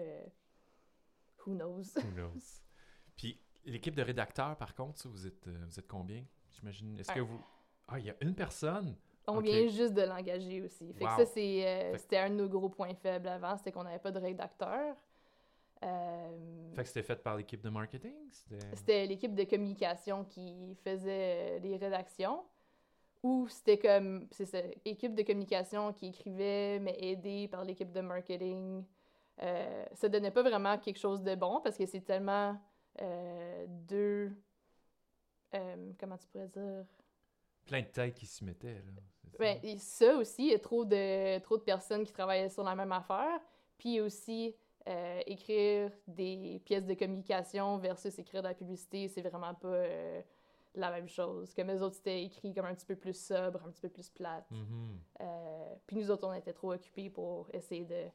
who 1.49 1.55
knows? 1.55 1.93
Who 1.97 2.11
knows? 2.15 2.61
Puis 3.17 3.39
l'équipe 3.65 3.95
de 3.95 4.01
rédacteurs, 4.03 4.55
par 4.57 4.75
contre, 4.75 4.99
ça, 4.99 5.09
vous 5.09 5.27
êtes, 5.27 5.47
euh, 5.47 5.65
vous 5.67 5.79
êtes 5.79 5.87
combien? 5.87 6.23
J'imagine? 6.51 6.97
Est-ce 6.99 7.11
que 7.11 7.19
vous. 7.19 7.39
Ah, 7.87 7.99
il 7.99 8.05
y 8.05 8.09
a 8.09 8.15
une 8.21 8.35
personne? 8.35 8.95
On 9.27 9.41
vient 9.41 9.67
juste 9.67 9.93
de 9.93 10.01
l'engager 10.01 10.61
aussi. 10.61 10.91
Fait 10.93 11.03
Wow. 11.03 11.11
que 11.17 11.25
ça, 11.25 11.25
c'est, 11.25 11.67
euh, 11.67 11.97
c'était 11.97 12.17
un 12.17 12.29
de 12.31 12.35
nos 12.35 12.49
gros 12.49 12.69
points 12.69 12.95
faibles 12.95 13.27
avant, 13.27 13.57
c'était 13.57 13.71
qu'on 13.71 13.83
n'avait 13.83 13.99
pas 13.99 14.11
de 14.11 14.19
rédacteur. 14.19 14.95
Euh, 15.83 16.73
Fait 16.75 16.81
que 16.81 16.87
c'était 16.87 17.03
fait 17.03 17.21
par 17.23 17.37
l'équipe 17.37 17.61
de 17.61 17.69
marketing? 17.69 18.15
C'était... 18.31 18.75
c'était 18.75 19.05
l'équipe 19.05 19.33
de 19.35 19.43
communication 19.43 20.25
qui 20.25 20.75
faisait 20.83 21.57
euh, 21.57 21.59
les 21.59 21.77
rédactions. 21.77 22.43
Ou 23.21 23.47
c'était 23.49 23.77
comme, 23.77 24.27
c'est 24.31 24.45
ça, 24.45 24.59
équipe 24.85 25.13
de 25.13 25.23
communication 25.23 25.91
qui 25.93 26.07
écrivait, 26.07 26.79
mais 26.79 26.95
aidée 26.99 27.47
par 27.49 27.63
l'équipe 27.65 27.91
de 27.91 28.01
marketing. 28.01 28.83
Euh, 29.41 29.85
ça 29.93 30.09
donnait 30.09 30.31
pas 30.31 30.43
vraiment 30.43 30.77
quelque 30.77 30.99
chose 30.99 31.23
de 31.23 31.35
bon 31.35 31.61
parce 31.61 31.77
que 31.77 31.85
c'est 31.85 32.01
tellement 32.01 32.59
euh, 33.01 33.65
deux. 33.67 34.31
euh, 35.53 35.91
comment 35.99 36.17
tu 36.17 36.27
pourrais 36.27 36.47
dire? 36.47 36.85
Plein 37.65 37.81
de 37.81 37.87
têtes 37.87 38.15
qui 38.15 38.25
s'y 38.25 38.43
mettaient, 38.43 38.73
là. 38.73 39.01
Ben, 39.37 39.57
et 39.63 39.77
ça 39.77 40.17
aussi, 40.17 40.47
il 40.47 40.51
y 40.51 40.55
a 40.55 40.59
trop 40.59 40.83
de, 40.83 41.39
trop 41.39 41.57
de 41.57 41.63
personnes 41.63 42.03
qui 42.03 42.11
travaillaient 42.11 42.49
sur 42.49 42.63
la 42.63 42.75
même 42.75 42.91
affaire. 42.91 43.39
Puis 43.77 44.01
aussi, 44.01 44.53
euh, 44.87 45.21
écrire 45.25 45.91
des 46.07 46.61
pièces 46.65 46.85
de 46.85 46.93
communication 46.93 47.77
versus 47.77 48.19
écrire 48.19 48.41
de 48.41 48.49
la 48.49 48.53
publicité, 48.53 49.07
c'est 49.07 49.21
vraiment 49.21 49.53
pas 49.53 49.85
la 50.75 50.91
même 50.91 51.07
chose. 51.07 51.53
Comme 51.53 51.67
les 51.67 51.81
autres, 51.81 51.95
c'était 51.95 52.23
écrit 52.23 52.53
comme 52.53 52.65
un 52.65 52.73
petit 52.75 52.85
peu 52.85 52.95
plus 52.95 53.17
sobre, 53.19 53.63
un 53.65 53.71
petit 53.71 53.81
peu 53.81 53.89
plus 53.89 54.09
plate. 54.09 54.49
Mhm. 54.51 54.99
Euh, 55.21 55.75
puis 55.87 55.97
nous 55.97 56.11
autres, 56.11 56.27
on 56.27 56.33
était 56.33 56.53
trop 56.53 56.73
occupés 56.73 57.09
pour 57.09 57.49
essayer 57.53 57.85
de 57.85 58.05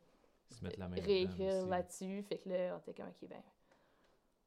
Se 0.50 0.62
mettre 0.64 0.78
la 0.78 0.88
main 0.88 0.96
réécrire 1.00 1.66
là-dessus. 1.66 2.22
Fait 2.22 2.38
que 2.38 2.48
là, 2.48 2.74
on 2.76 2.78
était 2.78 2.94
comme, 2.94 3.10
OK, 3.10 3.28
ben, 3.28 3.42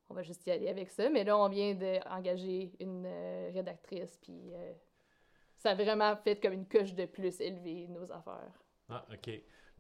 on 0.10 0.14
va 0.14 0.22
juste 0.24 0.46
y 0.48 0.52
aller 0.52 0.70
avec 0.70 0.90
ça. 0.90 1.10
Mais 1.10 1.24
là, 1.24 1.38
on 1.38 1.50
vient 1.50 1.74
d'engager 1.76 2.72
une 2.80 3.04
euh, 3.06 3.52
rédactrice, 3.54 4.18
puis 4.22 4.54
euh, 4.54 4.74
ça 5.58 5.72
a 5.72 5.76
vraiment 5.76 6.16
fait 6.16 6.40
comme 6.42 6.54
une 6.54 6.68
coche 6.68 6.94
de 6.94 7.06
plus 7.06 7.40
élevée, 7.42 7.88
nos 7.88 8.12
affaires. 8.12 8.52
Ah, 8.90 9.06
OK. 9.12 9.30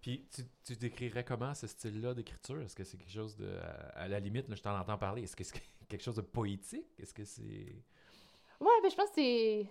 Puis 0.01 0.27
tu, 0.33 0.41
tu 0.63 0.75
décrirais 0.75 1.23
comment 1.23 1.53
ce 1.53 1.65
style-là 1.67 2.13
d'écriture? 2.13 2.61
Est-ce 2.61 2.75
que 2.75 2.83
c'est 2.83 2.97
quelque 2.97 3.11
chose 3.11 3.35
de... 3.37 3.57
À, 3.57 4.01
à 4.03 4.07
la 4.07 4.19
limite, 4.19 4.47
là, 4.47 4.55
je 4.55 4.61
t'en 4.61 4.77
entends 4.77 4.97
parler. 4.97 5.23
Est-ce 5.23 5.35
que 5.35 5.43
c'est 5.43 5.59
quelque 5.87 6.03
chose 6.03 6.15
de 6.15 6.21
poétique? 6.21 6.87
Est-ce 6.99 7.13
que 7.13 7.23
c'est... 7.23 7.75
Ouais, 8.59 8.81
ben, 8.83 8.89
je 8.91 8.95
pense 8.95 9.09
que 9.09 9.15
c'est... 9.15 9.67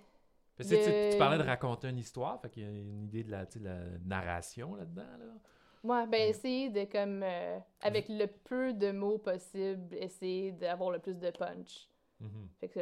Parce 0.57 0.71
que 0.71 0.75
tu- 0.75 0.81
tu, 0.85 0.91
tu 0.91 1.15
Il- 1.15 1.19
parlais 1.19 1.37
de 1.39 1.43
raconter 1.43 1.89
une 1.89 1.99
histoire, 1.99 2.41
fait 2.41 2.49
qu'il 2.51 2.63
y 2.63 2.67
a 2.67 2.71
une 2.71 3.05
idée 3.05 3.23
de 3.25 3.31
la, 3.31 3.45
sais, 3.45 3.59
la 3.61 3.79
narration 4.05 4.75
là-dedans, 4.75 5.03
là. 5.19 5.35
Ouais, 5.85 6.07
ben, 6.07 6.29
essayer 6.29 6.71
de, 6.71 6.85
comme, 6.85 7.23
euh, 7.23 7.59
avec 7.81 8.09
le 8.09 8.27
peu 8.27 8.73
de 8.73 8.91
mots 8.91 9.19
possible, 9.19 9.95
essayer 9.95 10.53
d'avoir 10.53 10.91
le 10.91 10.99
plus 10.99 11.19
de 11.19 11.31
punch. 11.31 11.89
Mhm. 12.21 12.49
Fait 12.61 12.69
que 12.69 12.81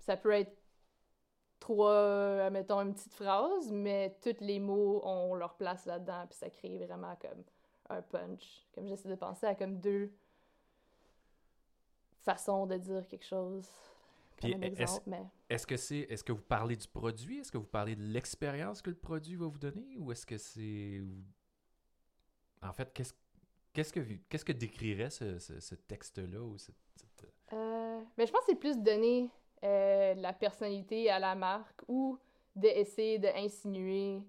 ça 0.00 0.16
peut 0.16 0.32
être 0.32 0.56
trois, 1.60 2.50
mettons, 2.50 2.80
une 2.80 2.92
petite 2.92 3.14
phrase, 3.14 3.72
mais 3.72 4.16
tous 4.22 4.40
les 4.40 4.58
mots 4.58 5.00
ont 5.04 5.34
leur 5.34 5.54
place 5.56 5.86
là-dedans, 5.86 6.26
puis 6.28 6.38
ça 6.38 6.50
crée 6.50 6.78
vraiment 6.78 7.16
comme 7.16 7.42
un 7.88 8.02
punch. 8.02 8.66
Comme 8.74 8.86
j'essaie 8.86 9.08
de 9.08 9.14
penser 9.14 9.46
à 9.46 9.54
comme 9.54 9.80
deux 9.80 10.12
façons 12.22 12.66
de 12.66 12.76
dire 12.76 13.06
quelque 13.06 13.24
chose. 13.24 13.68
Mais... 15.06 15.22
Est-ce 15.48 15.66
que 15.66 15.76
c'est 15.76 16.00
est-ce 16.00 16.24
que 16.24 16.32
vous 16.32 16.42
parlez 16.42 16.76
du 16.76 16.88
produit? 16.88 17.38
Est-ce 17.38 17.52
que 17.52 17.58
vous 17.58 17.66
parlez 17.66 17.96
de 17.96 18.02
l'expérience 18.02 18.82
que 18.82 18.90
le 18.90 18.96
produit 18.96 19.36
va 19.36 19.46
vous 19.46 19.58
donner? 19.58 19.96
Ou 19.96 20.12
est-ce 20.12 20.26
que 20.26 20.36
c'est. 20.36 21.00
En 22.64 22.72
fait, 22.72 22.92
qu'est-ce 22.92 23.12
qu'est-ce 23.72 23.92
que 23.92 24.00
qu'est-ce 24.28 24.44
que 24.44 24.52
décrirait 24.52 25.10
ce, 25.10 25.38
ce- 25.38 25.60
ce 25.60 25.74
texte-là 25.74 26.40
ou 26.40 26.56
cette- 26.58 26.74
cette- 26.96 27.30
Euh, 27.52 28.00
ben, 28.16 28.26
je 28.26 28.32
pense 28.32 28.40
que 28.42 28.46
c'est 28.50 28.54
plus 28.58 28.78
donner 28.78 29.30
euh, 29.64 30.14
la 30.14 30.32
personnalité 30.32 31.10
à 31.10 31.18
la 31.18 31.34
marque 31.34 31.82
ou 31.88 32.18
d'essayer 32.56 33.18
d'insinuer 33.18 34.22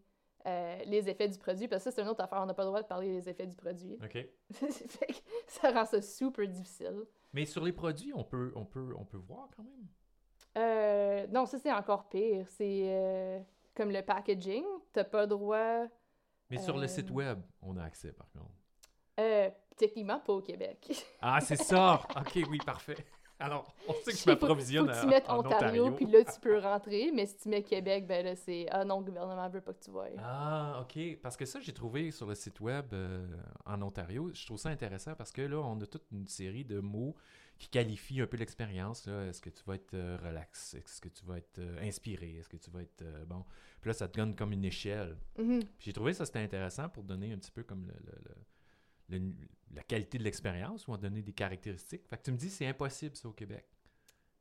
euh, 0.48 0.78
les 0.86 1.10
effets 1.10 1.28
du 1.28 1.38
produit. 1.40 1.68
Parce 1.68 1.84
que 1.84 1.90
ça, 1.90 1.96
c'est 1.96 2.02
une 2.02 2.08
autre 2.08 2.24
affaire. 2.24 2.40
On 2.42 2.46
n'a 2.46 2.54
pas 2.54 2.64
le 2.64 2.68
droit 2.70 2.82
de 2.82 2.88
parler 2.88 3.08
des 3.20 3.28
effets 3.30 3.48
du 3.48 3.56
produit. 3.56 3.98
OK. 4.04 4.12
Fait 4.52 5.08
que 5.08 5.14
ça 5.48 5.72
rend 5.72 5.86
ça 5.86 6.02
super 6.02 6.48
difficile. 6.48 7.04
Mais 7.34 7.46
sur 7.46 7.64
les 7.64 7.74
produits, 7.74 8.14
on 8.14 8.24
peut 8.24 8.52
on 8.56 8.64
peut 8.66 8.94
on 8.98 9.06
peut 9.06 9.18
voir 9.18 9.50
quand 9.56 9.64
même? 9.64 9.88
Euh, 10.58 11.28
non, 11.28 11.46
ça, 11.46 11.58
c'est 11.60 11.72
encore 11.74 12.08
pire. 12.10 12.46
C'est 12.50 12.84
euh, 12.86 13.40
comme 13.74 13.92
le 13.92 14.02
packaging. 14.02 14.64
T'as 14.94 15.04
pas 15.04 15.22
le 15.22 15.28
droit... 15.28 15.86
Mais 16.56 16.62
sur 16.64 16.78
le 16.78 16.88
site 16.88 17.10
Euh. 17.12 17.14
web, 17.14 17.40
on 17.62 17.78
a 17.78 17.84
accès 17.84 18.12
par 18.12 18.30
contre. 18.32 18.52
euh, 19.20 19.50
techniquement, 19.78 20.20
pas 20.20 20.34
au 20.34 20.42
Québec. 20.42 20.88
Ah, 21.22 21.40
c'est 21.42 21.56
ça! 21.62 22.02
OK, 22.18 22.40
oui, 22.50 22.58
parfait. 22.66 22.98
Alors, 23.38 23.74
on 23.90 23.94
sait 23.94 24.12
que 24.14 24.18
je 24.18 24.26
m'approvisionne 24.30 24.90
à- 24.90 25.02
tu 25.02 25.08
mettes 25.08 25.30
en 25.30 25.40
Ontario, 25.40 25.92
puis 25.92 26.06
là, 26.06 26.24
tu 26.24 26.40
peux 26.40 26.58
rentrer. 26.58 27.12
Mais 27.14 27.26
si 27.26 27.36
tu 27.38 27.50
mets 27.50 27.64
Québec, 27.64 28.08
ben 28.08 28.24
là, 28.26 28.34
c'est... 28.36 28.66
Ah 28.72 28.86
non, 28.86 29.00
le 29.00 29.06
gouvernement 29.08 29.50
veut 29.50 29.60
pas 29.60 29.74
que 29.74 29.84
tu 29.84 29.92
vois. 29.92 30.08
Ah, 30.20 30.80
OK. 30.82 31.20
Parce 31.22 31.36
que 31.36 31.46
ça, 31.46 31.60
j'ai 31.60 31.74
trouvé 31.74 32.12
sur 32.12 32.28
le 32.28 32.36
site 32.36 32.62
web 32.62 32.86
euh, 32.94 33.28
en 33.66 33.82
Ontario, 33.82 34.32
je 34.34 34.46
trouve 34.46 34.58
ça 34.58 34.70
intéressant 34.70 35.16
parce 35.16 35.34
que 35.34 35.42
là, 35.42 35.58
on 35.58 35.80
a 35.82 35.86
toute 35.86 36.06
une 36.14 36.28
série 36.28 36.64
de 36.64 36.80
mots 36.80 37.14
qui 37.58 37.70
qualifient 37.70 38.22
un 38.22 38.28
peu 38.28 38.38
l'expérience. 38.38 39.06
là. 39.08 39.28
Est-ce 39.28 39.42
que 39.42 39.50
tu 39.50 39.64
vas 39.66 39.76
être 39.76 39.94
euh, 39.94 40.18
relax? 40.22 40.74
Est-ce 40.74 41.00
que 41.00 41.10
tu 41.10 41.26
vas 41.26 41.38
être 41.38 41.60
euh, 41.60 41.82
inspiré? 41.88 42.36
Est-ce 42.38 42.50
que 42.50 42.58
tu 42.58 42.70
vas 42.70 42.82
être... 42.82 43.02
euh, 43.02 43.26
bon? 43.26 43.46
Puis 43.82 43.90
là, 43.90 43.94
ça 43.94 44.08
te 44.08 44.18
donne 44.18 44.36
comme 44.36 44.52
une 44.52 44.66
échelle. 44.66 45.18
Mhm. 45.38 45.60
Puis 45.60 45.86
j'ai 45.86 45.94
trouvé 45.94 46.14
ça, 46.14 46.26
c'était 46.26 46.40
intéressant 46.40 46.90
pour 46.90 47.04
donner 47.04 47.32
un 47.32 47.38
petit 47.38 47.52
peu 47.52 47.64
comme 47.64 47.86
le, 47.86 47.94
le- 47.94 48.22
le- 49.10 49.18
le- 49.20 49.34
la 49.74 49.84
qualité 49.84 50.18
de 50.18 50.24
l'expérience 50.24 50.88
ou 50.88 50.92
en 50.94 50.98
donner 50.98 51.22
des 51.22 51.34
caractéristiques. 51.34 52.08
Fait 52.08 52.18
que 52.18 52.24
tu 52.24 52.32
me 52.32 52.38
dis, 52.38 52.50
c'est 52.50 52.66
impossible, 52.68 53.16
ça, 53.16 53.28
au 53.30 53.34
Québec. 53.34 53.66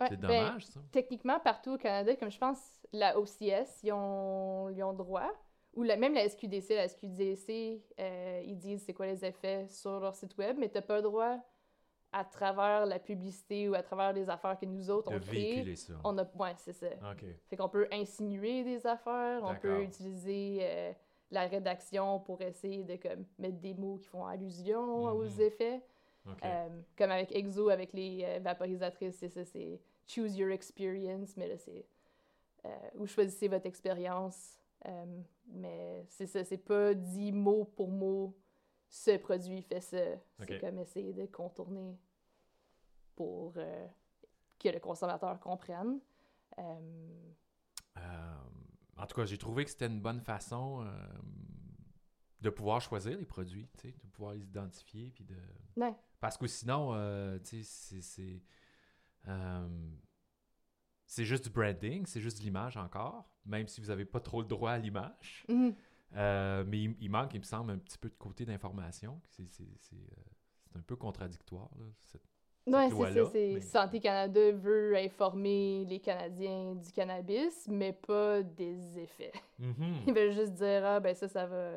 Ouais, 0.01 0.07
c'est 0.09 0.17
ben, 0.21 0.29
dommage, 0.29 0.67
ça. 0.67 0.81
techniquement, 0.91 1.39
partout 1.39 1.75
au 1.75 1.79
Canada, 1.79 2.17
comme 2.17 2.31
je 2.31 2.39
pense, 2.39 2.59
la 2.93 3.17
OCS, 3.19 3.83
ils 3.85 3.93
ont, 3.93 4.69
ils 4.71 4.83
ont 4.83 4.93
droit. 4.93 5.31
Ou 5.75 5.83
la- 5.83 5.97
même 5.97 6.15
la 6.15 6.29
SQDC, 6.29 6.71
la 6.75 6.89
SQDC, 6.89 7.83
euh, 8.01 8.43
ils 8.45 8.57
disent 8.59 8.83
c'est 8.85 8.93
quoi 8.95 9.07
les 9.07 9.25
effets 9.25 9.67
sur 9.69 10.01
leur 10.01 10.15
site 10.15 10.37
web, 10.39 10.57
mais 10.59 10.69
tu 10.69 10.77
n'as 10.77 10.83
pas 10.83 10.97
le 10.97 11.03
droit, 11.03 11.39
à 12.17 12.25
travers 12.25 12.87
la 12.87 12.99
publicité 13.01 13.69
ou 13.69 13.75
à 13.75 13.83
travers 13.83 14.13
les 14.13 14.31
affaires 14.31 14.57
que 14.59 14.67
nous 14.67 14.89
autres 14.89 15.11
on 15.13 15.19
crée, 15.19 15.31
véhiculer 15.33 15.77
ça. 15.77 15.95
on 16.05 16.17
a... 16.19 16.23
Ouais, 16.37 16.55
c'est 16.59 16.73
ça. 16.73 16.87
Fait 17.49 17.57
qu'on 17.57 17.69
peut 17.69 17.89
insinuer 17.91 18.63
des 18.63 18.87
affaires, 18.87 19.41
on 19.43 19.55
peut 19.57 19.83
utiliser 19.83 20.59
euh, 20.63 20.93
la 21.33 21.47
rédaction 21.47 22.21
pour 22.21 22.41
essayer 22.41 22.85
de 22.85 22.97
comme, 22.97 23.25
mettre 23.39 23.59
des 23.59 23.75
mots 23.75 23.97
qui 23.99 24.07
font 24.09 24.25
allusion 24.27 25.05
aux 25.07 25.25
Mhm. 25.25 25.41
effets. 25.41 25.83
OK. 26.27 26.39
Euh, 26.45 26.69
comme 26.97 27.11
avec 27.11 27.35
Exo, 27.35 27.69
avec 27.69 27.93
les 27.93 28.23
euh, 28.25 28.39
vaporisatrices, 28.41 29.17
c'est 29.17 29.29
ça, 29.29 29.45
c'est 29.45 29.81
choose 30.07 30.37
your 30.39 30.51
experience, 30.53 31.37
mais 31.37 31.49
là, 31.49 31.59
c'est 31.59 31.85
vous 32.95 33.07
choisissez 33.07 33.49
votre 33.49 33.67
expérience. 33.67 34.59
Mais 35.49 36.05
c'est 36.09 36.27
ça, 36.27 36.45
c'est 36.45 36.57
pas 36.59 36.95
dit 36.95 37.33
mot 37.33 37.65
pour 37.65 37.89
mot, 37.89 38.35
ce 38.89 39.17
produit 39.19 39.61
fait 39.63 39.81
ça. 39.81 39.99
C'est 40.47 40.59
comme 40.61 40.79
essayer 40.79 41.13
de 41.13 41.27
contourner 41.27 41.99
pour 43.15 43.55
euh, 43.57 43.87
que 44.59 44.69
le 44.69 44.81
consommateur 44.81 45.39
comprenne. 45.41 46.01
Euh, 46.59 47.33
Euh, 47.97 48.35
en 48.97 49.07
tout 49.07 49.15
cas, 49.15 49.25
j'ai 49.25 49.39
trouvé 49.39 49.65
que 49.65 49.71
c'était 49.71 49.87
une 49.87 50.01
bonne 50.01 50.21
façon 50.21 50.85
de 52.41 52.51
pouvoir 52.51 52.81
choisir 52.81 53.17
les 53.19 53.25
produits, 53.25 53.69
de 53.83 54.09
pouvoir 54.13 54.35
les 54.35 54.45
identifier, 54.45 55.11
puis 55.11 55.25
de... 55.25 55.37
Ouais. 55.77 55.95
Parce 56.21 56.37
que 56.37 56.47
sinon, 56.47 56.93
c'est... 57.45 57.63
c'est, 61.07 61.25
juste 61.25 61.45
du 61.45 61.51
branding, 61.51 62.05
c'est 62.07 62.21
juste 62.21 62.39
de 62.39 62.43
l'image 62.43 62.77
encore, 62.77 63.31
même 63.47 63.69
si 63.69 63.81
vous 63.81 63.89
n'avez 63.89 64.05
pas 64.05 64.21
trop 64.21 64.43
le 64.43 64.49
droit 64.49 64.73
à 64.73 64.79
l'image. 64.79 65.45
mhm. 65.49 65.75
Euh, 66.17 66.65
mais 66.67 66.83
il, 66.83 66.97
il 67.01 67.11
manque, 67.11 67.35
il 67.35 67.41
me 67.41 67.45
semble, 67.45 67.73
un 67.73 67.79
petit 67.79 67.99
peu 67.99 68.09
de 68.09 68.15
côté 68.15 68.45
d'information. 68.45 69.21
C'est, 69.31 69.43
euh, 69.63 70.07
un 70.77 70.83
peu 70.83 70.95
contradictoire, 70.97 71.71
là, 71.79 71.87
cette- 72.03 72.23
Ouais, 72.67 72.89
c'est 72.91 72.97
ça. 73.25 73.31
Mais- 73.35 73.61
Santé 73.61 74.01
Canada 74.01 74.53
veut 74.53 74.97
informer 74.97 75.85
les 75.87 76.01
Canadiens 76.01 76.75
du 76.75 76.91
cannabis, 76.93 77.67
mais 77.69 77.93
pas 77.93 78.43
des 78.43 78.99
effets. 78.99 79.33
Ils 80.07 80.15
veulent 80.15 80.33
juste 80.33 80.55
dire, 80.55 80.83
ah, 80.85 81.01
ben 81.01 81.15
ça, 81.15 81.29
ça 81.29 81.47
va 81.47 81.73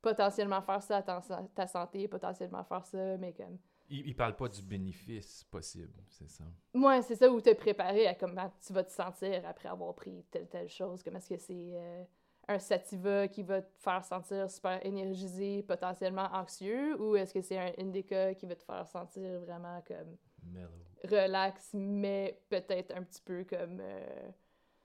potentiellement 0.00 0.62
faire 0.62 0.82
ça 0.82 0.98
à 0.98 1.02
ta, 1.02 1.20
ta 1.54 1.66
santé, 1.66 2.06
potentiellement 2.08 2.64
faire 2.64 2.84
ça, 2.86 3.16
mais 3.18 3.32
comme. 3.32 3.58
Il, 3.92 4.06
il 4.06 4.14
parle 4.14 4.36
pas 4.36 4.48
du 4.48 4.62
bénéfice 4.62 5.42
possible, 5.50 5.92
c'est 6.08 6.30
ça? 6.30 6.44
Moi, 6.72 7.02
c'est 7.02 7.16
ça 7.16 7.28
où 7.28 7.40
te 7.40 7.52
préparer 7.52 8.06
à 8.06 8.14
comment 8.14 8.50
tu 8.64 8.72
vas 8.72 8.84
te 8.84 8.92
sentir 8.92 9.42
après 9.48 9.68
avoir 9.68 9.92
pris 9.96 10.24
telle, 10.30 10.46
telle 10.46 10.68
chose. 10.68 11.02
Comme 11.02 11.16
est-ce 11.16 11.28
que 11.28 11.36
c'est 11.38 11.72
euh, 11.74 12.04
un 12.50 12.58
sativa 12.58 13.28
qui 13.28 13.42
va 13.42 13.62
te 13.62 13.78
faire 13.78 14.04
sentir 14.04 14.50
super 14.50 14.84
énergisé, 14.84 15.62
potentiellement 15.62 16.28
anxieux, 16.32 17.00
ou 17.00 17.16
est-ce 17.16 17.32
que 17.34 17.40
c'est 17.42 17.58
un 17.58 17.72
indica 17.78 18.34
qui 18.34 18.46
va 18.46 18.54
te 18.56 18.62
faire 18.64 18.86
sentir 18.88 19.40
vraiment 19.40 19.80
comme 19.86 20.16
Mellow. 20.44 20.68
relax, 21.04 21.70
mais 21.74 22.40
peut-être 22.48 22.92
un 22.96 23.02
petit 23.04 23.22
peu 23.22 23.44
comme. 23.44 23.78
euh, 23.80 24.30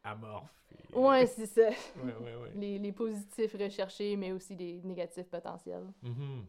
Amorphe. 0.04 0.52
et- 0.94 0.98
Ouais, 0.98 1.26
c'est 1.26 1.48
ça. 1.48 1.70
ouais, 2.04 2.14
ouais, 2.24 2.36
ouais. 2.36 2.52
Les, 2.56 2.78
les 2.80 2.92
positifs 2.92 3.54
recherchés, 3.54 4.16
mais 4.16 4.32
aussi 4.32 4.56
les 4.56 4.82
négatifs 4.84 5.30
potentiels. 5.30 5.88
Mhm. 6.04 6.46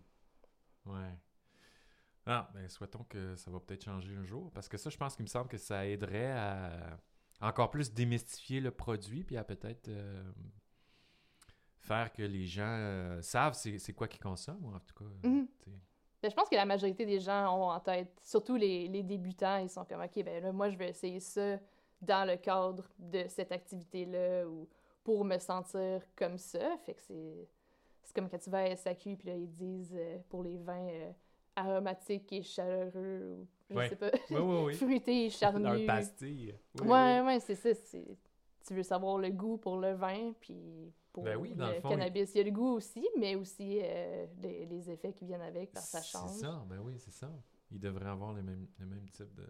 Ouais. 0.87 1.15
Ah, 2.27 2.51
ben 2.55 2.69
souhaitons 2.69 3.05
que 3.09 3.37
ça 3.37 3.51
va 3.51 3.61
peut-être 3.61 3.85
changer 3.85 4.15
un 4.17 4.25
jour. 4.25 4.51
Parce 4.53 4.69
que 4.69 4.77
ça, 4.77 4.91
je 4.91 4.97
pense 4.97 5.15
qu'il 5.17 5.23
me 5.23 5.29
semble 5.29 5.49
que 5.49 5.59
ça 5.59 5.87
aiderait 5.87 6.33
à 6.33 6.99
encore 7.41 7.71
plus 7.71 7.93
démystifier 7.93 8.61
le 8.61 8.71
produit, 8.73 9.23
puis 9.25 9.37
à 9.37 9.45
peut-être 9.45 9.89
euh, 9.89 10.23
faire 11.87 12.13
que 12.13 12.23
les 12.23 12.45
gens 12.45 12.65
euh, 12.67 13.23
savent 13.23 13.55
c'est 13.55 13.79
c'est 13.79 13.93
quoi 13.93 14.09
qu'ils 14.09 14.21
consomment, 14.21 14.75
en 14.75 14.81
tout 14.81 14.95
cas. 15.05 15.29
Mhm. 15.29 15.47
Ben, 16.23 16.31
je 16.31 16.35
pense 16.35 16.49
que 16.49 16.55
la 16.57 16.65
majorité 16.65 17.05
des 17.07 17.21
gens 17.21 17.57
ont 17.57 17.71
en 17.71 17.79
tête, 17.81 18.11
surtout 18.23 18.57
les, 18.57 18.89
les 18.89 19.03
débutants, 19.03 19.59
ils 19.59 19.69
sont 19.69 19.85
comme, 19.85 20.01
OK, 20.01 20.25
ben 20.25 20.43
là, 20.43 20.51
moi, 20.53 20.71
je 20.71 20.77
vais 20.77 20.89
essayer 20.89 21.21
ça 21.21 21.59
dans 22.01 22.27
le 22.27 22.37
cadre 22.37 22.85
de 22.99 23.25
cette 23.29 23.53
activité-là 23.53 24.47
ou 24.49 24.67
pour 25.05 25.25
me 25.25 25.39
sentir 25.39 26.03
comme 26.17 26.39
ça. 26.39 26.77
Fait 26.85 26.95
que 26.95 27.03
c'est, 27.03 27.49
c'est 28.03 28.15
comme 28.15 28.29
quand 28.29 28.39
tu 28.39 28.51
vas 28.51 28.61
à 28.65 28.75
SAQ, 28.77 29.17
puis 29.17 29.29
là, 29.29 29.37
ils 29.37 29.51
disent 29.51 29.95
euh, 29.97 30.19
pour 30.29 30.43
les 30.43 30.57
vins 30.57 30.89
euh, 30.89 31.13
aromatiques 31.55 32.33
et 32.33 32.43
chaleureux 32.43 33.37
ou, 33.39 33.47
je 33.71 33.77
Ouais. 33.77 33.89
sais 33.89 33.97
pas, 33.97 34.11
Oui, 34.31 34.41
oui, 34.41 34.63
oui. 34.67 34.75
fruités 34.75 35.27
et 35.27 35.31
charnus. 35.31 35.87
pastille. 35.87 36.55
Oui, 36.81 36.89
ouais, 36.89 37.21
ouais, 37.21 37.41
c'est 37.41 37.55
ça. 37.57 37.71
Tu 38.67 38.75
veux 38.75 38.83
savoir 38.83 39.19
le 39.19 39.31
goût 39.31 39.59
pour 39.59 39.77
le 39.77 39.93
vin, 39.93 40.33
puis 40.41 40.93
pour 41.17 41.25
Ben 41.25 41.37
oui, 41.39 41.55
dans 41.55 41.69
le 41.69 41.75
le 41.77 41.81
fond, 41.81 41.89
il- 41.89 41.97
cannabis. 41.97 42.31
Il 42.35 42.39
y 42.39 42.41
a 42.43 42.45
le 42.45 42.51
goût 42.51 42.75
aussi, 42.75 43.09
mais 43.19 43.35
aussi 43.37 43.81
euh, 43.83 44.27
les, 44.43 44.67
les 44.67 44.91
effets 44.91 45.15
qui 45.15 45.25
viennent 45.25 45.41
avec, 45.41 45.73
que 45.73 45.81
ça 45.81 46.03
change. 46.03 46.31
C'est 46.35 46.41
ça, 46.43 46.63
ben 46.69 46.79
oui, 46.83 46.93
c'est 46.99 47.11
ça. 47.11 47.33
Il 47.71 47.81
devrait 47.81 48.11
avoir 48.11 48.35
le 48.35 48.43
même, 48.43 48.67
le 48.79 48.85
même 48.87 49.09
type 49.09 49.33
de, 49.35 49.47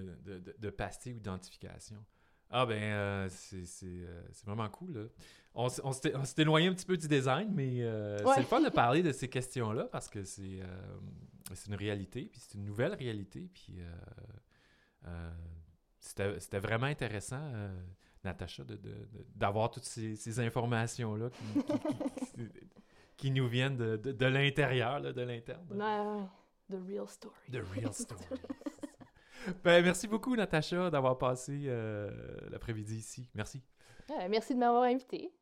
de, 0.00 0.14
de, 0.24 0.38
de- 0.40 0.56
de 0.58 0.70
pastilles 0.70 1.12
ou 1.12 1.16
d'identification. 1.18 2.04
Ah 2.50 2.66
ben, 2.66 2.82
euh, 2.82 3.28
c'est 3.28 3.64
euh, 3.84 4.22
c'est 4.32 4.44
vraiment 4.44 4.68
cool. 4.68 4.92
Là. 4.92 5.04
On, 5.54 5.68
on 5.84 5.92
s'est 5.92 6.12
éloigné 6.42 6.66
un 6.66 6.74
petit 6.74 6.84
peu 6.86 6.96
du 6.96 7.06
design, 7.06 7.48
mais 7.54 7.76
euh, 7.82 8.18
Ouais. 8.24 8.32
c'est 8.34 8.40
le 8.40 8.46
fun 8.46 8.60
de 8.60 8.68
parler 8.70 9.04
de 9.04 9.12
ces 9.12 9.28
questions-là 9.28 9.84
parce 9.84 10.08
que 10.08 10.24
c'est 10.24 10.58
une 11.68 11.74
réalité, 11.76 12.24
puis 12.24 12.40
c'est 12.40 12.58
une 12.58 12.64
nouvelle 12.64 12.94
réalité, 12.94 13.48
puis 13.54 13.78
c'était 16.00 16.38
c'était 16.40 16.58
vraiment 16.60 16.86
intéressant, 16.86 17.40
Natacha, 18.24 18.64
de- 18.64 18.76
de- 18.76 18.88
de- 18.90 19.26
d'avoir 19.34 19.70
toutes 19.70 19.84
ces, 19.84 20.14
ces 20.16 20.40
informations-là 20.40 21.30
qui, 21.30 21.44
qui- 21.62 21.62
qui- 21.64 22.48
qui- 22.48 22.48
qui 23.16 23.30
nous 23.30 23.48
viennent 23.48 23.76
de, 23.76 24.26
l'intérieur, 24.26 25.00
de 25.00 25.20
l'interne. 25.22 25.66
Ouais. 25.70 26.26
The 26.70 26.78
real 26.86 27.08
story. 27.08 27.34
The 27.50 27.62
real 27.74 27.92
story. 27.92 28.20
ben, 29.64 29.82
merci 29.84 30.06
beaucoup, 30.06 30.36
Natacha, 30.36 30.90
d'avoir 30.90 31.18
passé 31.18 31.64
euh, 31.66 32.10
l'après-midi 32.50 32.96
ici. 32.96 33.28
Merci. 33.34 33.62
Merci 34.28 34.54
de 34.54 34.58
m'avoir 34.60 34.84
invité. 34.84 35.32